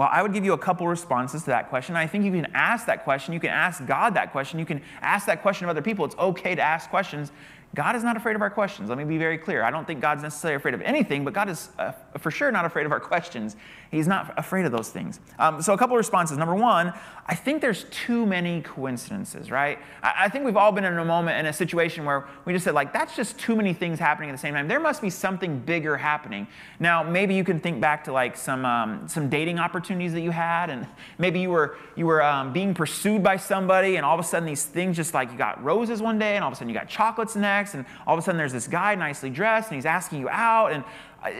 Well, 0.00 0.08
I 0.10 0.22
would 0.22 0.32
give 0.32 0.46
you 0.46 0.54
a 0.54 0.58
couple 0.58 0.88
responses 0.88 1.42
to 1.42 1.48
that 1.48 1.68
question. 1.68 1.94
I 1.94 2.06
think 2.06 2.24
you 2.24 2.32
can 2.32 2.46
ask 2.54 2.86
that 2.86 3.04
question. 3.04 3.34
You 3.34 3.40
can 3.40 3.50
ask 3.50 3.84
God 3.84 4.14
that 4.14 4.32
question. 4.32 4.58
You 4.58 4.64
can 4.64 4.80
ask 5.02 5.26
that 5.26 5.42
question 5.42 5.66
of 5.66 5.68
other 5.68 5.82
people. 5.82 6.06
It's 6.06 6.16
okay 6.16 6.54
to 6.54 6.62
ask 6.62 6.88
questions 6.88 7.32
God 7.74 7.94
is 7.94 8.02
not 8.02 8.16
afraid 8.16 8.34
of 8.34 8.40
our 8.40 8.48
questions. 8.48 8.88
Let 8.88 8.96
me 8.96 9.04
be 9.04 9.18
very 9.18 9.36
clear. 9.36 9.62
I 9.62 9.70
don't 9.70 9.86
think 9.86 10.00
God's 10.00 10.22
necessarily 10.22 10.56
afraid 10.56 10.72
of 10.72 10.80
anything, 10.80 11.22
but 11.22 11.34
God 11.34 11.50
is 11.50 11.68
uh, 11.78 11.92
for 12.18 12.30
sure 12.30 12.50
not 12.50 12.64
afraid 12.64 12.86
of 12.86 12.92
our 12.92 13.00
questions. 13.12 13.56
He's 13.90 14.06
not 14.06 14.32
afraid 14.38 14.66
of 14.66 14.72
those 14.72 14.88
things. 14.90 15.18
Um, 15.38 15.60
so, 15.60 15.72
a 15.72 15.78
couple 15.78 15.96
of 15.96 15.98
responses. 15.98 16.38
Number 16.38 16.54
one, 16.54 16.92
I 17.26 17.34
think 17.34 17.60
there's 17.60 17.84
too 17.90 18.24
many 18.24 18.62
coincidences, 18.62 19.50
right? 19.50 19.78
I, 20.02 20.14
I, 20.20 20.28
think 20.28 20.44
we've 20.44 20.56
all 20.56 20.70
been 20.70 20.84
in 20.84 20.96
a 20.96 21.04
moment, 21.04 21.38
in 21.38 21.46
a 21.46 21.52
situation 21.52 22.04
where 22.04 22.26
we 22.44 22.52
just 22.52 22.64
said, 22.64 22.74
like, 22.74 22.92
that's 22.92 23.16
just 23.16 23.38
too 23.38 23.56
many 23.56 23.72
things 23.72 23.98
happening 23.98 24.30
at 24.30 24.32
the 24.32 24.38
same 24.38 24.54
time. 24.54 24.68
There 24.68 24.78
must 24.78 25.02
be 25.02 25.10
something 25.10 25.58
bigger 25.58 25.96
happening. 25.96 26.46
Now, 26.78 27.02
maybe 27.02 27.34
you 27.34 27.42
can 27.42 27.58
think 27.58 27.80
back 27.80 28.04
to 28.04 28.12
like 28.12 28.36
some, 28.36 28.64
um, 28.64 29.08
some 29.08 29.28
dating 29.28 29.58
opportunities 29.58 30.12
that 30.12 30.20
you 30.20 30.30
had, 30.30 30.70
and 30.70 30.86
maybe 31.18 31.40
you 31.40 31.50
were, 31.50 31.76
you 31.96 32.06
were 32.06 32.22
um, 32.22 32.52
being 32.52 32.74
pursued 32.74 33.24
by 33.24 33.36
somebody, 33.36 33.96
and 33.96 34.06
all 34.06 34.14
of 34.14 34.24
a 34.24 34.28
sudden 34.28 34.46
these 34.46 34.64
things 34.64 34.96
just 34.96 35.14
like 35.14 35.32
you 35.32 35.38
got 35.38 35.62
roses 35.64 36.00
one 36.00 36.18
day, 36.18 36.36
and 36.36 36.44
all 36.44 36.48
of 36.48 36.52
a 36.52 36.56
sudden 36.56 36.68
you 36.68 36.74
got 36.74 36.88
chocolates 36.88 37.34
next 37.34 37.74
and 37.74 37.84
all 38.06 38.14
of 38.14 38.18
a 38.18 38.22
sudden 38.22 38.38
there's 38.38 38.52
this 38.52 38.68
guy 38.68 38.94
nicely 38.94 39.30
dressed, 39.30 39.70
and 39.70 39.76
he's 39.76 39.86
asking 39.86 40.20
you 40.20 40.28
out, 40.28 40.72
and 40.72 40.84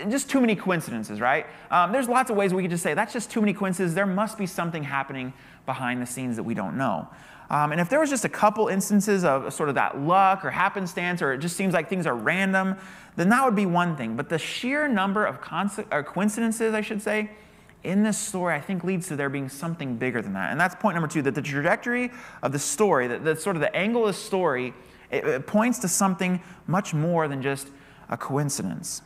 just 0.09 0.29
too 0.29 0.41
many 0.41 0.55
coincidences, 0.55 1.21
right? 1.21 1.47
Um, 1.71 1.93
there's 1.93 2.09
lots 2.09 2.31
of 2.31 2.37
ways 2.37 2.53
we 2.53 2.63
could 2.63 2.71
just 2.71 2.83
say 2.83 2.95
that's 2.95 3.13
just 3.13 3.31
too 3.31 3.41
many 3.41 3.55
coincidences. 3.55 3.95
There 3.95 4.07
must 4.07 4.37
be 4.37 4.47
something 4.47 4.83
happening 4.83 5.33
behind 5.67 6.03
the 6.03 6.07
scenes 6.07 6.37
that 6.37 6.43
we 6.43 6.55
don't 6.55 6.77
know. 6.77 7.09
Um, 7.49 7.73
and 7.73 7.81
if 7.81 7.89
there 7.89 7.99
was 7.99 8.11
just 8.11 8.25
a 8.25 8.29
couple 8.29 8.69
instances 8.69 9.25
of 9.25 9.53
sort 9.53 9.69
of 9.69 9.75
that 9.75 9.99
luck 9.99 10.45
or 10.45 10.51
happenstance, 10.51 11.21
or 11.21 11.33
it 11.33 11.39
just 11.39 11.57
seems 11.57 11.75
like 11.75 11.89
things 11.89 12.07
are 12.07 12.15
random, 12.15 12.77
then 13.17 13.29
that 13.31 13.45
would 13.45 13.57
be 13.57 13.67
one 13.67 13.97
thing. 13.97 14.17
But 14.17 14.29
the 14.29 14.39
sheer 14.39 14.87
number 14.87 15.25
of 15.25 15.41
coincidences, 15.41 16.75
I 16.75 16.81
should 16.81 17.03
say, 17.03 17.31
in 17.83 18.03
this 18.03 18.19
story, 18.19 18.55
I 18.55 18.61
think 18.61 18.85
leads 18.85 19.09
to 19.09 19.17
there 19.17 19.31
being 19.31 19.49
something 19.49 19.97
bigger 19.97 20.23
than 20.23 20.35
that. 20.35 20.53
And 20.53 20.61
that's 20.61 20.75
point 20.75 20.95
number 20.95 21.09
two 21.09 21.23
that 21.23 21.35
the 21.35 21.43
trajectory 21.43 22.13
of 22.43 22.53
the 22.53 22.59
story, 22.59 23.09
that 23.09 23.41
sort 23.41 23.57
of 23.57 23.61
the 23.61 23.75
angle 23.75 24.03
of 24.07 24.15
the 24.15 24.21
story, 24.21 24.75
it, 25.11 25.25
it 25.25 25.47
points 25.47 25.79
to 25.81 25.89
something 25.89 26.41
much 26.67 26.95
more 26.95 27.27
than 27.27 27.43
just 27.43 27.69
a 28.11 28.17
coincidence 28.17 29.03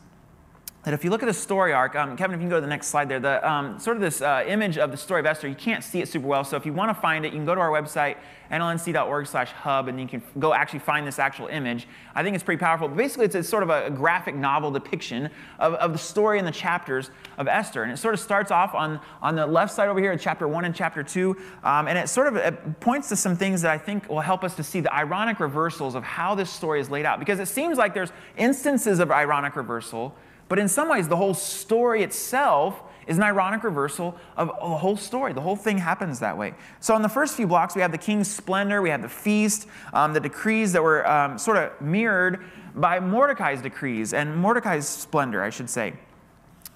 that 0.85 0.93
if 0.93 1.03
you 1.03 1.09
look 1.09 1.23
at 1.23 1.25
the 1.25 1.33
story 1.33 1.73
arc, 1.73 1.95
um, 1.95 2.15
Kevin, 2.15 2.35
if 2.35 2.39
you 2.39 2.43
can 2.43 2.49
go 2.49 2.57
to 2.57 2.61
the 2.61 2.67
next 2.67 2.87
slide 2.87 3.09
there, 3.09 3.19
the 3.19 3.49
um, 3.49 3.79
sort 3.79 3.97
of 3.97 4.01
this 4.01 4.21
uh, 4.21 4.43
image 4.47 4.77
of 4.77 4.91
the 4.91 4.97
story 4.97 5.19
of 5.19 5.25
Esther, 5.25 5.47
you 5.47 5.55
can't 5.55 5.83
see 5.83 5.99
it 5.99 6.07
super 6.07 6.27
well. 6.27 6.43
So 6.43 6.57
if 6.57 6.65
you 6.65 6.73
want 6.73 6.95
to 6.95 7.01
find 7.01 7.25
it, 7.25 7.33
you 7.33 7.39
can 7.39 7.45
go 7.45 7.55
to 7.55 7.61
our 7.61 7.71
website, 7.71 8.17
nlnc.org/hub, 8.51 9.87
and 9.87 9.99
you 9.99 10.07
can 10.07 10.21
go 10.37 10.53
actually 10.53 10.79
find 10.79 11.07
this 11.07 11.17
actual 11.17 11.47
image. 11.47 11.87
I 12.13 12.21
think 12.21 12.35
it's 12.35 12.43
pretty 12.43 12.59
powerful. 12.59 12.87
But 12.87 12.97
basically, 12.97 13.25
it's, 13.25 13.33
it's 13.33 13.49
sort 13.49 13.63
of 13.63 13.71
a, 13.71 13.89
graphic 13.89 14.35
novel 14.35 14.69
depiction 14.69 15.31
of, 15.57 15.73
of 15.75 15.91
the 15.91 15.97
story 15.97 16.37
and 16.37 16.47
the 16.47 16.51
chapters 16.51 17.09
of 17.39 17.47
Esther, 17.47 17.81
and 17.81 17.91
it 17.91 17.97
sort 17.97 18.13
of 18.13 18.19
starts 18.19 18.51
off 18.51 18.75
on 18.75 18.99
on 19.23 19.35
the 19.35 19.47
left 19.47 19.73
side 19.73 19.89
over 19.89 19.99
here, 19.99 20.11
in 20.11 20.19
chapter 20.19 20.47
one 20.47 20.65
and 20.65 20.75
chapter 20.75 21.01
two, 21.01 21.35
um, 21.63 21.87
and 21.87 21.97
it 21.97 22.09
sort 22.09 22.27
of 22.27 22.35
it 22.35 22.79
points 22.79 23.09
to 23.09 23.15
some 23.15 23.35
things 23.35 23.63
that 23.63 23.71
I 23.71 23.79
think 23.79 24.07
will 24.07 24.21
help 24.21 24.43
us 24.43 24.55
to 24.57 24.63
see 24.63 24.81
the 24.81 24.93
ironic 24.93 25.39
reversals 25.39 25.95
of 25.95 26.03
how 26.03 26.35
this 26.35 26.51
story 26.51 26.79
is 26.79 26.91
laid 26.91 27.07
out, 27.07 27.17
because 27.17 27.39
it 27.39 27.47
seems 27.47 27.79
like 27.79 27.95
there's 27.95 28.11
instances 28.37 28.99
of 28.99 29.09
ironic 29.09 29.55
reversal 29.55 30.15
but 30.47 30.59
in 30.59 30.67
some 30.67 30.89
ways, 30.89 31.07
the 31.07 31.15
whole 31.15 31.33
story 31.33 32.03
itself 32.03 32.81
is 33.07 33.17
an 33.17 33.23
ironic 33.23 33.63
reversal 33.63 34.15
of 34.35 34.47
the 34.47 34.77
whole 34.77 34.97
story. 34.97 35.33
The 35.33 35.41
whole 35.41 35.55
thing 35.55 35.77
happens 35.77 36.19
that 36.19 36.37
way. 36.37 36.53
So, 36.79 36.95
in 36.95 37.01
the 37.01 37.09
first 37.09 37.35
few 37.35 37.47
blocks, 37.47 37.75
we 37.75 37.81
have 37.81 37.91
the 37.91 37.97
king's 37.97 38.29
splendor, 38.29 38.81
we 38.81 38.89
have 38.89 39.01
the 39.01 39.09
feast, 39.09 39.67
um, 39.93 40.13
the 40.13 40.19
decrees 40.19 40.73
that 40.73 40.83
were 40.83 41.07
um, 41.09 41.37
sort 41.37 41.57
of 41.57 41.79
mirrored 41.81 42.43
by 42.75 42.99
Mordecai's 42.99 43.61
decrees 43.61 44.13
and 44.13 44.35
Mordecai's 44.35 44.87
splendor, 44.87 45.41
I 45.41 45.49
should 45.49 45.69
say. 45.69 45.93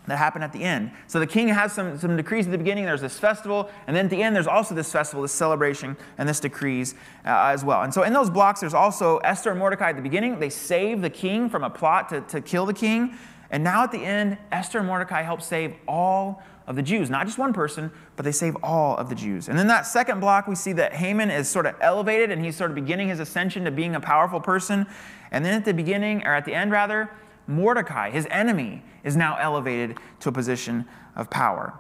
That 0.08 0.18
happened 0.18 0.44
at 0.44 0.54
the 0.54 0.64
end. 0.64 0.92
So 1.06 1.20
the 1.20 1.28
king 1.28 1.50
has 1.50 1.72
some, 1.72 2.00
some 2.00 2.18
decrees 2.18 2.48
at 2.48 2.52
the 2.52 2.58
beginning. 2.58 2.86
There's 2.86 3.02
this 3.02 3.20
festival, 3.20 3.70
and 3.86 3.96
then 3.96 4.06
at 4.06 4.12
the 4.12 4.24
end, 4.24 4.36
there's 4.36 4.48
also 4.48 4.74
this 4.74 4.92
festival, 4.92 5.22
this 5.22 5.32
celebration, 5.32 5.96
and 6.18 6.28
this 6.28 6.40
decrees 6.40 6.96
uh, 7.26 7.52
as 7.52 7.64
well. 7.64 7.84
And 7.84 7.94
so 7.94 8.02
in 8.02 8.14
those 8.14 8.30
blocks, 8.30 8.62
there's 8.62 8.74
also 8.74 9.18
Esther 9.18 9.52
and 9.52 9.60
Mordecai 9.60 9.90
at 9.90 9.98
the 9.98 10.02
beginning. 10.02 10.40
They 10.40 10.50
save 10.50 11.02
the 11.02 11.12
king 11.12 11.48
from 11.48 11.64
a 11.64 11.70
plot 11.70 12.10
to, 12.10 12.22
to 12.22 12.42
kill 12.42 12.66
the 12.66 12.74
king. 12.74 13.18
And 13.52 13.64
now 13.64 13.84
at 13.84 13.92
the 13.92 14.04
end, 14.04 14.38
Esther 14.52 14.80
and 14.80 14.88
Mordecai 14.88 15.22
help 15.22 15.42
save 15.42 15.76
all 15.88 16.44
of 16.68 16.76
the 16.76 16.84
Jews, 16.84 17.10
not 17.10 17.26
just 17.26 17.40
one 17.40 17.52
person, 17.52 17.92
but 18.16 18.24
they 18.24 18.32
save 18.32 18.56
all 18.62 18.96
of 18.98 19.10
the 19.10 19.16
Jews. 19.16 19.50
And 19.50 19.58
then 19.58 19.68
that 19.68 19.88
second 19.88 20.20
block, 20.20 20.48
we 20.48 20.54
see 20.54 20.72
that 20.74 20.94
Haman 20.94 21.32
is 21.32 21.50
sort 21.50 21.66
of 21.66 21.76
elevated 21.82 22.30
and 22.30 22.46
he's 22.46 22.56
sort 22.56 22.70
of 22.70 22.76
beginning 22.76 23.10
his 23.10 23.20
ascension 23.20 23.66
to 23.66 23.72
being 23.72 23.96
a 23.96 24.00
powerful 24.00 24.40
person. 24.40 24.86
And 25.32 25.44
then 25.44 25.56
at 25.56 25.66
the 25.66 25.74
beginning, 25.74 26.24
or 26.24 26.34
at 26.36 26.46
the 26.46 26.54
end 26.54 26.72
rather, 26.72 27.10
Mordecai, 27.48 28.12
his 28.12 28.28
enemy, 28.30 28.84
is 29.04 29.16
now 29.18 29.38
elevated 29.38 29.98
to 30.20 30.30
a 30.30 30.32
position 30.32 30.86
of 31.16 31.32
power. 31.32 31.74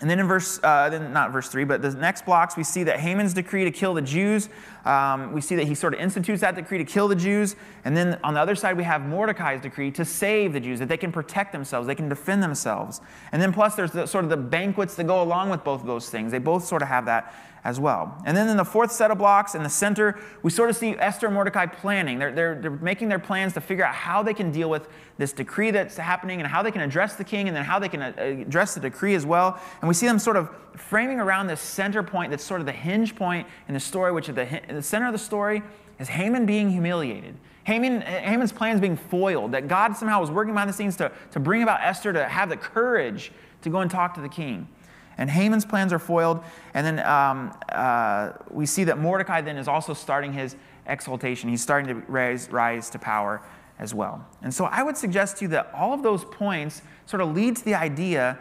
And 0.00 0.10
then 0.10 0.18
in 0.18 0.26
verse, 0.26 0.60
uh, 0.62 0.90
then 0.90 1.10
not 1.12 1.32
verse 1.32 1.48
3, 1.48 1.64
but 1.64 1.80
the 1.80 1.90
next 1.92 2.26
blocks, 2.26 2.54
we 2.54 2.64
see 2.64 2.84
that 2.84 3.00
Haman's 3.00 3.32
decree 3.32 3.64
to 3.64 3.70
kill 3.70 3.94
the 3.94 4.02
Jews, 4.02 4.50
um, 4.84 5.32
we 5.32 5.40
see 5.40 5.56
that 5.56 5.66
he 5.66 5.74
sort 5.74 5.94
of 5.94 6.00
institutes 6.00 6.42
that 6.42 6.54
decree 6.54 6.76
to 6.76 6.84
kill 6.84 7.08
the 7.08 7.16
Jews. 7.16 7.56
And 7.84 7.96
then 7.96 8.20
on 8.22 8.34
the 8.34 8.40
other 8.40 8.54
side, 8.54 8.76
we 8.76 8.84
have 8.84 9.00
Mordecai's 9.00 9.62
decree 9.62 9.90
to 9.92 10.04
save 10.04 10.52
the 10.52 10.60
Jews, 10.60 10.80
that 10.80 10.88
they 10.88 10.98
can 10.98 11.12
protect 11.12 11.50
themselves, 11.50 11.86
they 11.86 11.94
can 11.94 12.10
defend 12.10 12.42
themselves. 12.42 13.00
And 13.32 13.40
then 13.40 13.54
plus, 13.54 13.74
there's 13.74 13.90
the, 13.90 14.06
sort 14.06 14.24
of 14.24 14.30
the 14.30 14.36
banquets 14.36 14.96
that 14.96 15.04
go 15.04 15.22
along 15.22 15.48
with 15.48 15.64
both 15.64 15.80
of 15.80 15.86
those 15.86 16.10
things. 16.10 16.30
They 16.30 16.38
both 16.38 16.66
sort 16.66 16.82
of 16.82 16.88
have 16.88 17.06
that 17.06 17.34
as 17.64 17.80
well. 17.80 18.16
And 18.24 18.36
then 18.36 18.48
in 18.48 18.56
the 18.56 18.64
fourth 18.64 18.92
set 18.92 19.10
of 19.10 19.18
blocks 19.18 19.54
in 19.54 19.62
the 19.62 19.68
center, 19.68 20.18
we 20.42 20.50
sort 20.50 20.70
of 20.70 20.76
see 20.76 20.94
Esther 20.98 21.26
and 21.26 21.34
Mordecai 21.34 21.66
planning. 21.66 22.18
They're, 22.18 22.32
they're, 22.32 22.54
they're 22.60 22.70
making 22.70 23.08
their 23.08 23.18
plans 23.18 23.54
to 23.54 23.60
figure 23.60 23.84
out 23.84 23.94
how 23.94 24.22
they 24.22 24.34
can 24.34 24.52
deal 24.52 24.70
with 24.70 24.88
this 25.18 25.32
decree 25.32 25.70
that's 25.70 25.96
happening 25.96 26.40
and 26.40 26.48
how 26.48 26.62
they 26.62 26.70
can 26.70 26.80
address 26.80 27.16
the 27.16 27.24
king 27.24 27.48
and 27.48 27.56
then 27.56 27.64
how 27.64 27.78
they 27.78 27.88
can 27.88 28.02
uh, 28.02 28.12
address 28.16 28.74
the 28.74 28.80
decree 28.80 29.14
as 29.14 29.26
well. 29.26 29.60
And 29.80 29.88
we 29.88 29.94
see 29.94 30.06
them 30.06 30.18
sort 30.18 30.36
of 30.36 30.48
framing 30.76 31.18
around 31.18 31.48
this 31.48 31.60
center 31.60 32.02
point 32.02 32.30
that's 32.30 32.44
sort 32.44 32.60
of 32.60 32.66
the 32.66 32.72
hinge 32.72 33.16
point 33.16 33.46
in 33.68 33.74
the 33.74 33.80
story, 33.80 34.12
which 34.12 34.28
at 34.28 34.34
the, 34.34 34.60
the 34.68 34.82
center 34.82 35.06
of 35.06 35.12
the 35.12 35.18
story 35.18 35.62
is 35.98 36.08
Haman 36.08 36.46
being 36.46 36.70
humiliated. 36.70 37.36
Haman, 37.64 38.02
Haman's 38.02 38.52
plans 38.52 38.80
being 38.80 38.96
foiled, 38.96 39.50
that 39.52 39.66
God 39.66 39.96
somehow 39.96 40.20
was 40.20 40.30
working 40.30 40.54
behind 40.54 40.70
the 40.70 40.74
scenes 40.74 40.96
to, 40.96 41.10
to 41.32 41.40
bring 41.40 41.64
about 41.64 41.80
Esther 41.82 42.12
to 42.12 42.24
have 42.24 42.48
the 42.48 42.56
courage 42.56 43.32
to 43.62 43.70
go 43.70 43.80
and 43.80 43.90
talk 43.90 44.14
to 44.14 44.20
the 44.20 44.28
king. 44.28 44.68
And 45.18 45.30
Haman's 45.30 45.64
plans 45.64 45.92
are 45.92 45.98
foiled. 45.98 46.42
And 46.74 46.86
then 46.86 47.06
um, 47.06 47.56
uh, 47.70 48.32
we 48.50 48.66
see 48.66 48.84
that 48.84 48.98
Mordecai 48.98 49.40
then 49.40 49.56
is 49.56 49.68
also 49.68 49.94
starting 49.94 50.32
his 50.32 50.56
exaltation. 50.86 51.48
He's 51.48 51.62
starting 51.62 51.88
to 51.88 52.06
rise, 52.06 52.50
rise 52.50 52.90
to 52.90 52.98
power 52.98 53.42
as 53.78 53.94
well. 53.94 54.26
And 54.42 54.52
so 54.52 54.66
I 54.66 54.82
would 54.82 54.96
suggest 54.96 55.38
to 55.38 55.44
you 55.44 55.48
that 55.48 55.70
all 55.74 55.92
of 55.92 56.02
those 56.02 56.24
points 56.24 56.82
sort 57.06 57.20
of 57.20 57.34
lead 57.34 57.56
to 57.56 57.64
the 57.64 57.74
idea 57.74 58.38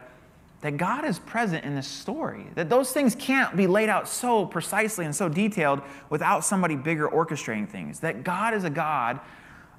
that 0.62 0.78
God 0.78 1.06
is 1.06 1.20
present 1.20 1.64
in 1.64 1.76
this 1.76 1.88
story, 1.88 2.48
that 2.56 2.70
those 2.70 2.92
things 2.92 3.14
can't 3.16 3.56
be 3.56 3.68
laid 3.68 3.90
out 3.90 4.08
so 4.08 4.46
precisely 4.46 5.06
and 5.06 5.16
so 5.16 5.30
detailed 5.30 5.82
without 6.10 6.44
somebody 6.44 6.76
bigger 6.76 7.08
orchestrating 7.08 7.70
things, 7.70 8.00
that 8.00 8.24
God 8.24 8.54
is 8.54 8.64
a 8.64 8.70
God 8.70 9.20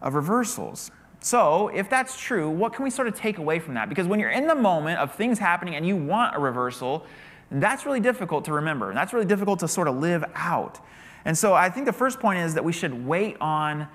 of 0.01 0.15
reversals. 0.15 0.91
So, 1.27 1.67
if 1.75 1.91
that's 1.91 2.17
true, 2.17 2.49
what 2.49 2.73
can 2.73 2.85
we 2.85 2.91
sort 2.91 3.09
of 3.09 3.17
take 3.17 3.39
away 3.39 3.59
from 3.59 3.75
that? 3.75 3.89
Because 3.89 4.07
when 4.07 4.21
you're 4.21 4.31
in 4.31 4.47
the 4.47 4.55
moment 4.55 5.01
of 5.01 5.13
things 5.17 5.41
happening 5.41 5.75
and 5.75 5.85
you 5.85 5.97
want 5.97 6.37
a 6.37 6.39
reversal, 6.39 7.05
that's 7.51 7.85
really 7.85 7.99
difficult 7.99 8.45
to 8.45 8.53
remember. 8.53 8.91
And 8.91 8.97
that's 8.97 9.13
really 9.13 9.27
difficult 9.27 9.59
to 9.59 9.67
sort 9.67 9.89
of 9.89 9.97
live 9.97 10.25
out. 10.37 10.79
And 11.25 11.37
so, 11.37 11.53
I 11.53 11.69
think 11.69 11.85
the 11.85 11.93
first 11.93 12.21
point 12.21 12.39
is 12.39 12.55
that 12.55 12.63
we 12.65 12.73
should 12.73 13.05
wait 13.05 13.37
on 13.41 13.89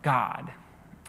God. 0.00 0.52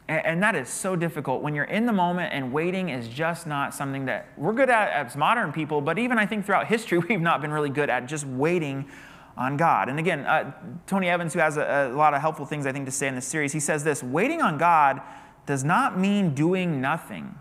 And 0.09 0.43
that 0.43 0.55
is 0.55 0.67
so 0.67 0.97
difficult 0.97 1.41
when 1.41 1.55
you're 1.55 1.63
in 1.63 1.85
the 1.85 1.93
moment 1.93 2.33
and 2.33 2.51
waiting 2.51 2.89
is 2.89 3.07
just 3.07 3.47
not 3.47 3.73
something 3.73 4.03
that 4.07 4.27
we're 4.35 4.51
good 4.51 4.69
at 4.69 4.89
as 4.89 5.15
modern 5.15 5.53
people, 5.53 5.79
but 5.79 5.97
even 5.97 6.19
I 6.19 6.25
think 6.25 6.45
throughout 6.45 6.67
history, 6.75 6.97
we've 6.97 7.21
not 7.21 7.39
been 7.39 7.51
really 7.51 7.69
good 7.69 7.89
at 7.89 8.07
just 8.07 8.25
waiting 8.25 8.89
on 9.37 9.55
God. 9.55 9.87
And 9.87 9.99
again, 9.99 10.25
uh, 10.25 10.51
Tony 10.85 11.07
Evans, 11.07 11.33
who 11.33 11.39
has 11.39 11.55
a, 11.55 11.91
a 11.93 11.95
lot 11.95 12.13
of 12.13 12.19
helpful 12.19 12.45
things 12.45 12.65
I 12.65 12.73
think 12.73 12.87
to 12.87 12.91
say 12.91 13.07
in 13.07 13.15
this 13.15 13.25
series, 13.25 13.53
he 13.53 13.61
says 13.61 13.85
this 13.85 14.03
waiting 14.03 14.41
on 14.41 14.57
God 14.57 15.01
does 15.45 15.63
not 15.63 15.97
mean 15.97 16.33
doing 16.33 16.81
nothing, 16.81 17.35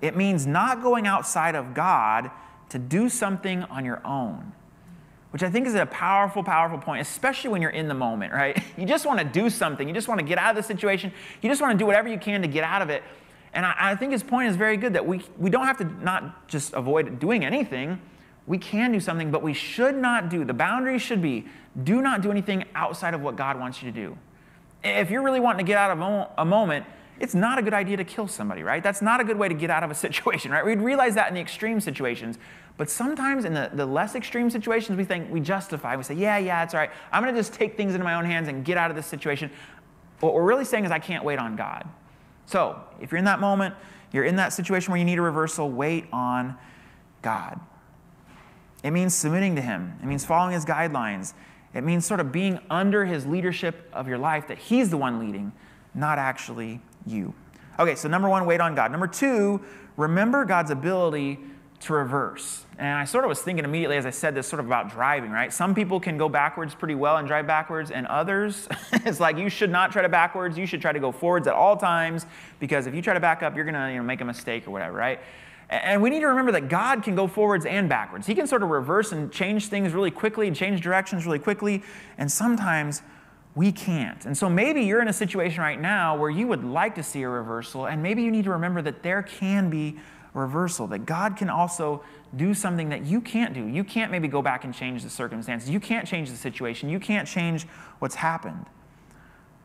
it 0.00 0.16
means 0.16 0.46
not 0.46 0.82
going 0.82 1.06
outside 1.06 1.54
of 1.54 1.74
God 1.74 2.30
to 2.68 2.78
do 2.78 3.08
something 3.08 3.62
on 3.64 3.84
your 3.84 4.04
own 4.04 4.52
which 5.36 5.42
I 5.42 5.50
think 5.50 5.66
is 5.66 5.74
a 5.74 5.84
powerful, 5.84 6.42
powerful 6.42 6.78
point, 6.78 7.02
especially 7.02 7.50
when 7.50 7.60
you're 7.60 7.70
in 7.70 7.88
the 7.88 7.94
moment, 7.94 8.32
right? 8.32 8.58
You 8.78 8.86
just 8.86 9.04
want 9.04 9.18
to 9.18 9.24
do 9.26 9.50
something. 9.50 9.86
You 9.86 9.92
just 9.92 10.08
want 10.08 10.18
to 10.18 10.24
get 10.24 10.38
out 10.38 10.48
of 10.48 10.56
the 10.56 10.62
situation. 10.62 11.12
You 11.42 11.50
just 11.50 11.60
want 11.60 11.72
to 11.72 11.78
do 11.78 11.84
whatever 11.84 12.08
you 12.08 12.18
can 12.18 12.40
to 12.40 12.48
get 12.48 12.64
out 12.64 12.80
of 12.80 12.88
it. 12.88 13.02
And 13.52 13.66
I, 13.66 13.74
I, 13.78 13.96
think 13.96 14.12
his 14.12 14.22
point 14.22 14.48
is 14.48 14.56
very 14.56 14.78
good 14.78 14.94
that 14.94 15.04
we, 15.06 15.20
we 15.36 15.50
don't 15.50 15.66
have 15.66 15.76
to 15.76 15.84
not 16.02 16.48
just 16.48 16.72
avoid 16.72 17.18
doing 17.18 17.44
anything. 17.44 18.00
We 18.46 18.56
can 18.56 18.92
do 18.92 19.00
something, 19.00 19.30
but 19.30 19.42
we 19.42 19.52
should 19.52 19.94
not 19.94 20.30
do. 20.30 20.42
The 20.42 20.54
boundary 20.54 20.98
should 20.98 21.20
be 21.20 21.44
do 21.84 22.00
not 22.00 22.22
do 22.22 22.30
anything 22.30 22.64
outside 22.74 23.12
of 23.12 23.20
what 23.20 23.36
God 23.36 23.60
wants 23.60 23.82
you 23.82 23.92
to 23.92 23.94
do. 23.94 24.16
If 24.82 25.10
you're 25.10 25.22
really 25.22 25.40
wanting 25.40 25.66
to 25.66 25.68
get 25.68 25.76
out 25.76 25.90
of 25.90 26.30
a 26.38 26.44
moment, 26.46 26.86
it's 27.18 27.34
not 27.34 27.58
a 27.58 27.62
good 27.62 27.74
idea 27.74 27.96
to 27.96 28.04
kill 28.04 28.28
somebody, 28.28 28.62
right? 28.62 28.82
That's 28.82 29.00
not 29.00 29.20
a 29.20 29.24
good 29.24 29.38
way 29.38 29.48
to 29.48 29.54
get 29.54 29.70
out 29.70 29.82
of 29.82 29.90
a 29.90 29.94
situation, 30.06 30.50
right? 30.50 30.64
We'd 30.64 30.80
realize 30.80 31.14
that 31.14 31.28
in 31.28 31.34
the 31.34 31.40
extreme 31.40 31.80
situations. 31.80 32.38
But 32.76 32.90
sometimes 32.90 33.44
in 33.44 33.54
the, 33.54 33.70
the 33.72 33.86
less 33.86 34.14
extreme 34.14 34.50
situations, 34.50 34.98
we 34.98 35.04
think 35.04 35.30
we 35.30 35.40
justify. 35.40 35.96
We 35.96 36.02
say, 36.02 36.14
yeah, 36.14 36.36
yeah, 36.38 36.62
it's 36.62 36.74
all 36.74 36.80
right. 36.80 36.90
I'm 37.10 37.22
going 37.22 37.34
to 37.34 37.40
just 37.40 37.54
take 37.54 37.76
things 37.76 37.94
into 37.94 38.04
my 38.04 38.14
own 38.14 38.24
hands 38.24 38.48
and 38.48 38.64
get 38.64 38.76
out 38.76 38.90
of 38.90 38.96
this 38.96 39.06
situation. 39.06 39.50
What 40.20 40.34
we're 40.34 40.44
really 40.44 40.64
saying 40.64 40.84
is, 40.84 40.90
I 40.90 40.98
can't 40.98 41.24
wait 41.24 41.38
on 41.38 41.56
God. 41.56 41.88
So 42.46 42.78
if 43.00 43.10
you're 43.10 43.18
in 43.18 43.24
that 43.24 43.40
moment, 43.40 43.74
you're 44.12 44.24
in 44.24 44.36
that 44.36 44.52
situation 44.52 44.92
where 44.92 44.98
you 44.98 45.04
need 45.04 45.18
a 45.18 45.22
reversal, 45.22 45.70
wait 45.70 46.06
on 46.12 46.56
God. 47.22 47.60
It 48.82 48.90
means 48.90 49.14
submitting 49.14 49.56
to 49.56 49.62
Him, 49.62 49.98
it 50.02 50.06
means 50.06 50.24
following 50.24 50.54
His 50.54 50.64
guidelines. 50.64 51.34
It 51.74 51.84
means 51.84 52.06
sort 52.06 52.20
of 52.20 52.32
being 52.32 52.58
under 52.70 53.04
His 53.04 53.26
leadership 53.26 53.90
of 53.92 54.08
your 54.08 54.16
life, 54.16 54.48
that 54.48 54.56
He's 54.56 54.88
the 54.88 54.96
one 54.96 55.18
leading, 55.18 55.52
not 55.94 56.18
actually 56.18 56.80
you. 57.06 57.34
Okay, 57.78 57.94
so 57.94 58.08
number 58.08 58.28
one, 58.28 58.46
wait 58.46 58.60
on 58.60 58.74
God. 58.74 58.90
Number 58.90 59.06
two, 59.06 59.60
remember 59.96 60.44
God's 60.44 60.70
ability 60.70 61.38
to 61.80 61.92
reverse. 61.92 62.64
And 62.78 62.98
I 62.98 63.04
sort 63.04 63.24
of 63.24 63.28
was 63.28 63.40
thinking 63.40 63.64
immediately 63.64 63.96
as 63.96 64.06
I 64.06 64.10
said 64.10 64.34
this, 64.34 64.46
sort 64.46 64.60
of 64.60 64.66
about 64.66 64.90
driving, 64.90 65.30
right? 65.30 65.52
Some 65.52 65.74
people 65.74 66.00
can 66.00 66.18
go 66.18 66.28
backwards 66.28 66.74
pretty 66.74 66.94
well 66.94 67.16
and 67.16 67.26
drive 67.26 67.46
backwards, 67.46 67.90
and 67.90 68.06
others, 68.06 68.68
it's 68.92 69.20
like 69.20 69.36
you 69.36 69.48
should 69.48 69.70
not 69.70 69.92
try 69.92 70.02
to 70.02 70.08
backwards. 70.08 70.58
You 70.58 70.66
should 70.66 70.80
try 70.80 70.92
to 70.92 71.00
go 71.00 71.12
forwards 71.12 71.46
at 71.46 71.54
all 71.54 71.76
times 71.76 72.26
because 72.60 72.86
if 72.86 72.94
you 72.94 73.02
try 73.02 73.14
to 73.14 73.20
back 73.20 73.42
up, 73.42 73.54
you're 73.54 73.64
going 73.64 73.74
to 73.74 73.92
you 73.92 73.98
know, 73.98 74.02
make 74.02 74.20
a 74.20 74.24
mistake 74.24 74.66
or 74.66 74.70
whatever, 74.70 74.96
right? 74.96 75.20
And 75.68 76.00
we 76.00 76.10
need 76.10 76.20
to 76.20 76.28
remember 76.28 76.52
that 76.52 76.68
God 76.68 77.02
can 77.02 77.16
go 77.16 77.26
forwards 77.26 77.66
and 77.66 77.88
backwards. 77.88 78.26
He 78.26 78.34
can 78.34 78.46
sort 78.46 78.62
of 78.62 78.70
reverse 78.70 79.10
and 79.10 79.32
change 79.32 79.66
things 79.66 79.92
really 79.92 80.12
quickly 80.12 80.46
and 80.46 80.54
change 80.54 80.80
directions 80.80 81.26
really 81.26 81.40
quickly. 81.40 81.82
And 82.18 82.30
sometimes 82.30 83.02
we 83.56 83.72
can't. 83.72 84.26
And 84.26 84.36
so 84.36 84.48
maybe 84.48 84.82
you're 84.82 85.00
in 85.00 85.08
a 85.08 85.14
situation 85.14 85.62
right 85.62 85.80
now 85.80 86.16
where 86.16 86.30
you 86.30 86.46
would 86.46 86.62
like 86.62 86.94
to 86.96 87.02
see 87.02 87.22
a 87.22 87.28
reversal, 87.28 87.86
and 87.86 88.02
maybe 88.02 88.22
you 88.22 88.30
need 88.30 88.44
to 88.44 88.50
remember 88.50 88.82
that 88.82 89.02
there 89.02 89.22
can 89.22 89.70
be 89.70 89.96
reversal, 90.34 90.86
that 90.88 91.06
God 91.06 91.38
can 91.38 91.48
also 91.48 92.04
do 92.36 92.52
something 92.52 92.90
that 92.90 93.06
you 93.06 93.22
can't 93.22 93.54
do. 93.54 93.66
You 93.66 93.82
can't 93.82 94.12
maybe 94.12 94.28
go 94.28 94.42
back 94.42 94.64
and 94.64 94.74
change 94.74 95.02
the 95.02 95.08
circumstances. 95.08 95.70
You 95.70 95.80
can't 95.80 96.06
change 96.06 96.30
the 96.30 96.36
situation. 96.36 96.90
You 96.90 97.00
can't 97.00 97.26
change 97.26 97.66
what's 97.98 98.16
happened. 98.16 98.66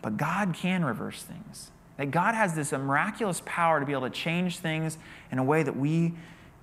But 0.01 0.15
God 0.15 0.53
can 0.53 0.85
reverse 0.85 1.21
things. 1.21 1.71
That 1.97 2.11
God 2.11 2.33
has 2.33 2.55
this 2.55 2.71
miraculous 2.71 3.41
power 3.45 3.81
to 3.81 3.85
be 3.85 3.91
able 3.91 4.03
to 4.03 4.09
change 4.09 4.59
things 4.59 4.97
in 5.31 5.37
a 5.37 5.43
way 5.43 5.63
that 5.63 5.75
we 5.75 6.13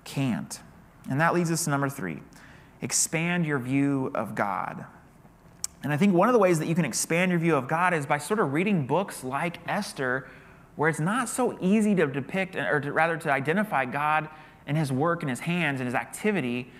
can't. 0.03 0.59
And 1.07 1.21
that 1.21 1.35
leads 1.35 1.51
us 1.51 1.65
to 1.65 1.69
number 1.69 1.89
three 1.89 2.21
expand 2.81 3.45
your 3.45 3.59
view 3.59 4.09
of 4.15 4.33
God. 4.33 4.85
And 5.83 5.93
I 5.93 5.97
think 5.97 6.13
one 6.13 6.27
of 6.27 6.33
the 6.33 6.39
ways 6.39 6.59
that 6.59 6.67
you 6.67 6.75
can 6.75 6.85
expand 6.85 7.31
your 7.31 7.39
view 7.39 7.55
of 7.55 7.67
God 7.67 7.93
is 7.93 8.05
by 8.05 8.17
sort 8.17 8.39
of 8.39 8.53
reading 8.53 8.85
books 8.85 9.23
like 9.23 9.59
Esther, 9.67 10.27
where 10.75 10.89
it's 10.89 10.99
not 10.99 11.29
so 11.29 11.57
easy 11.61 11.95
to 11.95 12.07
depict, 12.07 12.55
or 12.55 12.79
to, 12.81 12.91
rather 12.91 13.17
to 13.17 13.31
identify 13.31 13.85
God 13.85 14.29
and 14.67 14.77
his 14.77 14.91
work 14.91 15.23
and 15.23 15.29
his 15.29 15.39
hands 15.41 15.79
and 15.79 15.87
his 15.87 15.95
activity 15.95 16.71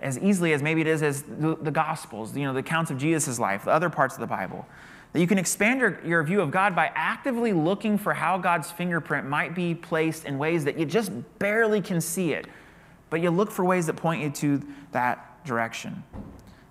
as 0.00 0.18
easily 0.18 0.52
as 0.52 0.62
maybe 0.62 0.80
it 0.80 0.86
is 0.86 1.02
as 1.02 1.22
the, 1.22 1.56
the 1.60 1.70
Gospels, 1.70 2.36
you 2.36 2.44
know, 2.44 2.52
the 2.52 2.60
accounts 2.60 2.90
of 2.90 2.98
Jesus' 2.98 3.38
life, 3.38 3.64
the 3.64 3.70
other 3.70 3.88
parts 3.88 4.14
of 4.14 4.20
the 4.20 4.26
Bible. 4.26 4.66
That 5.12 5.20
you 5.20 5.26
can 5.26 5.38
expand 5.38 5.80
your, 5.80 6.00
your 6.04 6.22
view 6.22 6.40
of 6.40 6.50
God 6.50 6.76
by 6.76 6.90
actively 6.94 7.52
looking 7.52 7.96
for 7.96 8.12
how 8.12 8.36
God's 8.36 8.70
fingerprint 8.70 9.26
might 9.26 9.54
be 9.54 9.74
placed 9.74 10.26
in 10.26 10.36
ways 10.36 10.64
that 10.64 10.78
you 10.78 10.84
just 10.84 11.10
barely 11.38 11.80
can 11.80 12.00
see 12.00 12.32
it, 12.32 12.46
but 13.08 13.22
you 13.22 13.30
look 13.30 13.50
for 13.50 13.64
ways 13.64 13.86
that 13.86 13.96
point 13.96 14.22
you 14.22 14.30
to 14.30 14.66
that 14.92 15.44
direction. 15.46 16.02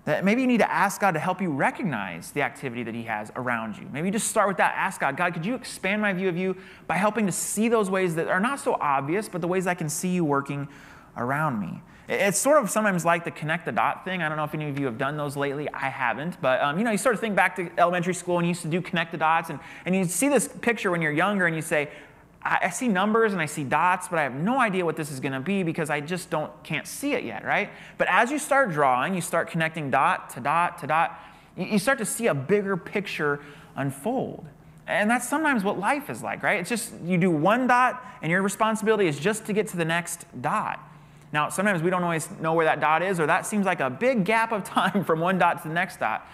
That 0.06 0.24
maybe 0.24 0.40
you 0.40 0.46
need 0.46 0.58
to 0.60 0.72
ask 0.72 1.00
God 1.00 1.12
to 1.12 1.18
help 1.18 1.42
you 1.42 1.50
recognize 1.50 2.30
the 2.30 2.40
activity 2.42 2.84
that 2.84 2.94
He 2.94 3.02
has 3.02 3.30
around 3.36 3.76
you. 3.76 3.88
Maybe 3.92 4.08
you 4.08 4.12
just 4.12 4.28
start 4.28 4.46
with 4.48 4.56
that. 4.56 4.74
Ask 4.76 5.00
God, 5.00 5.16
God, 5.16 5.34
could 5.34 5.44
you 5.44 5.54
expand 5.54 6.00
my 6.00 6.12
view 6.12 6.28
of 6.28 6.36
you 6.36 6.56
by 6.86 6.96
helping 6.96 7.26
to 7.26 7.32
see 7.32 7.68
those 7.68 7.90
ways 7.90 8.14
that 8.14 8.28
are 8.28 8.40
not 8.40 8.60
so 8.60 8.74
obvious, 8.80 9.28
but 9.28 9.40
the 9.40 9.48
ways 9.48 9.66
I 9.66 9.74
can 9.74 9.88
see 9.88 10.08
you 10.10 10.24
working 10.24 10.68
around 11.16 11.60
me? 11.60 11.82
It's 12.08 12.38
sort 12.38 12.62
of 12.62 12.70
sometimes 12.70 13.04
like 13.04 13.24
the 13.24 13.32
connect 13.32 13.64
the 13.64 13.72
dot 13.72 14.04
thing. 14.04 14.22
I 14.22 14.28
don't 14.28 14.36
know 14.36 14.44
if 14.44 14.54
any 14.54 14.68
of 14.68 14.78
you 14.78 14.86
have 14.86 14.96
done 14.96 15.16
those 15.16 15.36
lately. 15.36 15.68
I 15.72 15.88
haven't. 15.88 16.40
But, 16.40 16.60
um, 16.60 16.78
you 16.78 16.84
know, 16.84 16.92
you 16.92 16.98
sort 16.98 17.16
of 17.16 17.20
think 17.20 17.34
back 17.34 17.56
to 17.56 17.68
elementary 17.76 18.14
school 18.14 18.38
and 18.38 18.46
you 18.46 18.50
used 18.50 18.62
to 18.62 18.68
do 18.68 18.80
connect 18.80 19.10
the 19.10 19.18
dots. 19.18 19.50
And, 19.50 19.58
and 19.84 19.96
you 19.96 20.04
see 20.04 20.28
this 20.28 20.46
picture 20.46 20.92
when 20.92 21.02
you're 21.02 21.10
younger 21.10 21.46
and 21.46 21.56
you 21.56 21.62
say, 21.62 21.90
I, 22.46 22.70
see 22.70 22.88
numbers 22.88 23.32
and 23.32 23.42
I 23.42 23.46
see 23.46 23.64
dots, 23.64 24.08
but 24.08 24.18
I 24.18 24.22
have 24.22 24.34
no 24.34 24.60
idea 24.60 24.84
what 24.84 24.96
this 24.96 25.10
is 25.10 25.20
going 25.20 25.32
to 25.32 25.40
be 25.40 25.62
because 25.62 25.90
I 25.90 26.00
just 26.00 26.30
don't 26.30 26.52
can't 26.62 26.86
see 26.86 27.12
it 27.12 27.24
yet, 27.24 27.44
right? 27.44 27.70
But 27.98 28.08
as 28.08 28.30
you 28.30 28.38
start 28.38 28.70
drawing, 28.70 29.14
you 29.14 29.20
start 29.20 29.50
connecting 29.50 29.90
dot 29.90 30.30
to 30.30 30.40
dot 30.40 30.78
to 30.78 30.86
dot, 30.86 31.18
you, 31.56 31.64
you 31.66 31.78
start 31.78 31.98
to 31.98 32.04
see 32.04 32.28
a 32.28 32.34
bigger 32.34 32.76
picture 32.76 33.40
unfold. 33.74 34.46
And 34.86 35.10
that's 35.10 35.28
sometimes 35.28 35.64
what 35.64 35.78
life 35.78 36.08
is 36.08 36.22
like, 36.22 36.42
right? 36.42 36.60
It's 36.60 36.68
just 36.68 36.92
you 37.04 37.18
do 37.18 37.30
one 37.30 37.66
dot 37.66 38.04
and 38.22 38.30
your 38.30 38.42
responsibility 38.42 39.08
is 39.08 39.18
just 39.18 39.46
to 39.46 39.52
get 39.52 39.66
to 39.68 39.76
the 39.76 39.84
next 39.84 40.26
dot. 40.40 40.80
Now, 41.32 41.48
sometimes 41.48 41.82
we 41.82 41.90
don't 41.90 42.04
always 42.04 42.30
know 42.40 42.54
where 42.54 42.66
that 42.66 42.80
dot 42.80 43.02
is, 43.02 43.18
or 43.18 43.26
that 43.26 43.46
seems 43.46 43.66
like 43.66 43.80
a 43.80 43.90
big 43.90 44.24
gap 44.24 44.52
of 44.52 44.64
time 44.64 45.04
from 45.04 45.20
one 45.20 45.38
dot 45.38 45.62
to 45.62 45.68
the 45.68 45.74
next 45.74 45.98
dot. 45.98 46.26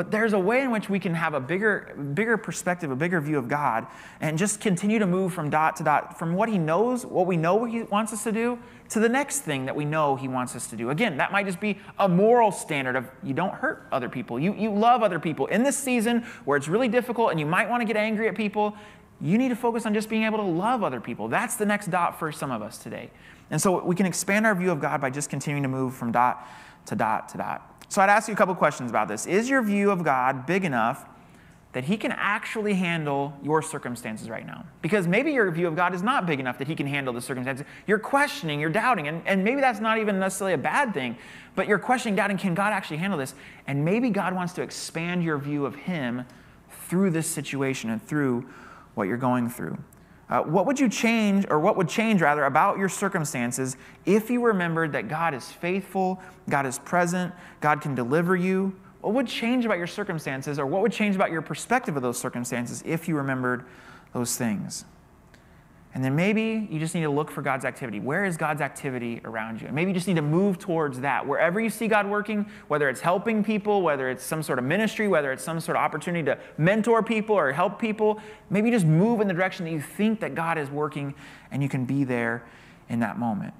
But 0.00 0.10
there's 0.10 0.32
a 0.32 0.38
way 0.38 0.62
in 0.62 0.70
which 0.70 0.88
we 0.88 0.98
can 0.98 1.12
have 1.12 1.34
a 1.34 1.40
bigger, 1.40 1.94
bigger 2.14 2.38
perspective, 2.38 2.90
a 2.90 2.96
bigger 2.96 3.20
view 3.20 3.36
of 3.36 3.48
God, 3.48 3.86
and 4.22 4.38
just 4.38 4.58
continue 4.58 4.98
to 4.98 5.06
move 5.06 5.34
from 5.34 5.50
dot 5.50 5.76
to 5.76 5.84
dot, 5.84 6.18
from 6.18 6.32
what 6.32 6.48
He 6.48 6.56
knows, 6.56 7.04
what 7.04 7.26
we 7.26 7.36
know 7.36 7.56
what 7.56 7.70
He 7.70 7.82
wants 7.82 8.10
us 8.14 8.24
to 8.24 8.32
do, 8.32 8.58
to 8.88 8.98
the 8.98 9.10
next 9.10 9.40
thing 9.40 9.66
that 9.66 9.76
we 9.76 9.84
know 9.84 10.16
He 10.16 10.26
wants 10.26 10.56
us 10.56 10.68
to 10.68 10.76
do. 10.76 10.88
Again, 10.88 11.18
that 11.18 11.32
might 11.32 11.44
just 11.44 11.60
be 11.60 11.78
a 11.98 12.08
moral 12.08 12.50
standard 12.50 12.96
of 12.96 13.10
you 13.22 13.34
don't 13.34 13.52
hurt 13.52 13.88
other 13.92 14.08
people, 14.08 14.40
you, 14.40 14.54
you 14.54 14.72
love 14.72 15.02
other 15.02 15.20
people. 15.20 15.44
In 15.48 15.64
this 15.64 15.76
season 15.76 16.22
where 16.46 16.56
it's 16.56 16.66
really 16.66 16.88
difficult 16.88 17.30
and 17.30 17.38
you 17.38 17.44
might 17.44 17.68
want 17.68 17.82
to 17.82 17.84
get 17.84 17.98
angry 17.98 18.26
at 18.26 18.34
people, 18.34 18.74
you 19.20 19.36
need 19.36 19.50
to 19.50 19.54
focus 19.54 19.84
on 19.84 19.92
just 19.92 20.08
being 20.08 20.22
able 20.22 20.38
to 20.38 20.44
love 20.44 20.82
other 20.82 21.02
people. 21.02 21.28
That's 21.28 21.56
the 21.56 21.66
next 21.66 21.90
dot 21.90 22.18
for 22.18 22.32
some 22.32 22.50
of 22.50 22.62
us 22.62 22.78
today. 22.78 23.10
And 23.50 23.60
so 23.60 23.84
we 23.84 23.94
can 23.94 24.06
expand 24.06 24.46
our 24.46 24.54
view 24.54 24.70
of 24.70 24.80
God 24.80 25.02
by 25.02 25.10
just 25.10 25.28
continuing 25.28 25.62
to 25.62 25.68
move 25.68 25.94
from 25.94 26.10
dot 26.10 26.48
to 26.86 26.96
dot 26.96 27.28
to 27.28 27.36
dot. 27.36 27.66
So 27.90 28.00
I'd 28.00 28.08
ask 28.08 28.28
you 28.28 28.34
a 28.34 28.36
couple 28.36 28.54
questions 28.54 28.88
about 28.88 29.08
this. 29.08 29.26
Is 29.26 29.50
your 29.50 29.62
view 29.62 29.90
of 29.90 30.04
God 30.04 30.46
big 30.46 30.64
enough 30.64 31.06
that 31.72 31.82
He 31.82 31.96
can 31.96 32.12
actually 32.12 32.74
handle 32.74 33.32
your 33.42 33.62
circumstances 33.62 34.30
right 34.30 34.46
now? 34.46 34.64
Because 34.80 35.08
maybe 35.08 35.32
your 35.32 35.50
view 35.50 35.66
of 35.66 35.74
God 35.74 35.92
is 35.92 36.00
not 36.00 36.24
big 36.24 36.38
enough 36.38 36.56
that 36.58 36.68
He 36.68 36.76
can 36.76 36.86
handle 36.86 37.12
the 37.12 37.20
circumstances. 37.20 37.66
You're 37.88 37.98
questioning, 37.98 38.60
you're 38.60 38.70
doubting, 38.70 39.08
and, 39.08 39.22
and 39.26 39.42
maybe 39.42 39.60
that's 39.60 39.80
not 39.80 39.98
even 39.98 40.20
necessarily 40.20 40.54
a 40.54 40.58
bad 40.58 40.94
thing, 40.94 41.18
but 41.56 41.66
you're 41.66 41.80
questioning, 41.80 42.14
doubting, 42.14 42.38
can 42.38 42.54
God 42.54 42.72
actually 42.72 42.98
handle 42.98 43.18
this? 43.18 43.34
And 43.66 43.84
maybe 43.84 44.10
God 44.10 44.36
wants 44.36 44.52
to 44.52 44.62
expand 44.62 45.24
your 45.24 45.38
view 45.38 45.66
of 45.66 45.74
Him 45.74 46.24
through 46.86 47.10
this 47.10 47.26
situation 47.26 47.90
and 47.90 48.00
through 48.00 48.48
what 48.94 49.08
you're 49.08 49.16
going 49.16 49.48
through. 49.48 49.76
Uh, 50.30 50.42
what 50.42 50.64
would 50.64 50.78
you 50.78 50.88
change, 50.88 51.44
or 51.50 51.58
what 51.58 51.76
would 51.76 51.88
change 51.88 52.22
rather, 52.22 52.44
about 52.44 52.78
your 52.78 52.88
circumstances 52.88 53.76
if 54.06 54.30
you 54.30 54.40
remembered 54.40 54.92
that 54.92 55.08
God 55.08 55.34
is 55.34 55.50
faithful, 55.50 56.22
God 56.48 56.66
is 56.66 56.78
present, 56.78 57.34
God 57.60 57.80
can 57.80 57.96
deliver 57.96 58.36
you? 58.36 58.74
What 59.00 59.14
would 59.14 59.26
change 59.26 59.64
about 59.64 59.78
your 59.78 59.88
circumstances, 59.88 60.58
or 60.58 60.66
what 60.66 60.82
would 60.82 60.92
change 60.92 61.16
about 61.16 61.32
your 61.32 61.42
perspective 61.42 61.96
of 61.96 62.02
those 62.02 62.18
circumstances 62.18 62.82
if 62.86 63.08
you 63.08 63.16
remembered 63.16 63.64
those 64.12 64.36
things? 64.36 64.84
And 65.92 66.04
then 66.04 66.14
maybe 66.14 66.68
you 66.70 66.78
just 66.78 66.94
need 66.94 67.02
to 67.02 67.10
look 67.10 67.32
for 67.32 67.42
God's 67.42 67.64
activity. 67.64 67.98
Where 67.98 68.24
is 68.24 68.36
God's 68.36 68.60
activity 68.60 69.20
around 69.24 69.60
you? 69.60 69.66
And 69.66 69.74
maybe 69.74 69.90
you 69.90 69.94
just 69.94 70.06
need 70.06 70.16
to 70.16 70.22
move 70.22 70.56
towards 70.58 71.00
that. 71.00 71.26
Wherever 71.26 71.60
you 71.60 71.68
see 71.68 71.88
God 71.88 72.08
working, 72.08 72.46
whether 72.68 72.88
it's 72.88 73.00
helping 73.00 73.42
people, 73.42 73.82
whether 73.82 74.08
it's 74.08 74.22
some 74.22 74.40
sort 74.42 74.60
of 74.60 74.64
ministry, 74.64 75.08
whether 75.08 75.32
it's 75.32 75.42
some 75.42 75.58
sort 75.58 75.76
of 75.76 75.82
opportunity 75.82 76.24
to 76.26 76.38
mentor 76.58 77.02
people 77.02 77.34
or 77.34 77.50
help 77.50 77.80
people, 77.80 78.20
maybe 78.50 78.70
just 78.70 78.86
move 78.86 79.20
in 79.20 79.26
the 79.26 79.34
direction 79.34 79.64
that 79.64 79.72
you 79.72 79.80
think 79.80 80.20
that 80.20 80.36
God 80.36 80.58
is 80.58 80.70
working 80.70 81.12
and 81.50 81.60
you 81.60 81.68
can 81.68 81.84
be 81.84 82.04
there 82.04 82.46
in 82.88 83.00
that 83.00 83.18
moment. 83.18 83.52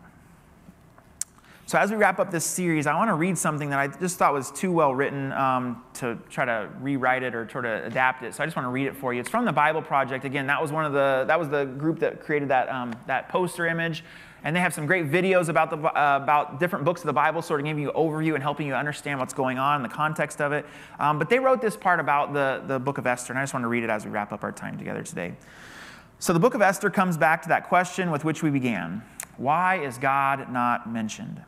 So, 1.71 1.79
as 1.79 1.93
we 1.93 1.97
wrap 1.97 2.19
up 2.19 2.33
this 2.33 2.45
series, 2.45 2.89
I 2.89 2.97
want 2.97 3.11
to 3.11 3.15
read 3.15 3.39
something 3.39 3.71
that 3.71 3.79
I 3.79 3.87
just 3.87 4.19
thought 4.19 4.33
was 4.33 4.51
too 4.51 4.73
well 4.73 4.93
written 4.93 5.31
um, 5.31 5.85
to 5.95 6.19
try 6.29 6.45
to 6.45 6.69
rewrite 6.81 7.23
it 7.23 7.33
or 7.33 7.49
sort 7.49 7.65
of 7.65 7.85
adapt 7.85 8.25
it. 8.25 8.35
So, 8.35 8.43
I 8.43 8.47
just 8.47 8.57
want 8.57 8.67
to 8.67 8.71
read 8.71 8.89
it 8.89 8.97
for 8.97 9.15
you. 9.15 9.21
It's 9.21 9.29
from 9.29 9.45
the 9.45 9.53
Bible 9.53 9.81
Project. 9.81 10.25
Again, 10.25 10.49
that 10.49 10.61
was 10.61 10.73
one 10.73 10.85
of 10.85 10.93
the 10.93 11.27
that 11.29 11.39
was 11.39 11.49
the 11.49 11.67
group 11.67 12.01
that 12.01 12.25
created 12.25 12.49
that 12.49 12.69
um, 12.71 12.93
that 13.07 13.29
poster 13.29 13.69
image, 13.69 14.03
and 14.43 14.57
they 14.57 14.59
have 14.59 14.75
some 14.75 14.85
great 14.85 15.13
videos 15.13 15.49
about 15.49 15.71
the 15.71 15.77
uh, 15.77 16.19
about 16.21 16.59
different 16.59 16.85
books 16.85 17.03
of 17.03 17.07
the 17.07 17.13
Bible, 17.13 17.41
sort 17.41 17.61
of 17.61 17.67
giving 17.67 17.85
you 17.85 17.91
an 17.91 17.95
overview 17.95 18.35
and 18.35 18.43
helping 18.43 18.67
you 18.67 18.75
understand 18.75 19.21
what's 19.21 19.33
going 19.33 19.61
on 19.61 19.77
in 19.77 19.85
the 19.85 19.95
context 19.95 20.41
of 20.41 20.51
it. 20.51 20.67
Um, 20.99 21.21
but 21.21 21.31
they 21.31 21.39
wrote 21.39 21.61
this 21.61 21.77
part 21.77 22.01
about 22.01 22.33
the 22.33 22.65
the 22.67 22.81
book 22.81 22.99
of 22.99 23.07
Esther, 23.07 23.33
and 23.33 23.39
I 23.39 23.45
just 23.45 23.55
want 23.55 23.63
to 23.63 23.69
read 23.69 23.85
it 23.85 23.91
as 23.91 24.05
we 24.05 24.11
wrap 24.11 24.33
up 24.33 24.43
our 24.43 24.51
time 24.51 24.77
together 24.77 25.05
today. 25.05 25.35
So, 26.19 26.33
the 26.33 26.41
book 26.41 26.55
of 26.55 26.63
Esther 26.63 26.91
comes 26.91 27.17
back 27.17 27.43
to 27.43 27.49
that 27.51 27.69
question 27.69 28.11
with 28.11 28.25
which 28.25 28.43
we 28.43 28.51
began: 28.51 29.05
Why 29.37 29.77
is 29.77 29.99
God 29.99 30.53
not 30.53 30.93
mentioned? 30.93 31.45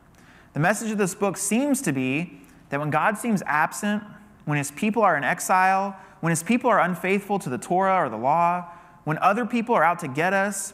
The 0.53 0.59
message 0.59 0.91
of 0.91 0.97
this 0.97 1.15
book 1.15 1.37
seems 1.37 1.81
to 1.81 1.91
be 1.91 2.39
that 2.69 2.79
when 2.79 2.89
God 2.89 3.17
seems 3.17 3.41
absent, 3.45 4.03
when 4.45 4.57
his 4.57 4.71
people 4.71 5.01
are 5.01 5.17
in 5.17 5.23
exile, 5.23 5.95
when 6.21 6.29
his 6.31 6.43
people 6.43 6.69
are 6.69 6.79
unfaithful 6.79 7.39
to 7.39 7.49
the 7.49 7.57
Torah 7.57 8.05
or 8.05 8.09
the 8.09 8.17
law, 8.17 8.65
when 9.03 9.17
other 9.17 9.45
people 9.45 9.75
are 9.75 9.83
out 9.83 9.99
to 9.99 10.07
get 10.07 10.33
us, 10.33 10.73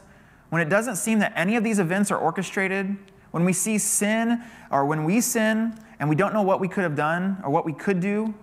when 0.50 0.62
it 0.62 0.68
doesn't 0.68 0.96
seem 0.96 1.18
that 1.20 1.32
any 1.34 1.56
of 1.56 1.64
these 1.64 1.78
events 1.78 2.10
are 2.10 2.18
orchestrated, 2.18 2.96
when 3.30 3.44
we 3.44 3.52
see 3.52 3.78
sin 3.78 4.42
or 4.70 4.84
when 4.84 5.04
we 5.04 5.20
sin 5.20 5.78
and 5.98 6.08
we 6.08 6.16
don't 6.16 6.34
know 6.34 6.42
what 6.42 6.60
we 6.60 6.68
could 6.68 6.82
have 6.82 6.96
done 6.96 7.40
or 7.44 7.50
what 7.50 7.64
we 7.64 7.72
could 7.72 8.00
do, 8.00 8.34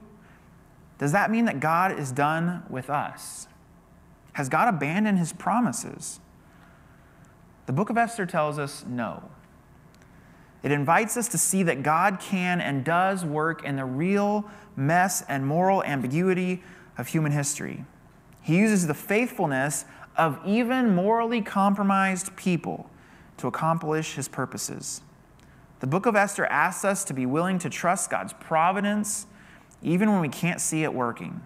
does 0.97 1.11
that 1.11 1.29
mean 1.29 1.45
that 1.45 1.59
God 1.59 1.97
is 1.97 2.11
done 2.11 2.63
with 2.69 2.89
us? 2.89 3.47
Has 4.33 4.49
God 4.49 4.67
abandoned 4.73 5.19
his 5.19 5.33
promises? 5.33 6.19
The 7.65 7.73
book 7.73 7.89
of 7.89 7.97
Esther 7.97 8.25
tells 8.25 8.57
us 8.57 8.85
no. 8.88 9.29
It 10.64 10.72
invites 10.72 11.18
us 11.18 11.28
to 11.30 11.38
see 11.38 11.64
that 11.64 11.84
God 11.84 12.20
can 12.20 12.60
and 12.62 12.84
does 12.84 13.24
work 13.24 13.64
in 13.64 13.76
the 13.76 13.86
real 13.86 14.49
mess 14.76 15.24
and 15.28 15.45
moral 15.45 15.84
ambiguity 15.84 16.64
of 16.97 17.08
human 17.08 17.32
history. 17.32 17.86
He 18.41 18.58
uses 18.58 18.88
the 18.88 18.93
faithfulness 18.93 19.86
of 20.16 20.39
even 20.45 20.95
morally 20.95 21.41
compromised 21.41 22.36
people 22.36 22.89
to 23.38 23.47
accomplish 23.47 24.16
his 24.16 24.28
purposes. 24.28 25.01
The 25.80 25.88
book 25.88 26.08
of 26.08 26.16
Esther 26.16 26.47
asks 26.47 26.84
us 26.84 27.03
to 27.05 27.14
be 27.14 27.28
willing 27.28 27.60
to 27.60 27.70
trust 27.70 28.10
God's 28.10 28.34
providence 28.34 29.28
even 29.84 30.12
when 30.12 30.22
we 30.22 30.30
can't 30.30 30.60
see 30.60 30.84
it 30.84 30.91
working, 30.91 31.39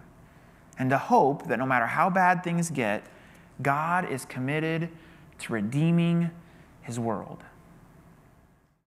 and 0.78 0.88
to 0.88 0.96
hope 0.96 1.48
that 1.48 1.58
no 1.58 1.66
matter 1.66 1.86
how 1.86 2.08
bad 2.08 2.42
things 2.42 2.70
get, 2.70 3.04
God 3.60 4.10
is 4.10 4.24
committed 4.24 4.88
to 5.40 5.52
redeeming 5.52 6.30
his 6.80 6.98
world. 6.98 7.44